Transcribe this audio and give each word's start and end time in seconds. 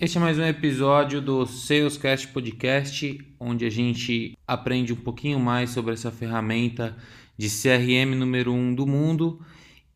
este 0.00 0.16
é 0.16 0.20
mais 0.20 0.38
um 0.38 0.44
episódio 0.44 1.20
do 1.20 1.44
Salescast 1.44 2.28
Podcast, 2.28 3.18
onde 3.40 3.64
a 3.64 3.70
gente 3.70 4.38
aprende 4.46 4.92
um 4.92 4.96
pouquinho 4.96 5.40
mais 5.40 5.70
sobre 5.70 5.92
essa 5.92 6.12
ferramenta 6.12 6.96
de 7.36 7.48
CRM 7.48 8.14
número 8.14 8.52
1 8.52 8.56
um 8.56 8.74
do 8.74 8.86
mundo. 8.86 9.40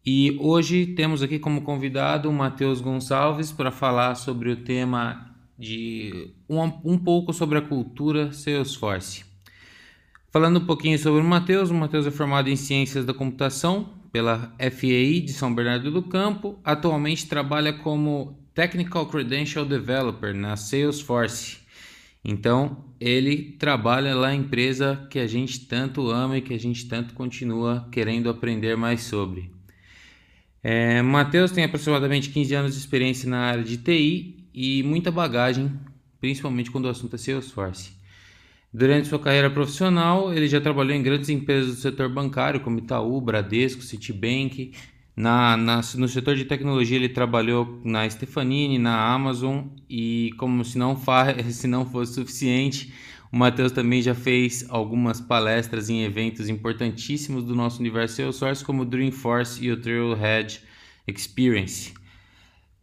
E 0.04 0.36
hoje 0.40 0.86
temos 0.86 1.22
aqui 1.22 1.38
como 1.38 1.62
convidado 1.62 2.28
o 2.28 2.32
Matheus 2.32 2.80
Gonçalves 2.80 3.52
para 3.52 3.70
falar 3.70 4.16
sobre 4.16 4.50
o 4.50 4.56
tema 4.56 5.36
de 5.56 6.34
um, 6.48 6.64
um 6.84 6.98
pouco 6.98 7.32
sobre 7.32 7.58
a 7.58 7.62
cultura 7.62 8.32
Salesforce. 8.32 9.24
Falando 10.32 10.58
um 10.58 10.66
pouquinho 10.66 10.98
sobre 10.98 11.20
o 11.20 11.24
Matheus, 11.24 11.70
o 11.70 11.74
Matheus 11.74 12.08
é 12.08 12.10
formado 12.10 12.50
em 12.50 12.56
Ciências 12.56 13.04
da 13.04 13.14
Computação 13.14 13.90
pela 14.10 14.52
FEI 14.58 15.20
de 15.20 15.32
São 15.32 15.54
Bernardo 15.54 15.92
do 15.92 16.02
Campo. 16.02 16.58
Atualmente 16.64 17.28
trabalha 17.28 17.72
como 17.72 18.41
Technical 18.54 19.06
Credential 19.06 19.64
Developer 19.64 20.34
na 20.34 20.56
Salesforce. 20.56 21.58
Então, 22.24 22.84
ele 23.00 23.56
trabalha 23.58 24.14
lá 24.14 24.28
na 24.28 24.34
empresa 24.34 25.06
que 25.10 25.18
a 25.18 25.26
gente 25.26 25.66
tanto 25.66 26.10
ama 26.10 26.38
e 26.38 26.42
que 26.42 26.54
a 26.54 26.58
gente 26.58 26.86
tanto 26.86 27.14
continua 27.14 27.88
querendo 27.90 28.30
aprender 28.30 28.76
mais 28.76 29.02
sobre. 29.02 29.50
É, 30.62 31.02
Matheus 31.02 31.50
tem 31.50 31.64
aproximadamente 31.64 32.30
15 32.30 32.54
anos 32.54 32.72
de 32.74 32.78
experiência 32.78 33.28
na 33.28 33.38
área 33.38 33.64
de 33.64 33.76
TI 33.76 34.46
e 34.54 34.82
muita 34.84 35.10
bagagem, 35.10 35.72
principalmente 36.20 36.70
quando 36.70 36.84
o 36.84 36.88
assunto 36.88 37.16
é 37.16 37.18
Salesforce. 37.18 37.90
Durante 38.72 39.08
sua 39.08 39.18
carreira 39.18 39.50
profissional, 39.50 40.32
ele 40.32 40.46
já 40.46 40.60
trabalhou 40.60 40.94
em 40.94 41.02
grandes 41.02 41.28
empresas 41.28 41.74
do 41.74 41.80
setor 41.80 42.08
bancário, 42.08 42.60
como 42.60 42.78
Itaú, 42.78 43.20
Bradesco, 43.20 43.82
Citibank, 43.82 44.72
na, 45.14 45.56
na, 45.56 45.80
no 45.96 46.08
setor 46.08 46.36
de 46.36 46.44
tecnologia 46.44 46.96
ele 46.96 47.08
trabalhou 47.08 47.80
na 47.84 48.08
Stefanini, 48.08 48.78
na 48.78 49.12
Amazon 49.12 49.64
e 49.88 50.30
como 50.38 50.64
se 50.64 50.78
não, 50.78 50.96
se 51.50 51.66
não 51.66 51.84
fosse 51.84 52.14
suficiente, 52.14 52.92
o 53.30 53.36
Matheus 53.36 53.72
também 53.72 54.02
já 54.02 54.14
fez 54.14 54.66
algumas 54.68 55.20
palestras 55.20 55.88
em 55.88 56.02
eventos 56.02 56.48
importantíssimos 56.48 57.44
do 57.44 57.54
nosso 57.54 57.80
universo 57.80 58.16
Salesforce, 58.16 58.64
como 58.64 58.82
o 58.82 58.84
Dreamforce 58.84 59.64
e 59.64 59.70
o 59.70 59.80
Trailhead 59.80 60.60
Experience. 61.06 61.94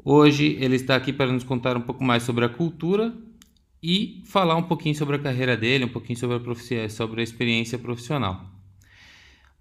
Hoje 0.03 0.57
ele 0.59 0.75
está 0.75 0.95
aqui 0.95 1.13
para 1.13 1.31
nos 1.31 1.44
contar 1.44 1.77
um 1.77 1.81
pouco 1.81 2.03
mais 2.03 2.23
sobre 2.23 2.45
a 2.45 2.50
cultura 2.50 3.13
e 3.81 4.23
falar 4.25 4.55
um 4.55 4.63
pouquinho 4.63 4.95
sobre 4.95 5.16
a 5.16 5.19
carreira 5.19 5.55
dele, 5.55 5.85
um 5.85 5.89
pouquinho 5.89 6.17
sobre 6.17 6.38
a, 6.38 6.89
sobre 6.89 7.22
a 7.22 7.23
experiência 7.23 7.77
profissional. 7.77 8.45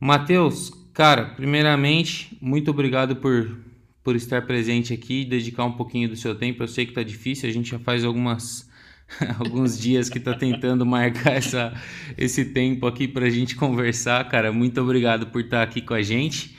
Matheus, 0.01 0.71
Cara, 0.99 1.27
primeiramente, 1.27 2.37
muito 2.41 2.73
obrigado 2.73 3.15
por, 3.15 3.57
por 4.03 4.17
estar 4.17 4.43
presente 4.43 4.93
aqui 4.93 5.25
dedicar 5.25 5.65
um 5.65 5.71
pouquinho 5.71 6.09
do 6.09 6.17
seu 6.17 6.35
tempo. 6.35 6.61
Eu 6.61 6.67
sei 6.67 6.87
que 6.87 6.93
tá 6.93 7.05
difícil, 7.05 7.49
a 7.49 7.53
gente 7.53 7.71
já 7.71 7.79
faz 7.79 8.05
algumas 8.05 8.69
alguns 9.39 9.79
dias 9.79 10.11
que 10.11 10.19
tá 10.19 10.35
tentando 10.35 10.85
marcar 10.85 11.35
essa, 11.35 11.73
esse 12.17 12.47
tempo 12.47 12.85
aqui 12.85 13.07
para 13.07 13.27
a 13.27 13.31
gente 13.31 13.55
conversar, 13.55 14.29
cara. 14.29 14.51
Muito 14.51 14.81
obrigado 14.81 15.29
por 15.29 15.43
estar 15.43 15.63
aqui 15.63 15.81
com 15.81 15.95
a 15.95 16.03
gente. 16.03 16.57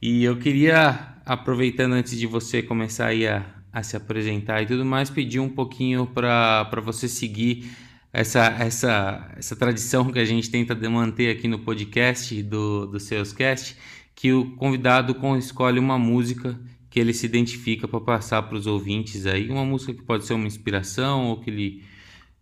E 0.00 0.24
eu 0.24 0.38
queria, 0.38 1.18
aproveitando 1.26 1.92
antes 1.92 2.18
de 2.18 2.26
você 2.26 2.62
começar 2.62 3.08
aí 3.08 3.28
a, 3.28 3.44
a 3.70 3.82
se 3.82 3.98
apresentar 3.98 4.62
e 4.62 4.66
tudo 4.66 4.86
mais, 4.86 5.10
pedir 5.10 5.40
um 5.40 5.50
pouquinho 5.50 6.06
para 6.06 6.80
você 6.82 7.06
seguir 7.06 7.70
essa, 8.14 8.46
essa, 8.60 9.34
essa 9.36 9.56
tradição 9.56 10.12
que 10.12 10.20
a 10.20 10.24
gente 10.24 10.48
tenta 10.48 10.72
manter 10.88 11.36
aqui 11.36 11.48
no 11.48 11.58
podcast 11.58 12.40
do, 12.44 12.86
do 12.86 13.00
Salescast, 13.00 13.76
que 14.14 14.32
o 14.32 14.54
convidado 14.54 15.16
escolhe 15.36 15.80
uma 15.80 15.98
música 15.98 16.56
que 16.88 17.00
ele 17.00 17.12
se 17.12 17.26
identifica 17.26 17.88
para 17.88 18.00
passar 18.00 18.42
para 18.42 18.56
os 18.56 18.68
ouvintes 18.68 19.26
aí, 19.26 19.50
uma 19.50 19.64
música 19.64 19.92
que 19.92 20.02
pode 20.04 20.24
ser 20.24 20.34
uma 20.34 20.46
inspiração 20.46 21.26
ou 21.26 21.40
que 21.40 21.50
ele 21.50 21.82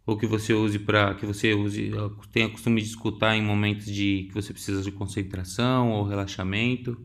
ou 0.05 0.15
que 0.19 0.27
você 0.27 0.53
use 0.53 0.79
para 0.79 1.15
que 1.15 1.25
você 1.25 1.55
use 1.55 1.91
tenha 2.33 2.51
costume 2.51 2.83
de 2.83 2.89
escutar 2.89 3.35
em 3.35 3.43
momentos 3.43 3.87
de 3.87 4.27
que 4.29 4.35
você 4.35 4.53
precisa 4.53 4.83
de 4.83 4.91
concentração 4.91 5.91
ou 5.91 6.05
relaxamento. 6.07 7.01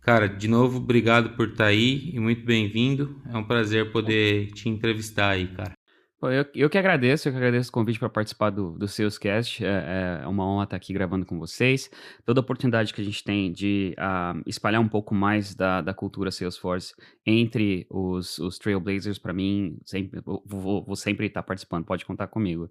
Cara, 0.00 0.26
de 0.26 0.48
novo, 0.48 0.78
obrigado 0.78 1.36
por 1.36 1.48
estar 1.48 1.64
tá 1.64 1.70
aí 1.70 2.12
e 2.14 2.18
muito 2.18 2.46
bem-vindo. 2.46 3.20
É 3.28 3.36
um 3.36 3.44
prazer 3.44 3.92
poder 3.92 4.52
te 4.52 4.70
entrevistar 4.70 5.30
aí, 5.30 5.48
cara. 5.48 5.79
Eu, 6.22 6.44
eu 6.54 6.68
que 6.68 6.76
agradeço, 6.76 7.26
eu 7.26 7.32
que 7.32 7.38
agradeço 7.38 7.70
o 7.70 7.72
convite 7.72 7.98
para 7.98 8.10
participar 8.10 8.50
do, 8.50 8.72
do 8.72 8.86
Salescast. 8.86 9.64
É, 9.64 10.20
é 10.22 10.26
uma 10.26 10.46
honra 10.46 10.64
estar 10.64 10.76
aqui 10.76 10.92
gravando 10.92 11.24
com 11.24 11.38
vocês. 11.38 11.90
Toda 12.26 12.40
oportunidade 12.40 12.92
que 12.92 13.00
a 13.00 13.04
gente 13.04 13.24
tem 13.24 13.50
de 13.50 13.96
uh, 13.98 14.42
espalhar 14.46 14.82
um 14.82 14.88
pouco 14.88 15.14
mais 15.14 15.54
da, 15.54 15.80
da 15.80 15.94
cultura 15.94 16.30
Salesforce 16.30 16.94
entre 17.24 17.86
os, 17.88 18.38
os 18.38 18.58
Trailblazers, 18.58 19.18
para 19.18 19.32
mim, 19.32 19.78
sempre, 19.86 20.20
vou, 20.22 20.84
vou, 20.84 20.94
sempre 20.94 21.26
estar 21.26 21.42
participando, 21.42 21.86
pode 21.86 22.04
contar 22.04 22.26
comigo. 22.26 22.70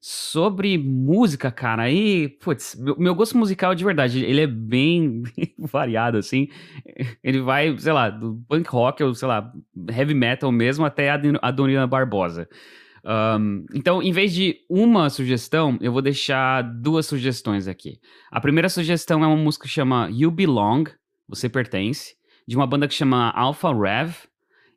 Sobre 0.00 0.76
música, 0.76 1.52
cara, 1.52 1.82
aí, 1.82 2.28
putz, 2.28 2.74
meu, 2.76 2.98
meu, 2.98 3.14
gosto 3.14 3.38
musical 3.38 3.74
de 3.76 3.84
verdade, 3.84 4.24
ele 4.24 4.40
é 4.40 4.46
bem, 4.46 5.22
variado, 5.58 6.18
assim. 6.18 6.48
Ele 7.22 7.40
vai, 7.40 7.76
sei 7.78 7.92
lá, 7.92 8.10
do 8.10 8.42
punk 8.48 8.68
rock, 8.68 9.02
ou 9.04 9.14
sei 9.14 9.28
lá, 9.28 9.52
heavy 9.88 10.14
metal 10.14 10.50
mesmo, 10.50 10.84
até 10.84 11.10
a 11.10 11.50
Dona 11.50 11.86
Barbosa. 11.86 12.48
Um, 13.08 13.64
então, 13.72 14.02
em 14.02 14.12
vez 14.12 14.34
de 14.34 14.58
uma 14.68 15.08
sugestão, 15.08 15.78
eu 15.80 15.90
vou 15.90 16.02
deixar 16.02 16.60
duas 16.60 17.06
sugestões 17.06 17.66
aqui. 17.66 17.98
A 18.30 18.38
primeira 18.38 18.68
sugestão 18.68 19.24
é 19.24 19.26
uma 19.26 19.36
música 19.36 19.66
que 19.66 19.72
chama 19.72 20.10
You 20.12 20.30
Belong, 20.30 20.90
Você 21.26 21.48
Pertence, 21.48 22.14
de 22.46 22.54
uma 22.54 22.66
banda 22.66 22.86
que 22.86 22.92
chama 22.92 23.30
Alpha 23.30 23.72
Rev, 23.72 24.14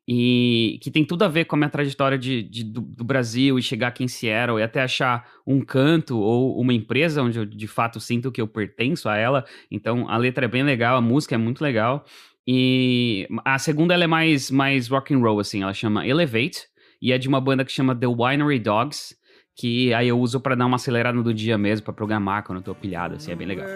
e 0.07 0.79
que 0.81 0.89
tem 0.89 1.05
tudo 1.05 1.23
a 1.23 1.27
ver 1.27 1.45
com 1.45 1.55
a 1.55 1.59
minha 1.59 1.69
trajetória 1.69 2.17
de, 2.17 2.41
de 2.41 2.63
do, 2.63 2.81
do, 2.81 3.03
Brasil 3.03 3.59
e 3.59 3.61
chegar 3.61 3.89
aqui 3.89 4.03
em 4.03 4.07
Seattle 4.07 4.59
e 4.59 4.63
até 4.63 4.81
achar 4.81 5.29
um 5.45 5.61
canto 5.61 6.17
ou 6.17 6.59
uma 6.59 6.73
empresa 6.73 7.21
onde 7.21 7.37
eu 7.37 7.45
de 7.45 7.67
fato 7.67 7.99
sinto 7.99 8.31
que 8.31 8.41
eu 8.41 8.47
pertenço 8.47 9.07
a 9.07 9.15
ela. 9.15 9.45
Então, 9.69 10.09
a 10.09 10.17
letra 10.17 10.45
é 10.45 10.47
bem 10.47 10.63
legal, 10.63 10.97
a 10.97 11.01
música 11.01 11.35
é 11.35 11.37
muito 11.37 11.61
legal. 11.61 12.03
E 12.47 13.27
a 13.45 13.59
segunda 13.59 13.93
ela 13.93 14.05
é 14.05 14.07
mais, 14.07 14.49
mais 14.49 14.87
rock 14.87 15.13
and 15.13 15.19
roll, 15.19 15.39
assim, 15.39 15.61
ela 15.61 15.73
chama 15.73 16.07
Elevate, 16.07 16.70
e 17.01 17.11
é 17.11 17.17
de 17.17 17.27
uma 17.27 17.41
banda 17.41 17.65
que 17.65 17.71
chama 17.71 17.95
The 17.95 18.07
Winery 18.07 18.59
Dogs, 18.59 19.15
que 19.55 19.93
aí 19.93 20.07
eu 20.07 20.19
uso 20.19 20.39
para 20.39 20.55
dar 20.55 20.65
uma 20.65 20.75
acelerada 20.75 21.17
no 21.17 21.33
dia 21.33 21.57
mesmo, 21.57 21.85
para 21.85 21.93
programar 21.93 22.43
quando 22.43 22.59
eu 22.59 22.63
tô 22.63 22.75
pilhado, 22.75 23.15
assim, 23.15 23.31
é 23.31 23.35
bem 23.35 23.47
legal. 23.47 23.67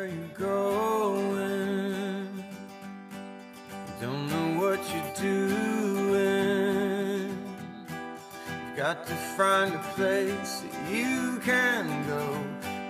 Got 8.78 9.06
to 9.08 9.16
find 9.38 9.74
a 9.74 9.80
place 9.96 10.62
that 10.62 10.94
you 10.94 11.40
can 11.40 11.88
go, 12.06 12.46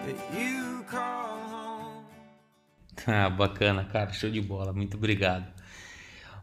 that 0.06 0.18
you 0.38 0.84
call 0.90 1.38
home. 1.48 2.06
Ah, 3.08 3.30
bacana, 3.30 3.86
cara, 3.86 4.12
show 4.12 4.30
de 4.30 4.42
bola, 4.42 4.74
muito 4.74 4.98
obrigado. 4.98 5.46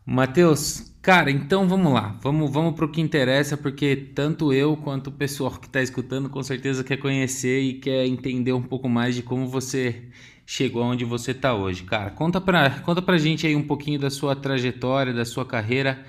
Matheus, 0.04 0.92
cara, 1.00 1.30
então 1.30 1.68
vamos 1.68 1.92
lá, 1.92 2.18
vamos, 2.20 2.50
vamos 2.52 2.74
para 2.74 2.84
o 2.86 2.88
que 2.90 3.00
interessa, 3.00 3.56
porque 3.56 3.94
tanto 3.94 4.52
eu 4.52 4.76
quanto 4.76 5.08
o 5.08 5.12
pessoal 5.12 5.52
que 5.52 5.66
está 5.66 5.80
escutando 5.80 6.28
com 6.28 6.42
certeza 6.42 6.82
quer 6.82 6.96
conhecer 6.96 7.60
e 7.60 7.75
quer 7.75 8.04
entender 8.06 8.52
um 8.52 8.62
pouco 8.62 8.88
mais 8.88 9.14
de 9.14 9.22
como 9.22 9.46
você 9.46 10.08
chegou 10.44 10.82
onde 10.82 11.04
você 11.04 11.31
está 11.31 11.54
hoje. 11.54 11.84
Cara, 11.84 12.10
conta 12.10 12.40
para 12.40 12.81
conta 12.81 13.00
pra 13.00 13.16
gente 13.16 13.46
aí 13.46 13.54
um 13.54 13.62
pouquinho 13.62 13.99
da 13.99 14.10
sua 14.10 14.34
trajetória, 14.34 15.12
da 15.12 15.25
sua 15.25 15.46
carreira. 15.46 16.05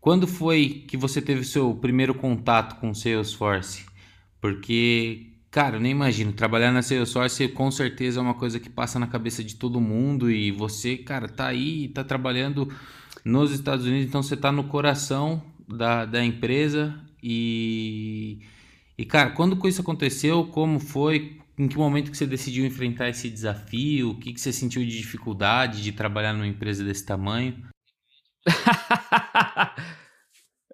Quando 0.00 0.26
foi 0.26 0.84
que 0.86 0.96
você 0.96 1.20
teve 1.22 1.40
o 1.40 1.44
seu 1.44 1.74
primeiro 1.74 2.14
contato 2.14 2.78
com 2.80 2.94
Salesforce? 2.94 3.86
Porque, 4.40 5.32
cara, 5.50 5.76
eu 5.76 5.80
nem 5.80 5.92
imagino, 5.92 6.32
trabalhar 6.32 6.70
na 6.70 6.82
Salesforce 6.82 7.48
com 7.48 7.70
certeza 7.70 8.20
é 8.20 8.22
uma 8.22 8.34
coisa 8.34 8.60
que 8.60 8.68
passa 8.70 8.98
na 8.98 9.06
cabeça 9.06 9.42
de 9.42 9.56
todo 9.56 9.80
mundo 9.80 10.30
e 10.30 10.50
você, 10.52 10.96
cara, 10.98 11.28
tá 11.28 11.46
aí, 11.48 11.88
tá 11.88 12.04
trabalhando 12.04 12.68
nos 13.24 13.52
Estados 13.52 13.84
Unidos, 13.84 14.06
então 14.06 14.22
você 14.22 14.34
está 14.34 14.50
no 14.50 14.64
coração 14.64 15.42
da, 15.68 16.04
da 16.04 16.24
empresa 16.24 16.98
e, 17.22 18.40
e, 18.96 19.04
cara, 19.04 19.30
quando 19.30 19.66
isso 19.68 19.80
aconteceu, 19.80 20.46
como 20.46 20.78
foi, 20.78 21.38
em 21.58 21.68
que 21.68 21.76
momento 21.76 22.10
que 22.10 22.16
você 22.16 22.26
decidiu 22.26 22.64
enfrentar 22.64 23.08
esse 23.08 23.28
desafio, 23.28 24.10
o 24.10 24.18
que, 24.18 24.32
que 24.32 24.40
você 24.40 24.52
sentiu 24.52 24.82
de 24.82 24.96
dificuldade 24.96 25.82
de 25.82 25.92
trabalhar 25.92 26.32
numa 26.32 26.46
empresa 26.46 26.84
desse 26.84 27.04
tamanho? 27.04 27.56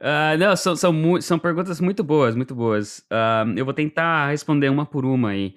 Uh, 0.01 0.37
não, 0.39 0.55
são, 0.55 0.77
são, 0.77 1.21
são 1.21 1.39
perguntas 1.39 1.81
muito 1.81 2.05
boas, 2.05 2.37
muito 2.37 2.55
boas. 2.55 2.99
Uh, 3.11 3.57
eu 3.57 3.65
vou 3.65 3.75
tentar 3.75 4.29
responder 4.29 4.69
uma 4.69 4.85
por 4.85 5.05
uma 5.05 5.31
aí. 5.31 5.55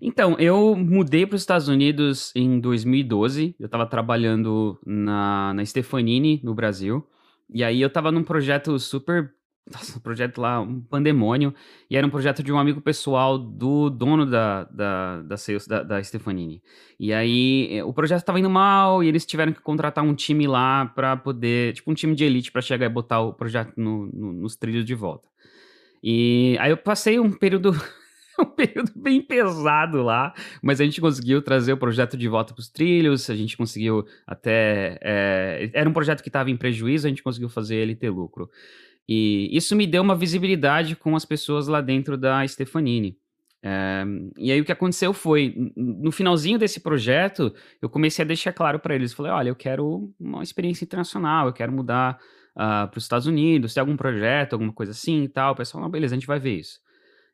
Então, 0.00 0.36
eu 0.38 0.74
mudei 0.76 1.26
para 1.26 1.36
os 1.36 1.42
Estados 1.42 1.68
Unidos 1.68 2.32
em 2.34 2.58
2012. 2.58 3.54
Eu 3.58 3.66
estava 3.66 3.86
trabalhando 3.86 4.78
na, 4.86 5.52
na 5.54 5.64
Stefanini, 5.64 6.40
no 6.42 6.54
Brasil. 6.54 7.06
E 7.52 7.62
aí 7.62 7.80
eu 7.80 7.88
estava 7.88 8.10
num 8.10 8.22
projeto 8.22 8.78
super 8.78 9.32
nossa, 9.72 9.98
um 9.98 10.00
projeto 10.00 10.40
lá, 10.40 10.60
um 10.60 10.80
pandemônio, 10.80 11.54
e 11.88 11.96
era 11.96 12.06
um 12.06 12.10
projeto 12.10 12.42
de 12.42 12.52
um 12.52 12.58
amigo 12.58 12.80
pessoal 12.80 13.38
do 13.38 13.88
dono 13.88 14.26
da, 14.26 14.64
da, 14.64 15.22
da 15.22 15.36
sales, 15.36 15.66
da, 15.66 15.82
da 15.82 16.02
Stefanini. 16.02 16.62
E 16.98 17.12
aí, 17.12 17.68
eh, 17.70 17.84
o 17.84 17.92
projeto 17.92 18.20
estava 18.20 18.40
indo 18.40 18.50
mal, 18.50 19.02
e 19.02 19.08
eles 19.08 19.24
tiveram 19.24 19.52
que 19.52 19.60
contratar 19.60 20.02
um 20.02 20.14
time 20.14 20.46
lá 20.46 20.86
para 20.86 21.16
poder, 21.16 21.74
tipo 21.74 21.90
um 21.90 21.94
time 21.94 22.14
de 22.14 22.24
elite 22.24 22.50
para 22.50 22.60
chegar 22.60 22.86
e 22.86 22.88
botar 22.88 23.20
o 23.20 23.32
projeto 23.32 23.72
no, 23.76 24.06
no, 24.06 24.32
nos 24.32 24.56
trilhos 24.56 24.84
de 24.84 24.94
volta. 24.94 25.28
E 26.02 26.56
aí 26.60 26.70
eu 26.70 26.76
passei 26.76 27.20
um 27.20 27.30
período 27.30 27.72
um 28.42 28.46
período 28.46 28.92
bem 28.94 29.22
pesado 29.22 30.02
lá, 30.02 30.34
mas 30.62 30.80
a 30.80 30.84
gente 30.84 31.00
conseguiu 31.00 31.42
trazer 31.42 31.72
o 31.72 31.76
projeto 31.76 32.16
de 32.16 32.28
volta 32.28 32.52
para 32.54 32.60
os 32.60 32.68
trilhos, 32.68 33.28
a 33.30 33.36
gente 33.36 33.56
conseguiu 33.56 34.06
até. 34.26 34.98
É, 35.00 35.70
era 35.72 35.88
um 35.88 35.92
projeto 35.92 36.22
que 36.22 36.28
estava 36.28 36.50
em 36.50 36.56
prejuízo, 36.56 37.06
a 37.06 37.10
gente 37.10 37.22
conseguiu 37.22 37.48
fazer 37.48 37.76
ele 37.76 37.94
ter 37.94 38.10
lucro. 38.10 38.50
E 39.08 39.48
isso 39.56 39.74
me 39.74 39.86
deu 39.86 40.02
uma 40.02 40.14
visibilidade 40.14 40.94
com 40.94 41.16
as 41.16 41.24
pessoas 41.24 41.66
lá 41.66 41.80
dentro 41.80 42.16
da 42.16 42.46
Stefanini. 42.46 43.18
É, 43.62 44.04
e 44.38 44.50
aí 44.52 44.60
o 44.60 44.64
que 44.64 44.72
aconteceu 44.72 45.12
foi, 45.12 45.54
no 45.76 46.10
finalzinho 46.10 46.58
desse 46.58 46.80
projeto, 46.80 47.54
eu 47.82 47.90
comecei 47.90 48.24
a 48.24 48.28
deixar 48.28 48.52
claro 48.52 48.78
para 48.78 48.94
eles, 48.94 49.12
falei, 49.12 49.32
olha, 49.32 49.48
eu 49.48 49.56
quero 49.56 50.12
uma 50.18 50.42
experiência 50.42 50.84
internacional, 50.84 51.46
eu 51.46 51.52
quero 51.52 51.70
mudar 51.72 52.18
uh, 52.54 52.88
para 52.88 52.96
os 52.98 53.04
Estados 53.04 53.26
Unidos, 53.26 53.74
tem 53.74 53.80
algum 53.80 53.96
projeto, 53.96 54.54
alguma 54.54 54.72
coisa 54.72 54.92
assim 54.92 55.24
e 55.24 55.28
tal. 55.28 55.52
O 55.52 55.56
pessoal, 55.56 55.82
não, 55.82 55.90
beleza, 55.90 56.14
a 56.14 56.18
gente 56.18 56.26
vai 56.26 56.38
ver 56.38 56.58
isso. 56.58 56.80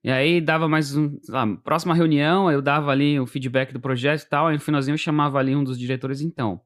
E 0.06 0.10
aí 0.12 0.40
dava 0.40 0.68
mais 0.68 0.96
um, 0.96 1.18
lá, 1.28 1.44
próxima 1.64 1.92
reunião, 1.92 2.48
eu 2.48 2.62
dava 2.62 2.92
ali 2.92 3.18
o 3.18 3.26
feedback 3.26 3.72
do 3.72 3.80
projeto 3.80 4.22
e 4.22 4.28
tal, 4.28 4.46
aí 4.46 4.54
no 4.54 4.60
finalzinho 4.60 4.94
eu 4.94 4.98
chamava 4.98 5.36
ali 5.36 5.56
um 5.56 5.64
dos 5.64 5.76
diretores, 5.76 6.20
então, 6.20 6.60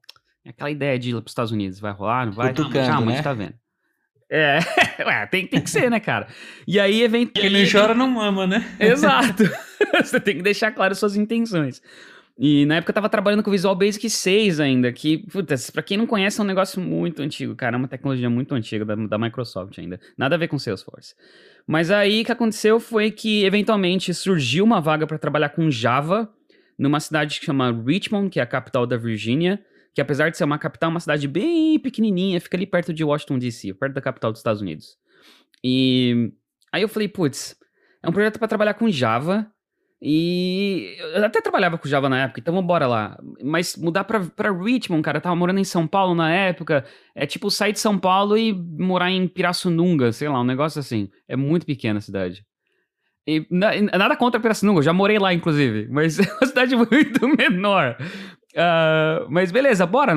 aquela 0.47 0.69
ideia 0.69 0.99
de 0.99 1.09
ir 1.09 1.13
lá 1.13 1.21
para 1.21 1.27
os 1.27 1.31
Estados 1.31 1.51
Unidos, 1.51 1.79
vai 1.79 1.91
rolar, 1.91 2.27
não 2.27 2.33
vai? 2.33 2.49
Cutucando, 2.49 2.87
Calma, 2.87 3.07
né? 3.07 3.13
a 3.13 3.15
gente 3.15 3.23
tá 3.23 3.33
vendo. 3.33 3.55
É, 4.29 4.59
ué, 5.03 5.25
tem, 5.25 5.47
tem 5.47 5.59
que 5.59 5.71
ser, 5.71 5.89
né, 5.89 5.99
cara? 5.99 6.27
E 6.67 6.79
aí, 6.79 7.01
eventualmente. 7.01 7.55
Quem 7.55 7.63
não 7.63 7.71
chora 7.71 7.95
não 7.95 8.07
mama, 8.07 8.45
né? 8.45 8.63
Exato. 8.79 9.43
Você 10.03 10.19
tem 10.19 10.37
que 10.37 10.43
deixar 10.43 10.71
claro 10.71 10.93
suas 10.95 11.15
intenções. 11.15 11.81
E 12.37 12.65
na 12.65 12.75
época 12.75 12.91
eu 12.91 12.95
tava 12.95 13.09
trabalhando 13.09 13.43
com 13.43 13.51
Visual 13.51 13.75
Basic 13.75 14.09
6 14.09 14.59
ainda, 14.59 14.91
que, 14.91 15.19
putz, 15.29 15.69
pra 15.69 15.83
quem 15.83 15.97
não 15.97 16.07
conhece, 16.07 16.39
é 16.39 16.43
um 16.43 16.47
negócio 16.47 16.81
muito 16.81 17.21
antigo, 17.21 17.55
cara. 17.55 17.75
É 17.75 17.77
uma 17.77 17.87
tecnologia 17.87 18.29
muito 18.29 18.55
antiga 18.55 18.83
da, 18.83 18.95
da 18.95 19.17
Microsoft 19.17 19.77
ainda. 19.77 19.99
Nada 20.17 20.35
a 20.35 20.37
ver 20.37 20.47
com 20.47 20.57
Salesforce. 20.57 21.13
Mas 21.67 21.91
aí 21.91 22.21
o 22.21 22.25
que 22.25 22.31
aconteceu 22.31 22.79
foi 22.79 23.11
que, 23.11 23.43
eventualmente, 23.43 24.13
surgiu 24.13 24.63
uma 24.63 24.81
vaga 24.81 25.05
para 25.05 25.17
trabalhar 25.17 25.49
com 25.49 25.69
Java 25.69 26.31
numa 26.77 26.99
cidade 26.99 27.39
que 27.39 27.45
chama 27.45 27.71
Richmond, 27.71 28.29
que 28.29 28.39
é 28.39 28.43
a 28.43 28.47
capital 28.47 28.87
da 28.87 28.97
Virgínia 28.97 29.63
que 29.93 30.01
apesar 30.01 30.29
de 30.29 30.37
ser 30.37 30.43
uma 30.43 30.57
capital, 30.57 30.89
é 30.89 30.91
uma 30.93 30.99
cidade 30.99 31.27
bem 31.27 31.77
pequenininha, 31.79 32.39
fica 32.39 32.55
ali 32.55 32.65
perto 32.65 32.93
de 32.93 33.03
Washington 33.03 33.37
DC, 33.37 33.73
perto 33.73 33.93
da 33.93 34.01
capital 34.01 34.31
dos 34.31 34.39
Estados 34.39 34.61
Unidos. 34.61 34.97
E 35.63 36.31
aí 36.71 36.81
eu 36.81 36.89
falei, 36.89 37.07
putz, 37.07 37.55
é 38.01 38.09
um 38.09 38.13
projeto 38.13 38.39
para 38.39 38.47
trabalhar 38.47 38.73
com 38.73 38.89
Java. 38.89 39.51
E 40.03 40.97
eu 41.13 41.23
até 41.23 41.39
trabalhava 41.39 41.77
com 41.77 41.87
Java 41.87 42.09
na 42.09 42.23
época, 42.23 42.39
então 42.39 42.57
embora 42.57 42.87
lá. 42.87 43.19
Mas 43.43 43.75
mudar 43.77 44.03
pra, 44.03 44.19
pra 44.19 44.51
Richmond, 44.51 45.03
cara, 45.03 45.19
eu 45.19 45.21
tava 45.21 45.35
morando 45.35 45.59
em 45.59 45.63
São 45.63 45.85
Paulo 45.85 46.15
na 46.15 46.33
época. 46.33 46.83
É 47.13 47.27
tipo 47.27 47.51
sair 47.51 47.73
de 47.73 47.79
São 47.79 47.99
Paulo 47.99 48.35
e 48.35 48.51
morar 48.51 49.11
em 49.11 49.27
Pirassununga, 49.27 50.11
sei 50.11 50.27
lá, 50.27 50.41
um 50.41 50.45
negócio 50.45 50.79
assim. 50.79 51.07
É 51.27 51.35
muito 51.35 51.67
pequena 51.67 51.99
a 51.99 52.01
cidade. 52.01 52.43
E 53.27 53.45
nada 53.51 54.17
contra 54.17 54.39
Pirassununga, 54.39 54.79
eu 54.79 54.83
já 54.83 54.93
morei 54.93 55.19
lá, 55.19 55.31
inclusive, 55.31 55.87
mas 55.93 56.17
é 56.17 56.23
uma 56.23 56.47
cidade 56.47 56.75
muito 56.75 57.27
menor. 57.37 57.95
Uh, 58.53 59.29
mas 59.29 59.51
beleza, 59.51 59.85
bora, 59.85 60.13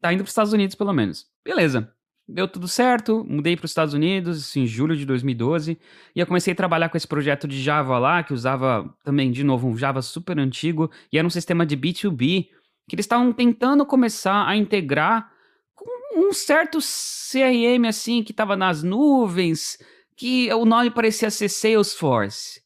tá 0.00 0.12
indo 0.12 0.20
para 0.20 0.24
os 0.24 0.30
Estados 0.30 0.54
Unidos 0.54 0.74
pelo 0.74 0.94
menos. 0.94 1.26
Beleza, 1.44 1.92
deu 2.28 2.48
tudo 2.48 2.66
certo, 2.66 3.24
mudei 3.28 3.56
para 3.56 3.64
os 3.64 3.70
Estados 3.70 3.94
Unidos 3.94 4.56
em 4.56 4.66
julho 4.66 4.96
de 4.96 5.06
2012 5.06 5.78
e 6.14 6.20
eu 6.20 6.26
comecei 6.26 6.52
a 6.52 6.56
trabalhar 6.56 6.88
com 6.88 6.96
esse 6.96 7.06
projeto 7.06 7.46
de 7.46 7.62
Java 7.62 7.98
lá, 7.98 8.22
que 8.22 8.32
usava 8.32 8.92
também, 9.04 9.30
de 9.30 9.44
novo, 9.44 9.68
um 9.68 9.76
Java 9.76 10.02
super 10.02 10.38
antigo 10.38 10.90
e 11.12 11.18
era 11.18 11.26
um 11.26 11.30
sistema 11.30 11.64
de 11.64 11.76
B2B 11.76 12.48
que 12.88 12.94
eles 12.94 13.04
estavam 13.04 13.32
tentando 13.32 13.84
começar 13.86 14.46
a 14.46 14.56
integrar 14.56 15.30
com 15.74 16.28
um 16.28 16.32
certo 16.32 16.78
CRM 16.78 17.86
assim 17.88 18.22
que 18.22 18.32
estava 18.32 18.56
nas 18.56 18.82
nuvens, 18.82 19.78
que 20.16 20.52
o 20.52 20.64
nome 20.64 20.90
parecia 20.90 21.30
ser 21.30 21.48
Salesforce. 21.48 22.62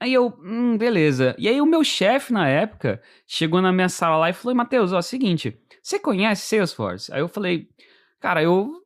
Aí 0.00 0.12
eu, 0.12 0.34
hum, 0.42 0.76
beleza. 0.76 1.34
E 1.38 1.48
aí 1.48 1.60
o 1.60 1.66
meu 1.66 1.84
chefe 1.84 2.32
na 2.32 2.48
época 2.48 3.00
chegou 3.26 3.62
na 3.62 3.72
minha 3.72 3.88
sala 3.88 4.16
lá 4.16 4.30
e 4.30 4.32
falou: 4.32 4.54
Matheus, 4.54 4.92
ó, 4.92 4.98
é 4.98 5.02
seguinte, 5.02 5.56
você 5.82 5.98
conhece 5.98 6.46
Salesforce? 6.46 7.12
Aí 7.12 7.20
eu 7.20 7.28
falei, 7.28 7.68
cara, 8.20 8.42
eu, 8.42 8.83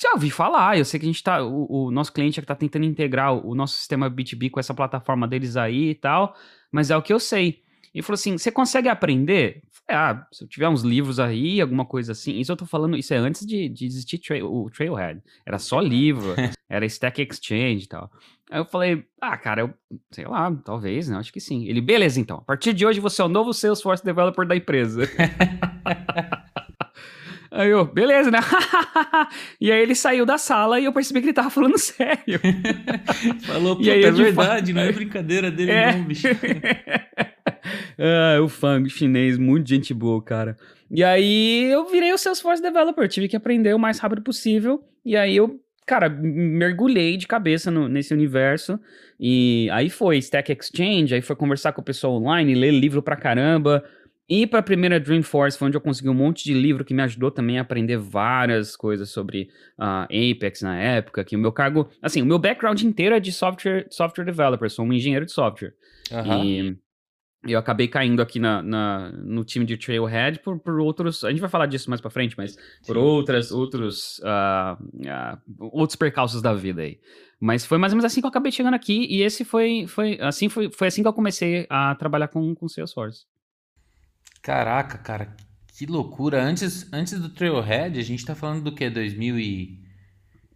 já 0.00 0.12
ouvi 0.14 0.30
falar, 0.30 0.78
eu 0.78 0.84
sei 0.84 0.98
que 0.98 1.06
a 1.06 1.08
gente 1.08 1.22
tá. 1.22 1.44
O, 1.44 1.86
o 1.86 1.90
nosso 1.90 2.12
cliente 2.12 2.38
é 2.38 2.42
que 2.42 2.46
tá 2.46 2.54
tentando 2.54 2.84
integrar 2.84 3.34
o, 3.34 3.50
o 3.50 3.54
nosso 3.54 3.74
sistema 3.74 4.10
B2B 4.10 4.50
com 4.50 4.58
essa 4.58 4.72
plataforma 4.72 5.28
deles 5.28 5.56
aí 5.56 5.90
e 5.90 5.94
tal, 5.94 6.34
mas 6.72 6.90
é 6.90 6.96
o 6.96 7.02
que 7.02 7.12
eu 7.12 7.20
sei. 7.20 7.62
E 7.94 8.02
falou 8.02 8.14
assim: 8.14 8.38
você 8.38 8.50
consegue 8.50 8.88
aprender? 8.88 9.62
Falei, 9.70 10.02
ah, 10.02 10.26
se 10.32 10.44
eu 10.44 10.48
tiver 10.48 10.68
uns 10.68 10.82
livros 10.82 11.20
aí, 11.20 11.60
alguma 11.60 11.84
coisa 11.84 12.12
assim. 12.12 12.38
Isso 12.38 12.50
eu 12.50 12.56
tô 12.56 12.64
falando, 12.64 12.96
isso 12.96 13.12
é 13.12 13.16
antes 13.16 13.44
de, 13.44 13.68
de 13.68 13.84
existir 13.84 14.18
trail, 14.18 14.50
o 14.50 14.70
Trailhead. 14.70 15.20
Era 15.44 15.58
só 15.58 15.80
livro, 15.80 16.34
era 16.68 16.86
Stack 16.86 17.20
Exchange 17.20 17.84
e 17.84 17.88
tal. 17.88 18.10
Aí 18.50 18.58
eu 18.58 18.64
falei, 18.64 19.04
ah, 19.20 19.36
cara, 19.36 19.62
eu 19.62 19.74
sei 20.10 20.26
lá, 20.26 20.50
talvez, 20.64 21.08
né? 21.08 21.16
Acho 21.16 21.32
que 21.32 21.40
sim. 21.40 21.66
Ele, 21.66 21.80
beleza, 21.80 22.20
então. 22.20 22.38
A 22.38 22.42
partir 22.42 22.72
de 22.72 22.86
hoje 22.86 23.00
você 23.00 23.20
é 23.20 23.24
o 23.24 23.28
novo 23.28 23.52
Salesforce 23.52 24.04
Developer 24.04 24.46
da 24.46 24.56
empresa. 24.56 25.02
Aí 27.50 27.68
eu, 27.68 27.84
beleza, 27.84 28.30
né? 28.30 28.38
e 29.60 29.72
aí 29.72 29.82
ele 29.82 29.94
saiu 29.94 30.24
da 30.24 30.38
sala 30.38 30.78
e 30.78 30.84
eu 30.84 30.92
percebi 30.92 31.20
que 31.20 31.26
ele 31.26 31.32
tava 31.32 31.50
falando 31.50 31.76
sério. 31.78 32.40
Falou, 33.42 33.76
puta, 33.76 33.90
é 33.90 34.10
verdade, 34.10 34.72
não 34.72 34.82
é 34.82 34.92
brincadeira 34.92 35.50
dele 35.50 35.72
é. 35.72 35.92
não, 35.92 36.04
bicho. 36.04 36.28
ah, 37.98 38.40
o 38.40 38.48
fã 38.48 38.82
chinês, 38.88 39.36
muito 39.36 39.68
gente 39.68 39.92
boa, 39.92 40.22
cara. 40.22 40.56
E 40.88 41.02
aí 41.02 41.70
eu 41.72 41.88
virei 41.88 42.12
o 42.12 42.18
Salesforce 42.18 42.62
Developer, 42.62 43.08
tive 43.08 43.26
que 43.26 43.36
aprender 43.36 43.74
o 43.74 43.78
mais 43.78 43.98
rápido 43.98 44.22
possível. 44.22 44.84
E 45.04 45.16
aí 45.16 45.36
eu, 45.36 45.60
cara, 45.84 46.08
mergulhei 46.08 47.16
de 47.16 47.26
cabeça 47.26 47.68
no, 47.68 47.88
nesse 47.88 48.14
universo. 48.14 48.78
E 49.18 49.68
aí 49.72 49.90
foi 49.90 50.18
Stack 50.18 50.52
Exchange, 50.52 51.14
aí 51.14 51.20
foi 51.20 51.34
conversar 51.34 51.72
com 51.72 51.80
o 51.80 51.84
pessoal 51.84 52.14
online, 52.14 52.54
ler 52.54 52.70
livro 52.70 53.02
pra 53.02 53.16
caramba. 53.16 53.84
E 54.30 54.46
para 54.46 54.60
a 54.60 54.62
primeira 54.62 55.00
Dreamforce 55.00 55.58
foi 55.58 55.66
onde 55.66 55.76
eu 55.76 55.80
consegui 55.80 56.08
um 56.08 56.14
monte 56.14 56.44
de 56.44 56.54
livro 56.54 56.84
que 56.84 56.94
me 56.94 57.02
ajudou 57.02 57.32
também 57.32 57.58
a 57.58 57.62
aprender 57.62 57.96
várias 57.96 58.76
coisas 58.76 59.10
sobre 59.10 59.50
uh, 59.76 60.04
Apex 60.04 60.62
na 60.62 60.78
época. 60.78 61.24
Que 61.24 61.34
o 61.34 61.38
meu 61.38 61.50
cargo, 61.50 61.88
assim, 62.00 62.22
o 62.22 62.26
meu 62.26 62.38
background 62.38 62.80
inteiro 62.82 63.16
é 63.16 63.18
de 63.18 63.32
software, 63.32 63.88
software 63.90 64.24
developer, 64.24 64.70
sou 64.70 64.84
um 64.84 64.92
engenheiro 64.92 65.26
de 65.26 65.32
software. 65.32 65.74
Uhum. 66.12 66.44
E 66.44 67.52
eu 67.52 67.58
acabei 67.58 67.88
caindo 67.88 68.22
aqui 68.22 68.38
na, 68.38 68.62
na, 68.62 69.10
no 69.10 69.44
time 69.44 69.64
de 69.64 69.76
Trailhead 69.76 70.38
por, 70.38 70.60
por 70.60 70.78
outros. 70.78 71.24
A 71.24 71.30
gente 71.30 71.40
vai 71.40 71.50
falar 71.50 71.66
disso 71.66 71.90
mais 71.90 72.00
para 72.00 72.10
frente, 72.10 72.36
mas 72.38 72.54
por 72.86 72.94
Sim. 72.94 73.02
outras, 73.02 73.50
outros, 73.50 74.20
uh, 74.20 74.80
uh, 74.80 75.70
outros 75.72 75.96
percalços 75.96 76.40
da 76.40 76.54
vida 76.54 76.82
aí. 76.82 77.00
Mas 77.40 77.66
foi 77.66 77.78
mais 77.78 77.92
ou 77.92 77.96
menos 77.96 78.04
assim 78.04 78.20
que 78.20 78.26
eu 78.26 78.30
acabei 78.30 78.52
chegando 78.52 78.74
aqui 78.74 79.08
e 79.10 79.22
esse 79.22 79.44
foi, 79.44 79.86
foi 79.88 80.18
assim 80.20 80.48
foi, 80.48 80.70
foi 80.70 80.86
assim 80.86 81.02
que 81.02 81.08
eu 81.08 81.12
comecei 81.12 81.66
a 81.68 81.96
trabalhar 81.96 82.28
com, 82.28 82.54
com 82.54 82.68
Salesforce. 82.68 83.24
Caraca, 84.42 84.98
cara, 84.98 85.36
que 85.66 85.86
loucura. 85.86 86.42
Antes, 86.42 86.90
antes 86.92 87.18
do 87.18 87.28
Trailhead, 87.28 87.98
a 87.98 88.02
gente 88.02 88.24
tá 88.24 88.34
falando 88.34 88.62
do 88.62 88.74
que? 88.74 88.88
2000 88.88 89.38
e 89.38 89.80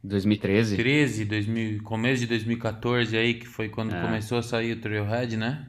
2013. 0.03 0.77
13, 0.77 1.25
2000, 1.25 1.83
começo 1.83 2.21
de 2.21 2.27
2014 2.27 3.17
aí 3.17 3.35
que 3.35 3.47
foi 3.47 3.69
quando 3.69 3.95
é. 3.95 4.01
começou 4.01 4.39
a 4.39 4.43
sair 4.43 4.73
o 4.73 4.81
Trailhead, 4.81 5.37
né? 5.37 5.67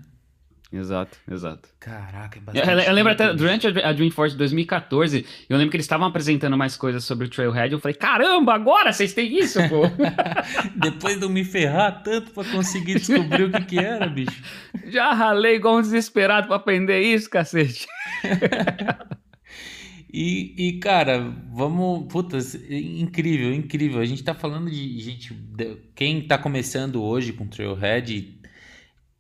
Exato, 0.76 1.18
exato. 1.32 1.70
Caraca, 1.80 2.38
é 2.38 2.42
bastante. 2.42 2.70
Eu, 2.70 2.80
eu 2.80 2.94
lembro 2.94 3.14
até, 3.14 3.34
durante 3.34 3.68
a 3.68 3.94
Dreamforce 3.94 4.36
2014, 4.36 5.26
eu 5.50 5.58
lembro 5.58 5.72
que 5.72 5.78
eles 5.78 5.86
estavam 5.86 6.08
apresentando 6.08 6.58
mais 6.58 6.76
coisas 6.76 7.04
sobre 7.06 7.28
o 7.28 7.30
Trailhead. 7.30 7.72
Eu 7.72 7.80
falei, 7.80 7.96
caramba, 7.96 8.54
agora 8.54 8.92
vocês 8.92 9.14
têm 9.14 9.40
isso, 9.40 9.60
pô! 9.70 9.84
Depois 10.76 11.18
de 11.18 11.24
eu 11.24 11.30
me 11.30 11.46
ferrar 11.46 12.04
tanto 12.04 12.32
pra 12.32 12.44
conseguir 12.44 12.96
descobrir 12.96 13.44
o 13.44 13.52
que 13.52 13.62
que 13.64 13.80
era, 13.80 14.08
bicho. 14.08 14.44
Já 14.88 15.14
ralei 15.14 15.56
igual 15.56 15.78
um 15.78 15.82
desesperado 15.82 16.48
pra 16.48 16.58
aprender 16.58 17.00
isso, 17.00 17.30
cacete. 17.30 17.88
E, 20.18 20.70
e, 20.70 20.80
cara, 20.80 21.20
vamos. 21.52 22.06
Putas, 22.08 22.56
incrível, 22.70 23.54
incrível. 23.54 24.00
A 24.00 24.06
gente 24.06 24.24
tá 24.24 24.34
falando 24.34 24.72
de 24.72 24.98
gente. 24.98 25.34
De, 25.34 25.76
quem 25.94 26.22
tá 26.22 26.38
começando 26.38 27.04
hoje 27.04 27.34
com 27.34 27.46
Trailhead 27.46 28.35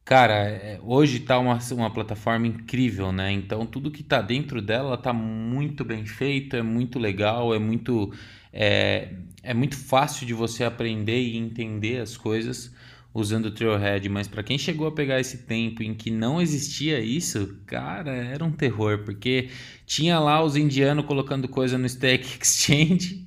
Cara, 0.05 0.33
é, 0.35 0.79
hoje 0.83 1.19
tá 1.21 1.39
uma, 1.39 1.57
uma 1.71 1.91
plataforma 1.91 2.45
incrível, 2.45 3.11
né? 3.11 3.31
Então 3.31 3.65
tudo 3.65 3.89
que 3.89 4.03
tá 4.03 4.21
dentro 4.21 4.61
dela 4.61 4.95
tá 4.97 5.11
muito 5.11 5.83
bem 5.83 6.05
feito, 6.05 6.55
é 6.55 6.61
muito 6.61 6.99
legal, 6.99 7.55
é 7.55 7.59
muito, 7.59 8.13
é, 8.53 9.13
é 9.41 9.53
muito 9.53 9.75
fácil 9.75 10.27
de 10.27 10.33
você 10.33 10.63
aprender 10.63 11.19
e 11.19 11.35
entender 11.37 12.01
as 12.01 12.15
coisas 12.15 12.71
usando 13.15 13.45
o 13.47 13.51
Trailhead, 13.51 14.07
mas 14.09 14.27
para 14.27 14.43
quem 14.43 14.57
chegou 14.59 14.85
a 14.87 14.91
pegar 14.91 15.19
esse 15.19 15.39
tempo 15.39 15.81
em 15.81 15.93
que 15.95 16.11
não 16.11 16.39
existia 16.41 16.99
isso, 16.99 17.57
cara, 17.65 18.11
era 18.11 18.43
um 18.43 18.51
terror, 18.51 18.99
porque 19.05 19.49
tinha 19.87 20.19
lá 20.19 20.43
os 20.43 20.55
indianos 20.55 21.05
colocando 21.05 21.47
coisa 21.47 21.77
no 21.77 21.85
Stack 21.87 22.23
Exchange 22.39 23.25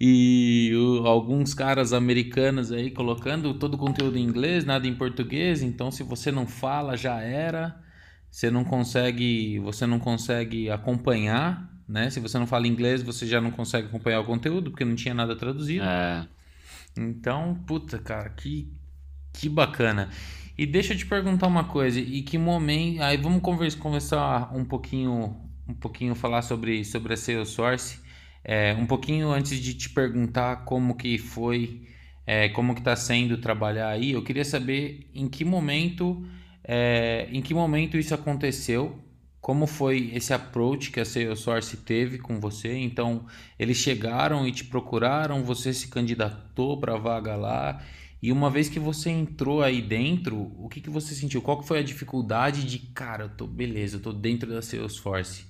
e 0.00 0.72
o, 0.74 1.06
alguns 1.06 1.54
caras 1.54 1.92
americanos 1.92 2.70
aí 2.70 2.90
colocando 2.90 3.54
todo 3.54 3.74
o 3.74 3.78
conteúdo 3.78 4.16
em 4.16 4.22
inglês, 4.22 4.64
nada 4.64 4.86
em 4.86 4.94
português. 4.94 5.62
Então, 5.62 5.90
se 5.90 6.02
você 6.02 6.30
não 6.30 6.46
fala, 6.46 6.96
já 6.96 7.20
era. 7.20 7.80
Você 8.30 8.50
não 8.50 8.62
consegue, 8.62 9.58
você 9.60 9.86
não 9.86 9.98
consegue 9.98 10.70
acompanhar, 10.70 11.68
né? 11.88 12.10
Se 12.10 12.20
você 12.20 12.38
não 12.38 12.46
fala 12.46 12.66
inglês, 12.66 13.02
você 13.02 13.26
já 13.26 13.40
não 13.40 13.50
consegue 13.50 13.88
acompanhar 13.88 14.20
o 14.20 14.24
conteúdo 14.24 14.70
porque 14.70 14.84
não 14.84 14.94
tinha 14.94 15.14
nada 15.14 15.34
traduzido. 15.34 15.84
É. 15.84 16.28
Então, 16.96 17.54
puta, 17.66 17.98
cara, 17.98 18.28
que 18.30 18.70
que 19.32 19.48
bacana. 19.48 20.10
E 20.56 20.66
deixa 20.66 20.92
eu 20.92 20.98
te 20.98 21.06
perguntar 21.06 21.46
uma 21.46 21.64
coisa, 21.64 22.00
e 22.00 22.22
que 22.22 22.36
momento, 22.36 23.00
aí 23.02 23.16
vamos 23.16 23.40
conversar, 23.40 23.78
conversar 23.78 24.56
um 24.56 24.64
pouquinho, 24.64 25.36
um 25.68 25.74
pouquinho 25.74 26.14
falar 26.14 26.42
sobre 26.42 26.84
sobre 26.84 27.14
a 27.14 27.16
Salesforce. 27.16 28.00
É, 28.50 28.72
um 28.72 28.86
pouquinho 28.86 29.30
antes 29.30 29.60
de 29.60 29.74
te 29.74 29.90
perguntar 29.90 30.64
como 30.64 30.96
que 30.96 31.18
foi, 31.18 31.82
é, 32.26 32.48
como 32.48 32.72
que 32.74 32.80
está 32.80 32.96
sendo 32.96 33.36
trabalhar 33.36 33.90
aí, 33.90 34.12
eu 34.12 34.24
queria 34.24 34.42
saber 34.44 35.06
em 35.14 35.28
que 35.28 35.44
momento, 35.44 36.26
é, 36.64 37.28
em 37.30 37.42
que 37.42 37.52
momento 37.52 37.98
isso 37.98 38.14
aconteceu, 38.14 39.04
como 39.38 39.66
foi 39.66 40.12
esse 40.14 40.32
approach 40.32 40.90
que 40.90 40.98
a 40.98 41.04
Salesforce 41.04 41.76
teve 41.76 42.16
com 42.18 42.40
você. 42.40 42.74
Então, 42.74 43.26
eles 43.58 43.76
chegaram 43.76 44.48
e 44.48 44.52
te 44.52 44.64
procuraram, 44.64 45.44
você 45.44 45.74
se 45.74 45.88
candidatou 45.88 46.80
para 46.80 46.94
a 46.94 46.98
vaga 46.98 47.36
lá. 47.36 47.82
E 48.22 48.32
uma 48.32 48.48
vez 48.50 48.70
que 48.70 48.80
você 48.80 49.10
entrou 49.10 49.62
aí 49.62 49.82
dentro, 49.82 50.54
o 50.58 50.70
que, 50.70 50.80
que 50.80 50.88
você 50.88 51.14
sentiu? 51.14 51.42
Qual 51.42 51.60
que 51.60 51.68
foi 51.68 51.80
a 51.80 51.82
dificuldade 51.82 52.64
de, 52.64 52.78
cara, 52.78 53.24
eu 53.24 53.28
tô 53.28 53.46
beleza, 53.46 53.96
eu 53.98 54.00
tô 54.00 54.10
dentro 54.10 54.48
da 54.50 54.62
Salesforce? 54.62 55.47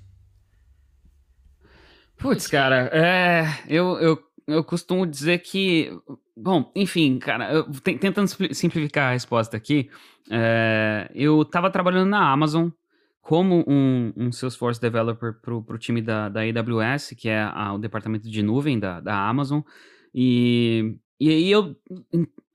Putz, 2.19 2.47
cara, 2.49 2.91
é, 2.93 3.45
eu, 3.69 3.99
eu, 3.99 4.19
eu 4.47 4.65
costumo 4.65 5.07
dizer 5.07 5.39
que. 5.39 5.91
Bom, 6.37 6.71
enfim, 6.75 7.19
cara, 7.19 7.53
eu, 7.53 7.65
tentando 7.81 8.29
simplificar 8.55 9.11
a 9.11 9.13
resposta 9.13 9.57
aqui, 9.57 9.91
é, 10.31 11.11
eu 11.15 11.43
estava 11.43 11.71
trabalhando 11.71 12.09
na 12.09 12.31
Amazon 12.31 12.69
como 13.21 13.65
um, 13.69 14.13
um 14.17 14.33
Salesforce 14.33 14.81
Developer 14.81 15.35
para 15.43 15.55
o 15.55 15.79
time 15.79 16.01
da, 16.01 16.29
da 16.29 16.41
AWS, 16.41 17.15
que 17.17 17.29
é 17.29 17.43
a, 17.43 17.75
o 17.75 17.79
departamento 17.79 18.29
de 18.29 18.43
nuvem 18.43 18.79
da, 18.79 19.01
da 19.01 19.29
Amazon. 19.29 19.61
E, 20.15 20.97
e 21.21 21.29
aí 21.29 21.51
eu 21.51 21.77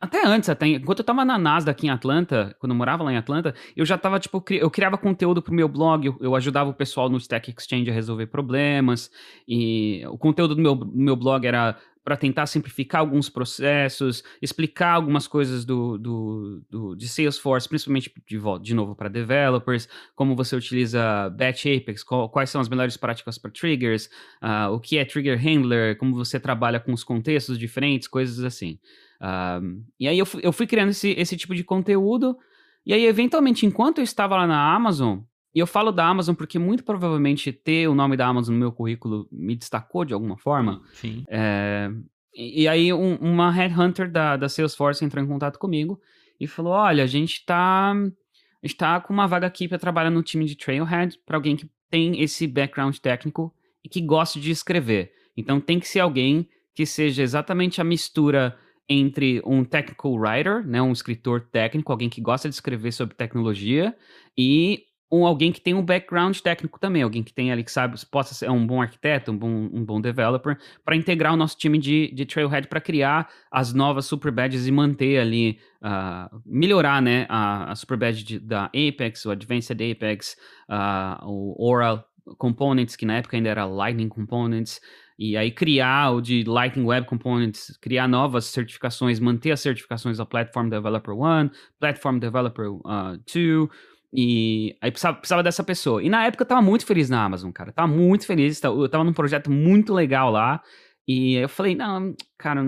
até 0.04 0.28
antes, 0.28 0.50
até 0.50 0.68
enquanto 0.68 1.00
eu 1.00 1.06
tava 1.06 1.24
na 1.24 1.38
Nasdaq 1.38 1.88
em 1.88 1.90
Atlanta, 1.90 2.54
quando 2.60 2.74
eu 2.74 2.76
morava 2.76 3.06
lá 3.06 3.14
em 3.14 3.16
Atlanta, 3.16 3.56
eu 3.74 3.86
já 3.86 3.98
tava, 3.98 4.20
tipo, 4.20 4.44
eu 4.50 4.70
criava 4.70 4.98
conteúdo 4.98 5.42
pro 5.42 5.54
meu 5.54 5.70
blog, 5.70 6.06
eu, 6.06 6.18
eu 6.20 6.36
ajudava 6.36 6.70
o 6.70 6.74
pessoal 6.74 7.10
no 7.10 7.18
Stack 7.18 7.54
Exchange 7.58 7.90
a 7.90 7.94
resolver 7.94 8.28
problemas, 8.28 9.10
e 9.48 10.04
o 10.08 10.18
conteúdo 10.18 10.56
do 10.56 10.62
meu, 10.62 10.76
meu 10.76 11.16
blog 11.16 11.48
era 11.48 11.78
para 12.04 12.18
tentar 12.18 12.48
simplificar 12.48 13.00
alguns 13.00 13.30
processos, 13.30 14.26
explicar 14.42 14.92
algumas 14.92 15.26
coisas 15.26 15.64
do, 15.64 15.98
do, 15.98 16.62
do 16.70 16.96
de 16.96 17.08
Salesforce, 17.08 17.70
principalmente 17.70 18.14
de, 18.28 18.42
de 18.62 18.76
novo 18.76 18.94
para 18.94 19.08
developers, 19.08 19.88
como 20.14 20.36
você 20.36 20.54
utiliza 20.54 21.30
Batch 21.30 21.66
Apex, 21.66 22.04
qual, 22.04 22.28
quais 22.28 22.50
são 22.50 22.60
as 22.60 22.68
melhores 22.68 22.98
práticas 22.98 23.38
para 23.38 23.50
triggers, 23.50 24.10
uh, 24.44 24.70
o 24.74 24.82
que 24.82 24.98
é 24.98 25.06
trigger 25.06 25.40
handler, 25.40 25.98
como 25.98 26.14
você 26.14 26.38
trabalha 26.42 26.78
com 26.78 26.92
os 26.92 27.06
contextos 27.06 27.58
diferentes, 27.58 28.06
coisas 28.06 28.44
assim. 28.44 28.78
Uh, 29.22 29.84
e 30.00 30.08
aí 30.08 30.18
eu 30.18 30.26
fui, 30.26 30.42
eu 30.44 30.52
fui 30.52 30.68
criando 30.68 30.90
esse, 30.90 31.12
esse 31.12 31.38
tipo 31.38 31.56
de 31.56 31.64
conteúdo. 31.64 32.38
E 32.86 32.94
aí, 32.94 33.06
eventualmente, 33.06 33.66
enquanto 33.66 34.00
eu 34.00 34.04
estava 34.04 34.36
lá 34.36 34.46
na 34.46 34.74
Amazon, 34.74 35.20
e 35.56 35.60
eu 35.60 35.68
falo 35.68 35.92
da 35.92 36.08
Amazon 36.08 36.36
porque 36.36 36.58
muito 36.58 36.84
provavelmente 36.84 37.52
ter 37.52 37.88
o 37.88 37.94
nome 37.94 38.18
da 38.18 38.28
Amazon 38.28 38.54
no 38.56 38.60
meu 38.60 38.72
currículo 38.72 39.28
me 39.32 39.56
destacou 39.56 40.04
de 40.04 40.14
alguma 40.14 40.38
forma. 40.38 40.82
Sim. 40.94 41.24
É, 41.30 41.92
e, 42.34 42.64
e, 42.64 42.68
aí 42.68 42.92
um, 42.92 43.16
uma 43.18 43.52
headhunter 43.52 44.12
da, 44.12 44.36
da 44.36 44.50
Salesforce 44.50 45.06
entrou 45.06 45.24
em 45.24 45.28
contato 45.28 45.60
comigo 45.60 46.00
e 46.40 46.48
falou: 46.48 46.74
olha, 46.74 47.04
a 47.04 47.08
gente 47.08 47.34
está 47.34 47.92
a 47.92 48.68
gente 48.68 48.78
tá 48.78 49.00
com 49.00 49.14
uma 49.14 49.28
vaga 49.28 49.46
aqui 49.46 49.68
para 49.68 49.78
trabalhar 49.78 50.10
no 50.10 50.24
time 50.24 50.46
de 50.46 50.56
Trailhead 50.56 51.20
para 51.26 51.38
alguém 51.38 51.56
que 51.56 51.70
tem 51.90 52.22
esse 52.22 52.48
background 52.48 52.98
técnico 52.98 53.54
e 53.84 53.90
que 53.90 54.02
gosta 54.02 54.40
de 54.40 54.50
escrever. 54.50 55.12
Então 55.38 55.60
tem 55.60 55.80
que 55.80 55.88
ser 55.88 56.00
alguém 56.00 56.48
que 56.74 56.86
seja 56.86 57.22
exatamente 57.22 57.80
a 57.80 57.84
mistura 57.84 58.58
entre 58.88 59.42
um 59.46 59.64
technical 59.64 60.14
writer, 60.14 60.66
né, 60.66 60.82
um 60.82 60.92
escritor 60.92 61.42
técnico, 61.42 61.92
alguém 61.92 62.10
que 62.10 62.22
gosta 62.22 62.50
de 62.50 62.56
escrever 62.56 62.92
sobre 62.92 63.16
tecnologia, 63.16 63.96
e 64.38 64.84
um, 65.14 65.28
alguém 65.28 65.52
que 65.52 65.62
tem 65.62 65.76
um 65.76 65.86
background 65.86 66.36
técnico 66.40 66.80
também, 66.80 67.04
alguém 67.04 67.22
que 67.22 67.32
tem 67.32 67.52
ali 67.52 67.64
que 67.64 67.72
sabe, 67.72 67.96
possa 68.10 68.34
ser 68.34 68.50
um 68.50 68.66
bom 68.66 68.82
arquiteto, 68.82 69.32
um 69.32 69.38
bom, 69.38 69.70
um 69.72 69.86
bom 69.86 70.02
developer, 70.02 70.58
para 70.84 70.96
integrar 70.96 71.34
o 71.34 71.38
nosso 71.38 71.56
time 71.56 71.78
de, 71.78 72.12
de 72.14 72.26
Trailhead 72.26 72.68
para 72.68 72.82
criar 72.82 73.30
as 73.52 73.74
novas 73.74 74.06
super 74.08 74.32
badges 74.32 74.66
e 74.66 74.72
manter 74.72 75.20
ali, 75.20 75.60
uh, 75.84 76.42
melhorar 76.44 77.00
né, 77.00 77.28
a, 77.30 77.72
a 77.72 77.76
super 77.76 77.96
badge 77.96 78.24
de, 78.24 78.40
da 78.40 78.66
Apex, 78.66 79.24
o 79.26 79.32
Advanced 79.32 79.80
Apex, 79.80 80.36
uh, 80.68 81.24
o 81.30 81.64
Oral 81.64 82.04
Components, 82.40 82.96
que 82.96 83.06
na 83.06 83.18
época 83.18 83.38
ainda 83.38 83.50
era 83.50 83.66
Lightning 83.66 84.10
Components, 84.10 84.82
e 85.18 85.38
aí 85.38 85.52
criar 85.52 86.12
o 86.12 86.22
de 86.22 86.44
Lightning 86.44 86.86
Web 86.86 87.08
Components, 87.08 87.78
criar 87.82 88.08
novas 88.08 88.46
certificações, 88.46 89.20
manter 89.20 89.52
as 89.52 89.60
certificações 89.60 90.18
da 90.18 90.26
Platform 90.26 90.70
Developer 90.70 91.14
1, 91.14 91.50
Platform 91.80 92.20
Developer 92.20 92.66
2, 92.66 92.82
uh, 92.84 93.70
e 94.16 94.76
aí 94.80 94.92
precisava, 94.92 95.18
precisava, 95.18 95.42
dessa 95.42 95.64
pessoa. 95.64 96.04
E 96.04 96.10
na 96.10 96.26
época 96.26 96.44
eu 96.44 96.48
tava 96.48 96.62
muito 96.62 96.86
feliz 96.86 97.10
na 97.10 97.24
Amazon, 97.24 97.52
cara. 97.52 97.72
tava 97.72 97.88
muito 97.88 98.28
feliz, 98.28 98.62
eu 98.64 98.88
tava 98.88 99.04
num 99.04 99.14
projeto 99.14 99.50
muito 99.50 99.92
legal 99.92 100.32
lá. 100.32 100.62
E 101.08 101.34
eu 101.36 101.50
falei, 101.50 101.76
não, 101.76 102.16
cara, 102.38 102.62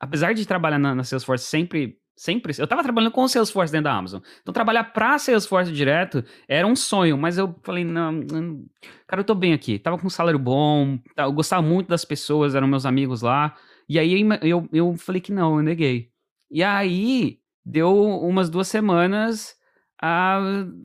apesar 0.00 0.32
de 0.32 0.46
trabalhar 0.46 0.78
na, 0.78 0.94
na 0.94 1.04
Salesforce 1.04 1.44
sempre 1.44 1.98
Sempre. 2.14 2.52
Eu 2.58 2.66
tava 2.66 2.82
trabalhando 2.82 3.10
com 3.10 3.22
o 3.22 3.28
Salesforce 3.28 3.72
dentro 3.72 3.84
da 3.84 3.96
Amazon. 3.96 4.20
Então, 4.40 4.52
trabalhar 4.52 4.84
pra 4.84 5.18
Salesforce 5.18 5.72
direto 5.72 6.24
era 6.46 6.66
um 6.66 6.76
sonho, 6.76 7.16
mas 7.16 7.38
eu 7.38 7.54
falei, 7.62 7.84
não, 7.84 8.12
não 8.12 8.64
cara, 9.06 9.20
eu 9.20 9.24
tô 9.24 9.34
bem 9.34 9.52
aqui. 9.52 9.78
Tava 9.78 9.98
com 9.98 10.06
um 10.06 10.10
salário 10.10 10.38
bom, 10.38 10.98
eu 11.16 11.32
gostava 11.32 11.62
muito 11.62 11.88
das 11.88 12.04
pessoas, 12.04 12.54
eram 12.54 12.68
meus 12.68 12.86
amigos 12.86 13.22
lá. 13.22 13.56
E 13.88 13.98
aí 13.98 14.22
eu, 14.42 14.68
eu 14.72 14.94
falei 14.96 15.20
que 15.20 15.32
não, 15.32 15.56
eu 15.56 15.62
neguei. 15.62 16.10
E 16.50 16.62
aí, 16.62 17.38
deu 17.64 17.94
umas 17.94 18.50
duas 18.50 18.68
semanas, 18.68 19.56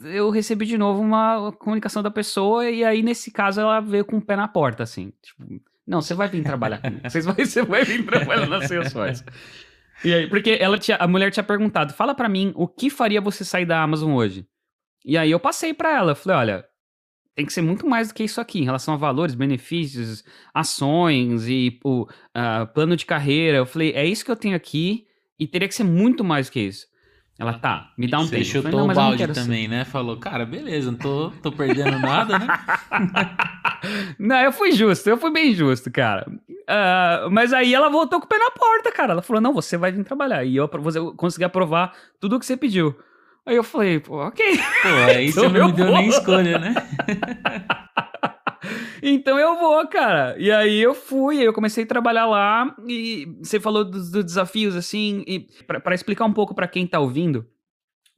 eu 0.05 0.29
recebi 0.29 0.65
de 0.65 0.77
novo 0.77 1.01
uma 1.01 1.51
comunicação 1.53 2.03
da 2.03 2.11
pessoa, 2.11 2.69
e 2.69 2.83
aí, 2.83 3.01
nesse 3.01 3.31
caso, 3.31 3.59
ela 3.59 3.79
veio 3.79 4.05
com 4.05 4.17
o 4.17 4.21
pé 4.21 4.35
na 4.35 4.47
porta, 4.47 4.83
assim. 4.83 5.11
Tipo, 5.21 5.61
não, 5.85 6.01
você 6.01 6.13
vai 6.13 6.27
vir 6.27 6.43
trabalhar 6.43 6.79
comigo. 6.79 7.01
Você 7.09 7.21
vai, 7.21 7.45
você 7.45 7.63
vai 7.63 7.83
vir 7.85 8.05
trabalhar 8.05 8.45
na 8.45 8.67
Salesforce. 8.67 9.23
E 10.03 10.13
aí, 10.13 10.27
porque 10.27 10.57
ela 10.59 10.77
tinha, 10.77 10.97
a 10.97 11.07
mulher 11.07 11.31
tinha 11.31 11.43
perguntado, 11.43 11.93
fala 11.93 12.13
para 12.13 12.29
mim, 12.29 12.51
o 12.55 12.67
que 12.67 12.89
faria 12.89 13.19
você 13.19 13.43
sair 13.43 13.65
da 13.65 13.81
Amazon 13.81 14.13
hoje? 14.13 14.47
E 15.03 15.17
aí 15.17 15.31
eu 15.31 15.39
passei 15.39 15.73
para 15.73 15.95
ela, 15.95 16.15
falei, 16.15 16.37
olha, 16.37 16.65
tem 17.35 17.45
que 17.45 17.53
ser 17.53 17.61
muito 17.61 17.87
mais 17.87 18.07
do 18.07 18.13
que 18.13 18.23
isso 18.23 18.41
aqui, 18.41 18.59
em 18.59 18.65
relação 18.65 18.93
a 18.93 18.97
valores, 18.97 19.35
benefícios, 19.35 20.23
ações 20.53 21.47
e 21.47 21.79
o 21.83 22.03
uh, 22.03 22.67
plano 22.73 22.95
de 22.95 23.05
carreira. 23.05 23.57
Eu 23.57 23.65
falei, 23.65 23.91
é 23.93 24.05
isso 24.05 24.25
que 24.25 24.31
eu 24.31 24.35
tenho 24.35 24.55
aqui 24.55 25.05
e 25.39 25.47
teria 25.47 25.67
que 25.67 25.75
ser 25.75 25.83
muito 25.83 26.23
mais 26.23 26.47
do 26.47 26.53
que 26.53 26.61
isso. 26.61 26.87
Ela, 27.39 27.53
tá, 27.53 27.91
me 27.95 28.07
dá 28.07 28.19
um 28.19 28.25
Você 28.25 28.43
chutou 28.43 28.71
falei, 28.71 28.85
o 28.87 28.93
balde 28.95 29.27
também, 29.27 29.63
ser. 29.63 29.67
né? 29.67 29.85
Falou, 29.85 30.17
cara, 30.17 30.43
beleza, 30.43 30.89
não 30.91 30.97
tô, 30.97 31.29
tô 31.43 31.51
perdendo 31.51 31.99
nada, 31.99 32.39
né? 32.39 32.47
não, 34.17 34.37
eu 34.37 34.51
fui 34.51 34.71
justo, 34.71 35.07
eu 35.07 35.17
fui 35.17 35.31
bem 35.31 35.53
justo, 35.53 35.91
cara. 35.91 36.25
Uh, 36.49 37.29
mas 37.29 37.53
aí 37.53 37.75
ela 37.75 37.89
voltou 37.89 38.19
com 38.19 38.25
o 38.25 38.29
pé 38.29 38.39
na 38.39 38.49
porta, 38.49 38.91
cara. 38.91 39.13
Ela 39.13 39.21
falou, 39.21 39.39
não, 39.39 39.53
você 39.53 39.77
vai 39.77 39.91
vir 39.91 40.03
trabalhar. 40.03 40.43
E 40.43 40.55
eu, 40.55 40.67
você 40.79 40.99
consegui 41.15 41.43
aprovar 41.43 41.93
tudo 42.19 42.37
o 42.37 42.39
que 42.39 42.45
você 42.45 42.57
pediu. 42.57 42.97
Aí 43.45 43.55
eu 43.55 43.63
falei, 43.63 43.99
pô, 43.99 44.25
ok. 44.25 44.57
Pô, 44.57 44.87
aí 45.07 45.29
então 45.29 45.43
você 45.43 45.59
não 45.59 45.67
me 45.67 45.73
deu 45.73 45.91
nem 45.91 46.09
escolha, 46.09 46.57
né? 46.57 46.73
então 49.01 49.37
eu 49.39 49.57
vou, 49.57 49.87
cara. 49.87 50.35
E 50.37 50.51
aí 50.51 50.79
eu 50.79 50.93
fui, 50.93 51.41
eu 51.41 51.53
comecei 51.53 51.83
a 51.83 51.87
trabalhar 51.87 52.25
lá 52.25 52.75
e 52.87 53.25
você 53.39 53.59
falou 53.59 53.83
dos, 53.83 54.11
dos 54.11 54.23
desafios, 54.23 54.75
assim, 54.75 55.23
e 55.27 55.47
para 55.65 55.95
explicar 55.95 56.25
um 56.25 56.33
pouco 56.33 56.55
para 56.55 56.67
quem 56.67 56.87
tá 56.87 56.99
ouvindo, 56.99 57.45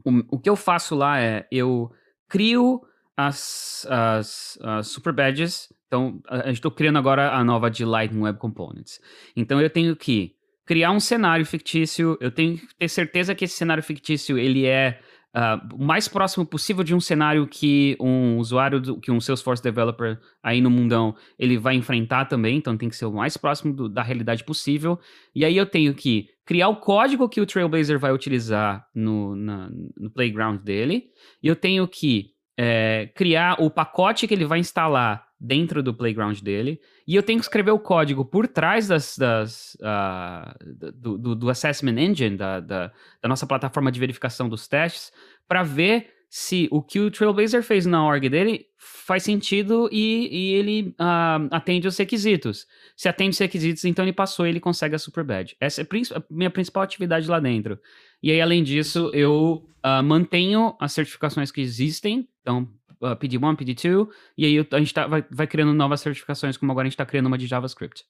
o, 0.05 0.35
o 0.35 0.39
que 0.39 0.49
eu 0.49 0.55
faço 0.55 0.95
lá 0.95 1.19
é, 1.19 1.47
eu 1.51 1.91
crio 2.27 2.81
as, 3.17 3.85
as, 3.89 4.57
as 4.61 4.87
super 4.87 5.11
badges, 5.11 5.71
então 5.87 6.21
a 6.29 6.47
gente 6.47 6.57
está 6.57 6.71
criando 6.71 6.97
agora 6.97 7.31
a 7.31 7.43
nova 7.43 7.69
de 7.69 7.83
Lightning 7.83 8.21
Web 8.21 8.39
Components. 8.39 9.01
Então 9.35 9.59
eu 9.59 9.69
tenho 9.69 9.95
que 9.95 10.35
criar 10.65 10.91
um 10.91 10.99
cenário 10.99 11.45
fictício, 11.45 12.17
eu 12.21 12.31
tenho 12.31 12.57
que 12.57 12.75
ter 12.75 12.87
certeza 12.87 13.33
que 13.33 13.43
esse 13.43 13.55
cenário 13.55 13.83
fictício 13.83 14.37
ele 14.37 14.65
é 14.65 15.01
uh, 15.35 15.83
mais 15.83 16.07
próximo 16.07 16.45
possível 16.45 16.83
de 16.83 16.95
um 16.95 16.99
cenário 16.99 17.47
que 17.47 17.95
um 17.99 18.37
usuário, 18.37 18.79
do, 18.79 18.99
que 18.99 19.11
um 19.11 19.19
Salesforce 19.19 19.61
developer 19.61 20.19
aí 20.41 20.61
no 20.61 20.69
mundão, 20.69 21.15
ele 21.37 21.57
vai 21.57 21.75
enfrentar 21.75 22.25
também, 22.25 22.57
então 22.57 22.77
tem 22.77 22.89
que 22.89 22.95
ser 22.95 23.05
o 23.05 23.13
mais 23.13 23.37
próximo 23.37 23.73
do, 23.73 23.89
da 23.89 24.01
realidade 24.01 24.43
possível. 24.43 24.99
E 25.35 25.45
aí 25.45 25.55
eu 25.55 25.65
tenho 25.65 25.93
que 25.93 26.27
criar 26.45 26.69
o 26.69 26.77
código 26.77 27.29
que 27.29 27.41
o 27.41 27.45
Trailblazer 27.45 27.99
vai 27.99 28.11
utilizar 28.11 28.85
no, 28.93 29.35
na, 29.35 29.69
no 29.97 30.09
playground 30.09 30.61
dele, 30.61 31.05
e 31.43 31.47
eu 31.47 31.55
tenho 31.55 31.87
que 31.87 32.31
é, 32.57 33.09
criar 33.15 33.61
o 33.61 33.69
pacote 33.69 34.27
que 34.27 34.33
ele 34.33 34.45
vai 34.45 34.59
instalar 34.59 35.28
dentro 35.39 35.81
do 35.81 35.93
playground 35.93 36.39
dele, 36.41 36.81
e 37.07 37.15
eu 37.15 37.23
tenho 37.23 37.39
que 37.39 37.45
escrever 37.45 37.71
o 37.71 37.79
código 37.79 38.25
por 38.25 38.47
trás 38.47 38.87
das, 38.87 39.17
das 39.17 39.75
uh, 39.75 40.93
do, 40.93 41.17
do, 41.17 41.35
do, 41.35 41.49
Assessment 41.49 41.97
Engine, 41.97 42.35
da, 42.35 42.59
da, 42.59 42.91
da, 43.21 43.29
nossa 43.29 43.47
plataforma 43.47 43.91
de 43.91 43.99
verificação 43.99 44.49
dos 44.49 44.67
testes, 44.67 45.13
para 45.47 45.63
ver 45.63 46.11
se 46.29 46.67
o 46.71 46.81
que 46.81 46.99
o 46.99 47.09
Trailblazer 47.09 47.63
fez 47.63 47.85
na 47.85 48.05
org 48.05 48.29
dele 48.29 48.67
faz 48.77 49.23
sentido 49.23 49.89
e, 49.91 50.29
e 50.31 50.53
ele 50.53 50.89
uh, 50.99 51.47
atende 51.51 51.87
os 51.87 51.97
requisitos. 51.97 52.67
Se 52.95 53.09
atende 53.09 53.31
os 53.31 53.39
requisitos, 53.39 53.83
então 53.85 54.05
ele 54.05 54.13
passou 54.13 54.45
e 54.45 54.49
ele 54.49 54.59
consegue 54.59 54.95
a 54.95 54.99
Super 54.99 55.23
Badge. 55.23 55.55
Essa 55.59 55.81
é 55.81 55.85
a 55.85 56.23
minha 56.29 56.49
principal 56.49 56.83
atividade 56.83 57.27
lá 57.27 57.39
dentro. 57.39 57.79
E 58.21 58.29
aí, 58.29 58.39
além 58.39 58.63
disso, 58.63 59.09
eu 59.13 59.65
uh, 59.83 60.03
mantenho 60.03 60.75
as 60.79 60.91
certificações 60.91 61.51
que 61.51 61.61
existem, 61.61 62.27
então 62.41 62.69
uh, 63.01 63.15
PD1, 63.15 63.57
PD2, 63.57 64.07
e 64.37 64.45
aí 64.45 64.67
a 64.71 64.79
gente 64.79 64.93
tá, 64.93 65.07
vai, 65.07 65.23
vai 65.29 65.47
criando 65.47 65.73
novas 65.73 66.01
certificações, 66.01 66.57
como 66.57 66.71
agora 66.71 66.85
a 66.85 66.89
gente 66.89 66.93
está 66.93 67.05
criando 67.05 67.27
uma 67.27 67.37
de 67.37 67.47
JavaScript. 67.47 68.03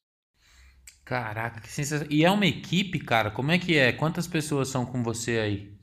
Caraca, 1.05 1.59
que 1.59 1.69
sensação. 1.69 2.05
E 2.09 2.23
é 2.23 2.29
uma 2.29 2.45
equipe, 2.45 2.99
cara? 2.99 3.31
Como 3.31 3.51
é 3.51 3.57
que 3.57 3.75
é? 3.75 3.91
Quantas 3.91 4.27
pessoas 4.27 4.67
são 4.67 4.85
com 4.85 5.01
você 5.01 5.39
aí? 5.39 5.79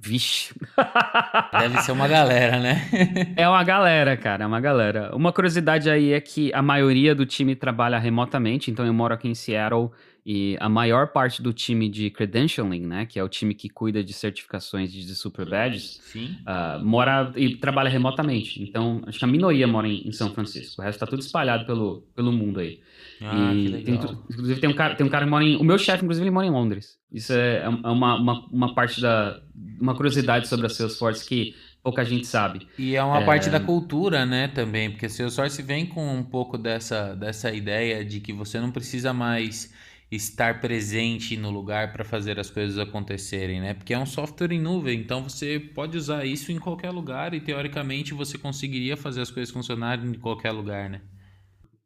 Vixe. 0.00 0.54
Deve 1.58 1.80
ser 1.80 1.90
uma 1.90 2.06
galera, 2.06 2.60
né? 2.60 3.34
é 3.36 3.48
uma 3.48 3.64
galera, 3.64 4.16
cara, 4.16 4.44
é 4.44 4.46
uma 4.46 4.60
galera. 4.60 5.14
Uma 5.16 5.32
curiosidade 5.32 5.90
aí 5.90 6.12
é 6.12 6.20
que 6.20 6.52
a 6.52 6.62
maioria 6.62 7.14
do 7.14 7.26
time 7.26 7.56
trabalha 7.56 7.98
remotamente, 7.98 8.70
então 8.70 8.86
eu 8.86 8.94
moro 8.94 9.14
aqui 9.14 9.26
em 9.26 9.34
Seattle 9.34 9.90
e 10.30 10.58
a 10.60 10.68
maior 10.68 11.06
parte 11.06 11.40
do 11.40 11.54
time 11.54 11.88
de 11.88 12.10
credentialing, 12.10 12.86
né, 12.86 13.06
que 13.06 13.18
é 13.18 13.24
o 13.24 13.28
time 13.30 13.54
que 13.54 13.66
cuida 13.66 14.04
de 14.04 14.12
certificações 14.12 14.92
de 14.92 15.14
super 15.14 15.48
badges, 15.48 16.02
uh, 16.14 16.84
mora 16.84 17.32
e 17.34 17.56
trabalha 17.56 17.88
remotamente. 17.88 18.62
Então, 18.62 19.00
acho 19.06 19.18
que 19.18 19.24
a 19.24 19.28
minoria 19.28 19.66
mora 19.66 19.88
em, 19.88 20.06
em 20.06 20.12
São 20.12 20.28
Francisco. 20.34 20.82
O 20.82 20.84
resto 20.84 20.96
está 20.96 21.06
tudo 21.06 21.20
espalhado 21.20 21.64
pelo, 21.64 22.02
pelo 22.14 22.30
mundo 22.30 22.60
aí. 22.60 22.78
Ah, 23.22 23.54
e 23.54 23.62
que 23.64 23.68
legal. 23.68 24.04
Tem, 24.04 24.18
inclusive 24.30 24.60
tem 24.60 24.68
um 24.68 24.74
cara, 24.74 24.94
tem 24.96 25.06
um 25.06 25.08
cara 25.08 25.24
que 25.24 25.30
mora 25.30 25.44
em, 25.44 25.56
o 25.56 25.64
meu 25.64 25.78
chefe 25.78 26.04
inclusive 26.04 26.24
ele 26.24 26.30
mora 26.30 26.46
em 26.46 26.50
Londres. 26.50 26.98
Isso 27.10 27.32
é, 27.32 27.62
é 27.62 27.68
uma, 27.68 28.16
uma, 28.16 28.46
uma 28.52 28.74
parte 28.74 29.00
da 29.00 29.40
uma 29.80 29.94
curiosidade 29.94 30.46
sobre 30.46 30.66
a 30.66 30.68
Salesforce 30.68 31.26
que 31.26 31.54
pouca 31.82 32.04
gente 32.04 32.26
sabe. 32.26 32.68
E 32.78 32.94
é 32.94 33.02
uma 33.02 33.22
é... 33.22 33.24
parte 33.24 33.48
da 33.48 33.60
cultura, 33.60 34.26
né, 34.26 34.48
também, 34.48 34.90
porque 34.90 35.06
a 35.06 35.08
Salesforce 35.08 35.62
vem 35.62 35.86
com 35.86 36.06
um 36.06 36.22
pouco 36.22 36.58
dessa, 36.58 37.14
dessa 37.14 37.50
ideia 37.50 38.04
de 38.04 38.20
que 38.20 38.30
você 38.30 38.60
não 38.60 38.70
precisa 38.70 39.14
mais 39.14 39.72
estar 40.10 40.60
presente 40.60 41.36
no 41.36 41.50
lugar 41.50 41.92
para 41.92 42.04
fazer 42.04 42.38
as 42.40 42.48
coisas 42.48 42.78
acontecerem, 42.78 43.60
né? 43.60 43.74
Porque 43.74 43.92
é 43.92 43.98
um 43.98 44.06
software 44.06 44.52
em 44.52 44.60
nuvem, 44.60 45.00
então 45.00 45.22
você 45.22 45.60
pode 45.60 45.96
usar 45.98 46.24
isso 46.24 46.50
em 46.50 46.58
qualquer 46.58 46.90
lugar 46.90 47.34
e 47.34 47.40
teoricamente 47.40 48.14
você 48.14 48.38
conseguiria 48.38 48.96
fazer 48.96 49.20
as 49.20 49.30
coisas 49.30 49.52
funcionarem 49.52 50.06
em 50.10 50.14
qualquer 50.14 50.50
lugar, 50.52 50.88
né? 50.88 51.02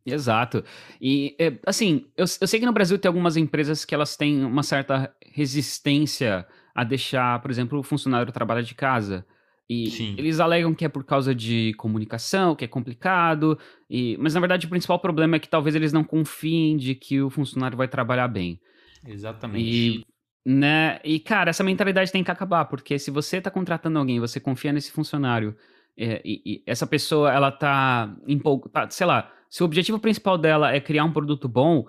Exato. 0.05 0.65
E, 1.01 1.37
é, 1.39 1.59
assim, 1.67 2.07
eu, 2.17 2.25
eu 2.41 2.47
sei 2.47 2.59
que 2.59 2.67
no 2.67 2.73
Brasil 2.73 2.99
tem 2.99 3.09
algumas 3.09 3.37
empresas 3.37 3.85
que 3.85 3.95
elas 3.95 4.17
têm 4.17 4.45
uma 4.45 4.63
certa 4.63 5.15
resistência 5.33 6.47
a 6.75 6.85
deixar, 6.85 7.41
por 7.41 7.51
exemplo, 7.51 7.79
o 7.79 7.83
funcionário 7.83 8.33
trabalhar 8.33 8.63
de 8.63 8.75
casa. 8.75 9.25
E 9.73 9.91
Sim. 9.91 10.15
eles 10.19 10.39
alegam 10.39 10.75
que 10.75 10.85
é 10.85 10.89
por 10.89 11.03
causa 11.03 11.35
de 11.35 11.73
comunicação, 11.79 12.55
que 12.55 12.65
é 12.65 12.69
complicado, 12.69 13.59
e... 13.89 14.19
mas 14.19 14.35
na 14.35 14.41
verdade 14.41 14.67
o 14.67 14.69
principal 14.69 14.99
problema 14.99 15.37
é 15.37 15.39
que 15.39 15.49
talvez 15.49 15.75
eles 15.75 15.95
não 15.95 16.05
confiem 16.05 16.77
de 16.77 16.95
que 16.95 17.23
o 17.23 17.31
funcionário 17.31 17.79
vai 17.79 17.89
trabalhar 17.89 18.29
bem. 18.29 18.61
Exatamente. 19.07 19.65
E, 19.65 20.05
né, 20.45 21.01
e 21.03 21.19
cara, 21.19 21.49
essa 21.49 21.65
mentalidade 21.65 22.13
tem 22.13 22.23
que 22.23 22.31
acabar, 22.31 22.67
porque 22.67 22.99
se 22.99 23.11
você 23.11 23.39
está 23.39 23.51
contratando 23.51 23.99
alguém, 23.99 24.21
você 24.21 24.39
confia 24.39 24.73
nesse 24.73 24.93
funcionário, 24.93 25.57
é, 25.97 26.21
e, 26.23 26.43
e, 26.45 26.63
essa 26.67 26.87
pessoa, 26.87 27.33
ela 27.33 27.51
tá, 27.51 28.15
empolg... 28.27 28.69
tá, 28.71 28.91
sei 28.91 29.07
lá, 29.07 29.33
se 29.49 29.63
o 29.63 29.67
objetivo 29.67 29.99
principal 29.99 30.37
dela 30.37 30.71
é 30.71 30.81
criar 30.81 31.05
um 31.05 31.13
produto 31.13 31.49
bom, 31.49 31.87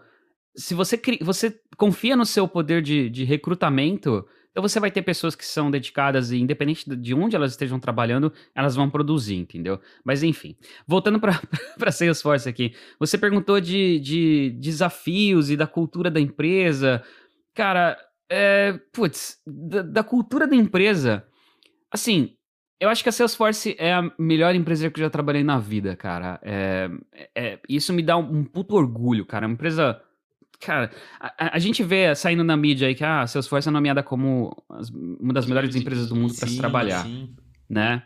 se 0.55 0.73
você, 0.73 0.97
cri... 0.97 1.19
você 1.21 1.59
confia 1.75 2.15
no 2.15 2.25
seu 2.25 2.47
poder 2.47 2.81
de, 2.81 3.09
de 3.09 3.25
recrutamento, 3.25 4.25
então 4.53 4.61
você 4.61 4.79
vai 4.79 4.91
ter 4.91 5.01
pessoas 5.01 5.35
que 5.35 5.43
são 5.43 5.71
dedicadas 5.71 6.31
e 6.31 6.39
independente 6.39 6.87
de 6.95 7.13
onde 7.15 7.35
elas 7.35 7.51
estejam 7.53 7.79
trabalhando, 7.79 8.31
elas 8.53 8.75
vão 8.75 8.87
produzir, 8.87 9.35
entendeu? 9.35 9.81
Mas 10.03 10.21
enfim, 10.21 10.55
voltando 10.85 11.19
para 11.19 11.41
Salesforce 11.91 12.47
aqui, 12.47 12.75
você 12.99 13.17
perguntou 13.17 13.59
de, 13.59 13.99
de 13.99 14.51
desafios 14.51 15.49
e 15.49 15.57
da 15.57 15.65
cultura 15.65 16.11
da 16.11 16.21
empresa. 16.21 17.03
Cara, 17.55 17.97
é, 18.29 18.79
putz, 18.91 19.41
da, 19.45 19.81
da 19.81 20.03
cultura 20.03 20.45
da 20.45 20.55
empresa, 20.55 21.25
assim, 21.91 22.35
eu 22.79 22.89
acho 22.89 23.01
que 23.01 23.09
a 23.09 23.11
Salesforce 23.11 23.75
é 23.79 23.91
a 23.91 24.11
melhor 24.19 24.53
empresa 24.53 24.87
que 24.91 24.99
eu 24.99 25.05
já 25.05 25.09
trabalhei 25.09 25.43
na 25.43 25.57
vida, 25.57 25.95
cara. 25.95 26.39
É, 26.43 26.91
é, 27.33 27.59
isso 27.67 27.91
me 27.91 28.03
dá 28.03 28.17
um, 28.17 28.39
um 28.39 28.43
puto 28.43 28.75
orgulho, 28.75 29.25
cara. 29.25 29.45
É 29.45 29.47
uma 29.47 29.53
empresa 29.53 29.99
Cara, 30.65 30.91
a, 31.19 31.55
a, 31.55 31.59
gente 31.59 31.83
vê 31.83 32.15
saindo 32.15 32.43
na 32.43 32.55
mídia 32.55 32.87
aí 32.87 32.95
que 32.95 33.03
a 33.03 33.27
Salesforce 33.27 33.67
é 33.67 33.71
nomeada 33.71 34.01
como 34.01 34.55
as, 34.69 34.89
uma 34.89 35.33
das 35.33 35.45
melhores 35.45 35.75
empresas 35.75 36.07
do 36.09 36.15
mundo 36.15 36.33
para 36.35 36.47
se 36.47 36.57
trabalhar, 36.57 37.03
sim. 37.03 37.35
né? 37.69 38.03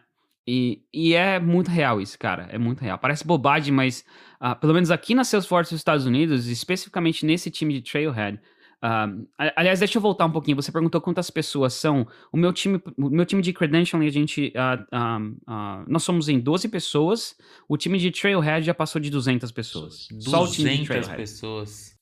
E, 0.47 0.81
e 0.93 1.13
é 1.13 1.39
muito 1.39 1.69
real 1.69 1.99
isso, 1.99 2.17
cara. 2.17 2.47
É 2.49 2.57
muito 2.57 2.79
real. 2.79 2.97
Parece 2.97 3.27
bobagem, 3.27 3.73
mas 3.73 4.05
uh, 4.41 4.55
pelo 4.55 4.73
menos 4.73 4.89
aqui 4.89 5.13
na 5.13 5.25
Salesforce 5.25 5.71
dos 5.71 5.81
Estados 5.81 6.05
Unidos, 6.05 6.47
especificamente 6.47 7.25
nesse 7.25 7.51
time 7.51 7.73
de 7.73 7.81
Trailhead, 7.81 8.39
uh, 8.81 9.27
aliás, 9.57 9.79
deixa 9.79 9.97
eu 9.97 10.01
voltar 10.01 10.25
um 10.25 10.31
pouquinho. 10.31 10.55
Você 10.55 10.71
perguntou 10.71 11.01
quantas 11.01 11.29
pessoas 11.29 11.73
são. 11.73 12.07
O 12.31 12.37
meu 12.37 12.53
time, 12.53 12.81
o 12.97 13.09
meu 13.09 13.25
time 13.25 13.41
de 13.41 13.51
credentialing, 13.51 14.07
a 14.07 14.11
gente. 14.11 14.53
Uh, 14.55 15.85
nós 15.85 16.03
somos 16.03 16.29
em 16.29 16.39
12 16.39 16.69
pessoas. 16.69 17.35
O 17.67 17.75
time 17.75 17.99
de 17.99 18.09
Trailhead 18.09 18.65
já 18.65 18.73
passou 18.73 19.01
de 19.01 19.09
200 19.09 19.51
pessoas. 19.51 20.07
200 20.09 20.31
Só 20.31 20.43
o 20.45 20.47
time 20.49 20.77
de 20.77 20.85
Trailhead. 20.85 21.17
pessoas. 21.17 21.96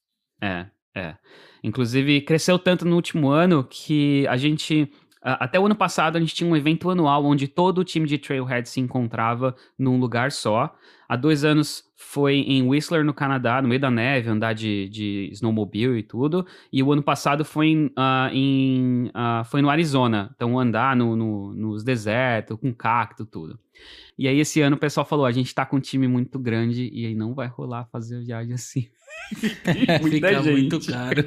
É, 0.46 0.68
é. 0.96 1.16
Inclusive, 1.64 2.22
cresceu 2.22 2.60
tanto 2.60 2.86
no 2.86 2.96
último 2.96 3.30
ano 3.30 3.64
que 3.64 4.28
a 4.28 4.38
gente. 4.38 4.92
Até 5.22 5.60
o 5.60 5.66
ano 5.66 5.76
passado, 5.76 6.18
a 6.18 6.20
gente 6.20 6.36
tinha 6.36 6.48
um 6.48 6.56
evento 6.56 6.88
anual 6.88 7.26
onde 7.26 7.48
todo 7.48 7.80
o 7.80 7.84
time 7.84 8.06
de 8.06 8.20
Trailhead 8.20 8.70
se 8.70 8.80
encontrava 8.80 9.56
num 9.78 10.00
lugar 10.00 10.32
só. 10.32 10.76
Há 11.10 11.16
dois 11.16 11.44
anos 11.44 11.84
foi 11.98 12.36
em 12.36 12.62
Whistler, 12.62 13.04
no 13.04 13.14
Canadá, 13.14 13.60
no 13.60 13.68
meio 13.68 13.82
da 13.82 13.90
neve, 13.90 14.30
andar 14.30 14.54
de, 14.54 14.88
de 14.90 15.30
snowmobile 15.32 15.98
e 15.98 16.04
tudo. 16.04 16.46
E 16.72 16.84
o 16.84 16.92
ano 16.92 17.02
passado 17.02 17.44
foi 17.44 17.68
em, 17.70 17.86
uh, 17.88 18.30
em 18.32 19.08
uh, 19.08 19.44
foi 19.46 19.64
no 19.64 19.70
Arizona. 19.72 20.32
Então, 20.36 20.60
andar 20.60 20.96
no, 20.96 21.16
no, 21.16 21.54
nos 21.56 21.84
desertos, 21.84 22.60
com 22.60 22.72
cacto, 22.72 23.26
tudo. 23.26 23.60
E 24.18 24.28
aí, 24.28 24.40
esse 24.40 24.62
ano, 24.62 24.76
o 24.76 24.80
pessoal 24.80 25.06
falou: 25.06 25.26
a 25.26 25.32
gente 25.32 25.54
tá 25.56 25.66
com 25.66 25.78
um 25.78 25.82
time 25.82 26.08
muito 26.08 26.38
grande 26.38 26.88
e 26.94 27.08
aí 27.08 27.16
não 27.16 27.34
vai 27.34 27.48
rolar 27.48 27.86
fazer 27.86 28.24
viagem 28.24 28.54
assim. 28.56 28.88
Fica 30.10 30.44
gente. 30.44 30.52
muito 30.52 30.80
caro. 30.88 31.24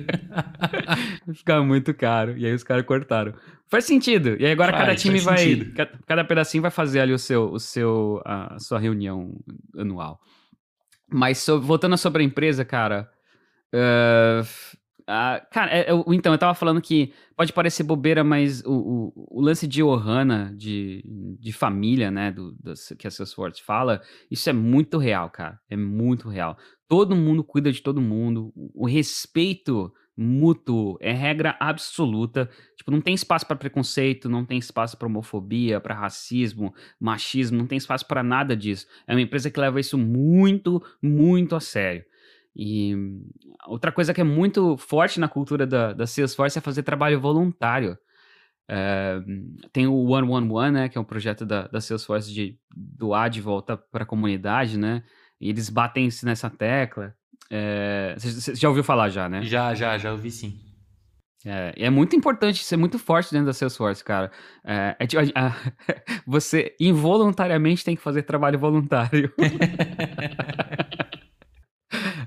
Fica 1.35 1.63
muito 1.63 1.95
caro. 1.95 2.37
E 2.37 2.47
aí 2.47 2.53
os 2.53 2.63
caras 2.63 2.85
cortaram. 2.85 3.35
Faz 3.69 3.85
sentido. 3.85 4.37
E 4.41 4.47
aí 4.47 4.53
agora 4.53 4.73
faz, 4.73 4.85
cada 4.85 4.97
time 4.97 5.21
vai. 5.21 5.39
Sentido. 5.39 5.75
Cada 6.07 6.25
pedacinho 6.25 6.63
vai 6.63 6.71
fazer 6.71 7.01
ali 7.01 7.13
o 7.13 7.19
seu, 7.19 7.51
o 7.51 7.59
seu, 7.59 8.23
a 8.25 8.59
sua 8.59 8.79
reunião 8.79 9.35
anual. 9.77 10.21
Mas 11.11 11.39
so, 11.39 11.61
voltando 11.61 11.97
sobre 11.97 12.23
a 12.23 12.27
empresa, 12.27 12.65
cara. 12.65 13.11
Uh, 13.75 14.43
uh, 15.03 15.47
cara, 15.51 15.71
é, 15.71 15.91
eu, 15.91 16.05
então, 16.09 16.33
eu 16.33 16.39
tava 16.39 16.55
falando 16.55 16.81
que 16.81 17.13
pode 17.37 17.53
parecer 17.53 17.83
bobeira, 17.83 18.23
mas 18.23 18.63
o, 18.65 19.13
o, 19.15 19.39
o 19.39 19.41
lance 19.41 19.67
de 19.67 19.83
Ohana, 19.83 20.53
de, 20.57 21.03
de 21.39 21.53
família, 21.53 22.11
né, 22.11 22.31
do, 22.31 22.53
do, 22.53 22.73
que 22.99 23.07
a 23.07 23.11
Salesforce 23.11 23.63
fala, 23.63 24.03
isso 24.31 24.49
é 24.49 24.53
muito 24.53 24.99
real, 24.99 25.31
cara. 25.31 25.59
É 25.69 25.77
muito 25.77 26.29
real. 26.29 26.57
Todo 26.89 27.15
mundo 27.15 27.45
cuida 27.45 27.71
de 27.71 27.83
todo 27.83 28.01
mundo. 28.01 28.53
O 28.75 28.87
respeito 28.87 29.93
mútuo 30.17 30.99
é 31.01 31.13
regra 31.13 31.57
absoluta. 31.61 32.51
Tipo, 32.77 32.91
não 32.91 33.01
tem 33.01 33.15
espaço 33.15 33.47
para 33.47 33.57
preconceito, 33.57 34.29
não 34.29 34.45
tem 34.45 34.59
espaço 34.59 34.97
para 34.97 35.07
homofobia, 35.07 35.81
para 35.81 35.95
racismo, 35.95 36.75
machismo, 36.99 37.57
não 37.57 37.67
tem 37.67 37.79
espaço 37.79 38.07
para 38.07 38.23
nada 38.23 38.57
disso. 38.57 38.87
É 39.07 39.15
uma 39.15 39.21
empresa 39.21 39.51
que 39.51 39.61
leva 39.61 39.79
isso 39.79 39.97
muito, 39.97 40.83
muito 41.01 41.55
a 41.55 41.61
sério. 41.61 42.05
E 42.57 42.97
outra 43.69 43.93
coisa 43.93 44.13
que 44.13 44.21
é 44.21 44.25
muito 44.25 44.77
forte 44.77 45.21
na 45.21 45.29
cultura 45.29 45.65
da, 45.65 45.93
da 45.93 46.07
Salesforce 46.07 46.59
é 46.59 46.61
fazer 46.61 46.83
trabalho 46.83 47.21
voluntário. 47.21 47.97
É, 48.69 49.21
tem 49.73 49.87
o 49.87 49.95
One 50.09 50.29
One 50.29 50.51
One, 50.51 50.73
né, 50.73 50.89
que 50.89 50.99
é 50.99 51.01
um 51.01 51.05
projeto 51.05 51.47
da, 51.47 51.69
da 51.69 51.81
Salesforce 51.81 52.33
de 52.33 52.59
doar 52.75 53.31
de 53.31 53.41
volta 53.41 53.77
para 53.77 54.03
a 54.03 54.07
comunidade, 54.07 54.77
né? 54.77 55.05
E 55.41 55.49
eles 55.51 55.71
batem 55.71 56.09
nessa 56.25 56.51
tecla. 56.51 57.15
Você 58.19 58.53
é, 58.53 58.55
já 58.55 58.69
ouviu 58.69 58.85
falar 58.85 59.09
já, 59.09 59.29
né? 59.29 59.43
Já, 59.43 59.75
já, 59.75 59.97
já 59.97 60.13
ouvi 60.13 60.31
sim. 60.31 60.59
É, 61.47 61.73
é 61.77 61.91
muito 61.91 62.17
importante 62.17 62.65
ser 62.65 62.77
muito 62.77 62.99
forte 62.99 63.31
dentro 63.31 63.47
da 63.47 63.53
Salesforce, 63.53 64.03
cara. 64.05 64.31
É, 64.65 64.97
é, 64.99 65.07
tipo, 65.07 65.23
a, 65.35 65.47
a, 65.47 65.55
você 66.27 66.75
involuntariamente 66.81 67.85
tem 67.85 67.95
que 67.95 68.03
fazer 68.03 68.23
trabalho 68.23 68.59
voluntário. 68.59 69.33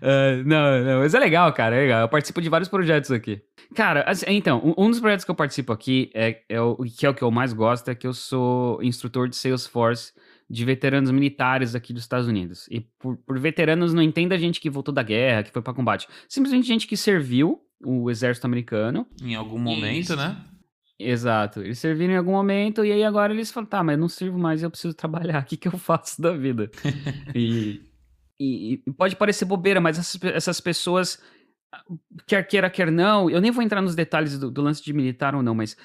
Uh, 0.02 0.42
não, 0.46 0.84
não, 0.84 1.00
mas 1.00 1.14
é 1.14 1.20
legal, 1.20 1.52
cara, 1.54 1.76
é 1.76 1.82
legal. 1.82 2.02
Eu 2.02 2.10
participo 2.10 2.42
de 2.42 2.50
vários 2.50 2.70
projetos 2.70 3.12
aqui. 3.12 3.42
Cara, 3.76 4.04
assim, 4.08 4.26
então, 4.30 4.74
um 4.78 4.90
dos 4.90 5.00
projetos 5.00 5.26
que 5.26 5.32
eu 5.32 5.36
participo 5.36 5.74
aqui, 5.74 6.10
é, 6.16 6.42
é 6.48 6.62
o, 6.62 6.78
que 6.78 7.06
é 7.06 7.10
o 7.10 7.14
que 7.14 7.24
eu 7.24 7.32
mais 7.32 7.52
gosto, 7.54 7.90
é 7.92 7.96
que 7.96 8.08
eu 8.08 8.14
sou 8.14 8.82
instrutor 8.82 9.28
de 9.28 9.36
Salesforce 9.36 10.14
de 10.52 10.66
veteranos 10.66 11.10
militares 11.12 11.76
aqui 11.76 11.94
dos 11.94 12.04
Estados 12.04 12.28
Unidos. 12.28 12.68
E 12.70 12.82
por, 13.00 13.16
por 13.16 13.40
veteranos 13.40 13.94
não 13.94 14.02
entenda 14.02 14.38
gente 14.38 14.60
que 14.60 14.70
voltou 14.70 14.94
da 14.94 15.02
guerra, 15.02 15.44
que 15.44 15.52
foi 15.52 15.62
para 15.62 15.74
combate. 15.74 16.08
Simplesmente 16.28 16.68
gente 16.68 16.86
que 16.86 16.98
serviu 16.98 17.62
o 17.84 18.12
exército 18.12 18.46
americano. 18.46 19.08
Em 19.24 19.34
algum 19.34 19.58
momento, 19.58 20.14
né? 20.16 20.38
Exato. 21.00 21.62
Eles 21.62 21.80
serviram 21.80 22.14
em 22.14 22.18
algum 22.18 22.34
momento 22.34 22.84
e 22.84 22.92
aí 22.92 23.04
agora 23.04 23.34
eles 23.34 23.50
falam, 23.50 23.68
tá, 23.68 23.82
mas 23.82 23.94
eu 23.94 24.02
não 24.02 24.10
sirvo 24.10 24.38
mais, 24.38 24.62
eu 24.62 24.70
preciso 24.70 24.94
trabalhar. 24.94 25.42
O 25.42 25.46
que, 25.46 25.56
que 25.56 25.70
eu 25.70 25.78
faço 25.78 26.22
da 26.22 26.34
vida? 26.34 26.70
e, 27.34 27.82
e, 28.40 28.84
e, 28.86 28.94
pode 28.94 29.16
parecer 29.16 29.46
bobeira, 29.46 29.80
mas 29.80 29.98
essas, 29.98 30.22
essas, 30.22 30.60
pessoas, 30.60 31.18
quer 32.28 32.46
queira, 32.46 32.70
quer 32.70 32.92
não, 32.92 33.30
eu 33.30 33.40
nem 33.40 33.52
vou 33.52 33.64
entrar 33.64 33.82
nos 33.82 33.96
detalhes 33.96 34.38
do, 34.38 34.52
do 34.52 34.62
lance 34.62 34.84
de 34.84 34.92
militar 34.92 35.34
ou 35.34 35.42
não, 35.42 35.56
mas 35.56 35.78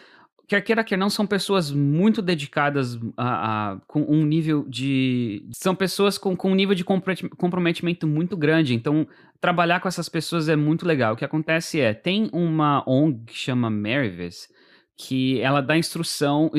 quer 0.46 0.60
queira, 0.60 0.84
quer 0.84 0.96
não, 0.96 1.10
são 1.10 1.26
pessoas 1.26 1.70
muito 1.70 2.22
dedicadas 2.22 2.98
a, 3.16 3.72
a, 3.72 3.76
com 3.86 4.02
um 4.02 4.24
nível 4.24 4.64
de. 4.68 5.48
São 5.52 5.74
pessoas 5.74 6.16
com, 6.18 6.36
com 6.36 6.52
um 6.52 6.54
nível 6.54 6.74
de 6.74 6.84
comprometimento 6.84 8.06
muito 8.06 8.36
grande. 8.36 8.74
Então, 8.74 9.06
trabalhar 9.40 9.80
com 9.80 9.88
essas 9.88 10.08
pessoas 10.08 10.48
é 10.48 10.56
muito 10.56 10.86
legal. 10.86 11.14
O 11.14 11.16
que 11.16 11.24
acontece 11.24 11.80
é, 11.80 11.92
tem 11.92 12.30
uma 12.32 12.82
ONG 12.88 13.24
que 13.26 13.34
chama 13.34 13.68
Marivis, 13.68 14.48
que 14.96 15.40
ela 15.40 15.60
dá 15.60 15.76
instrução, 15.76 16.50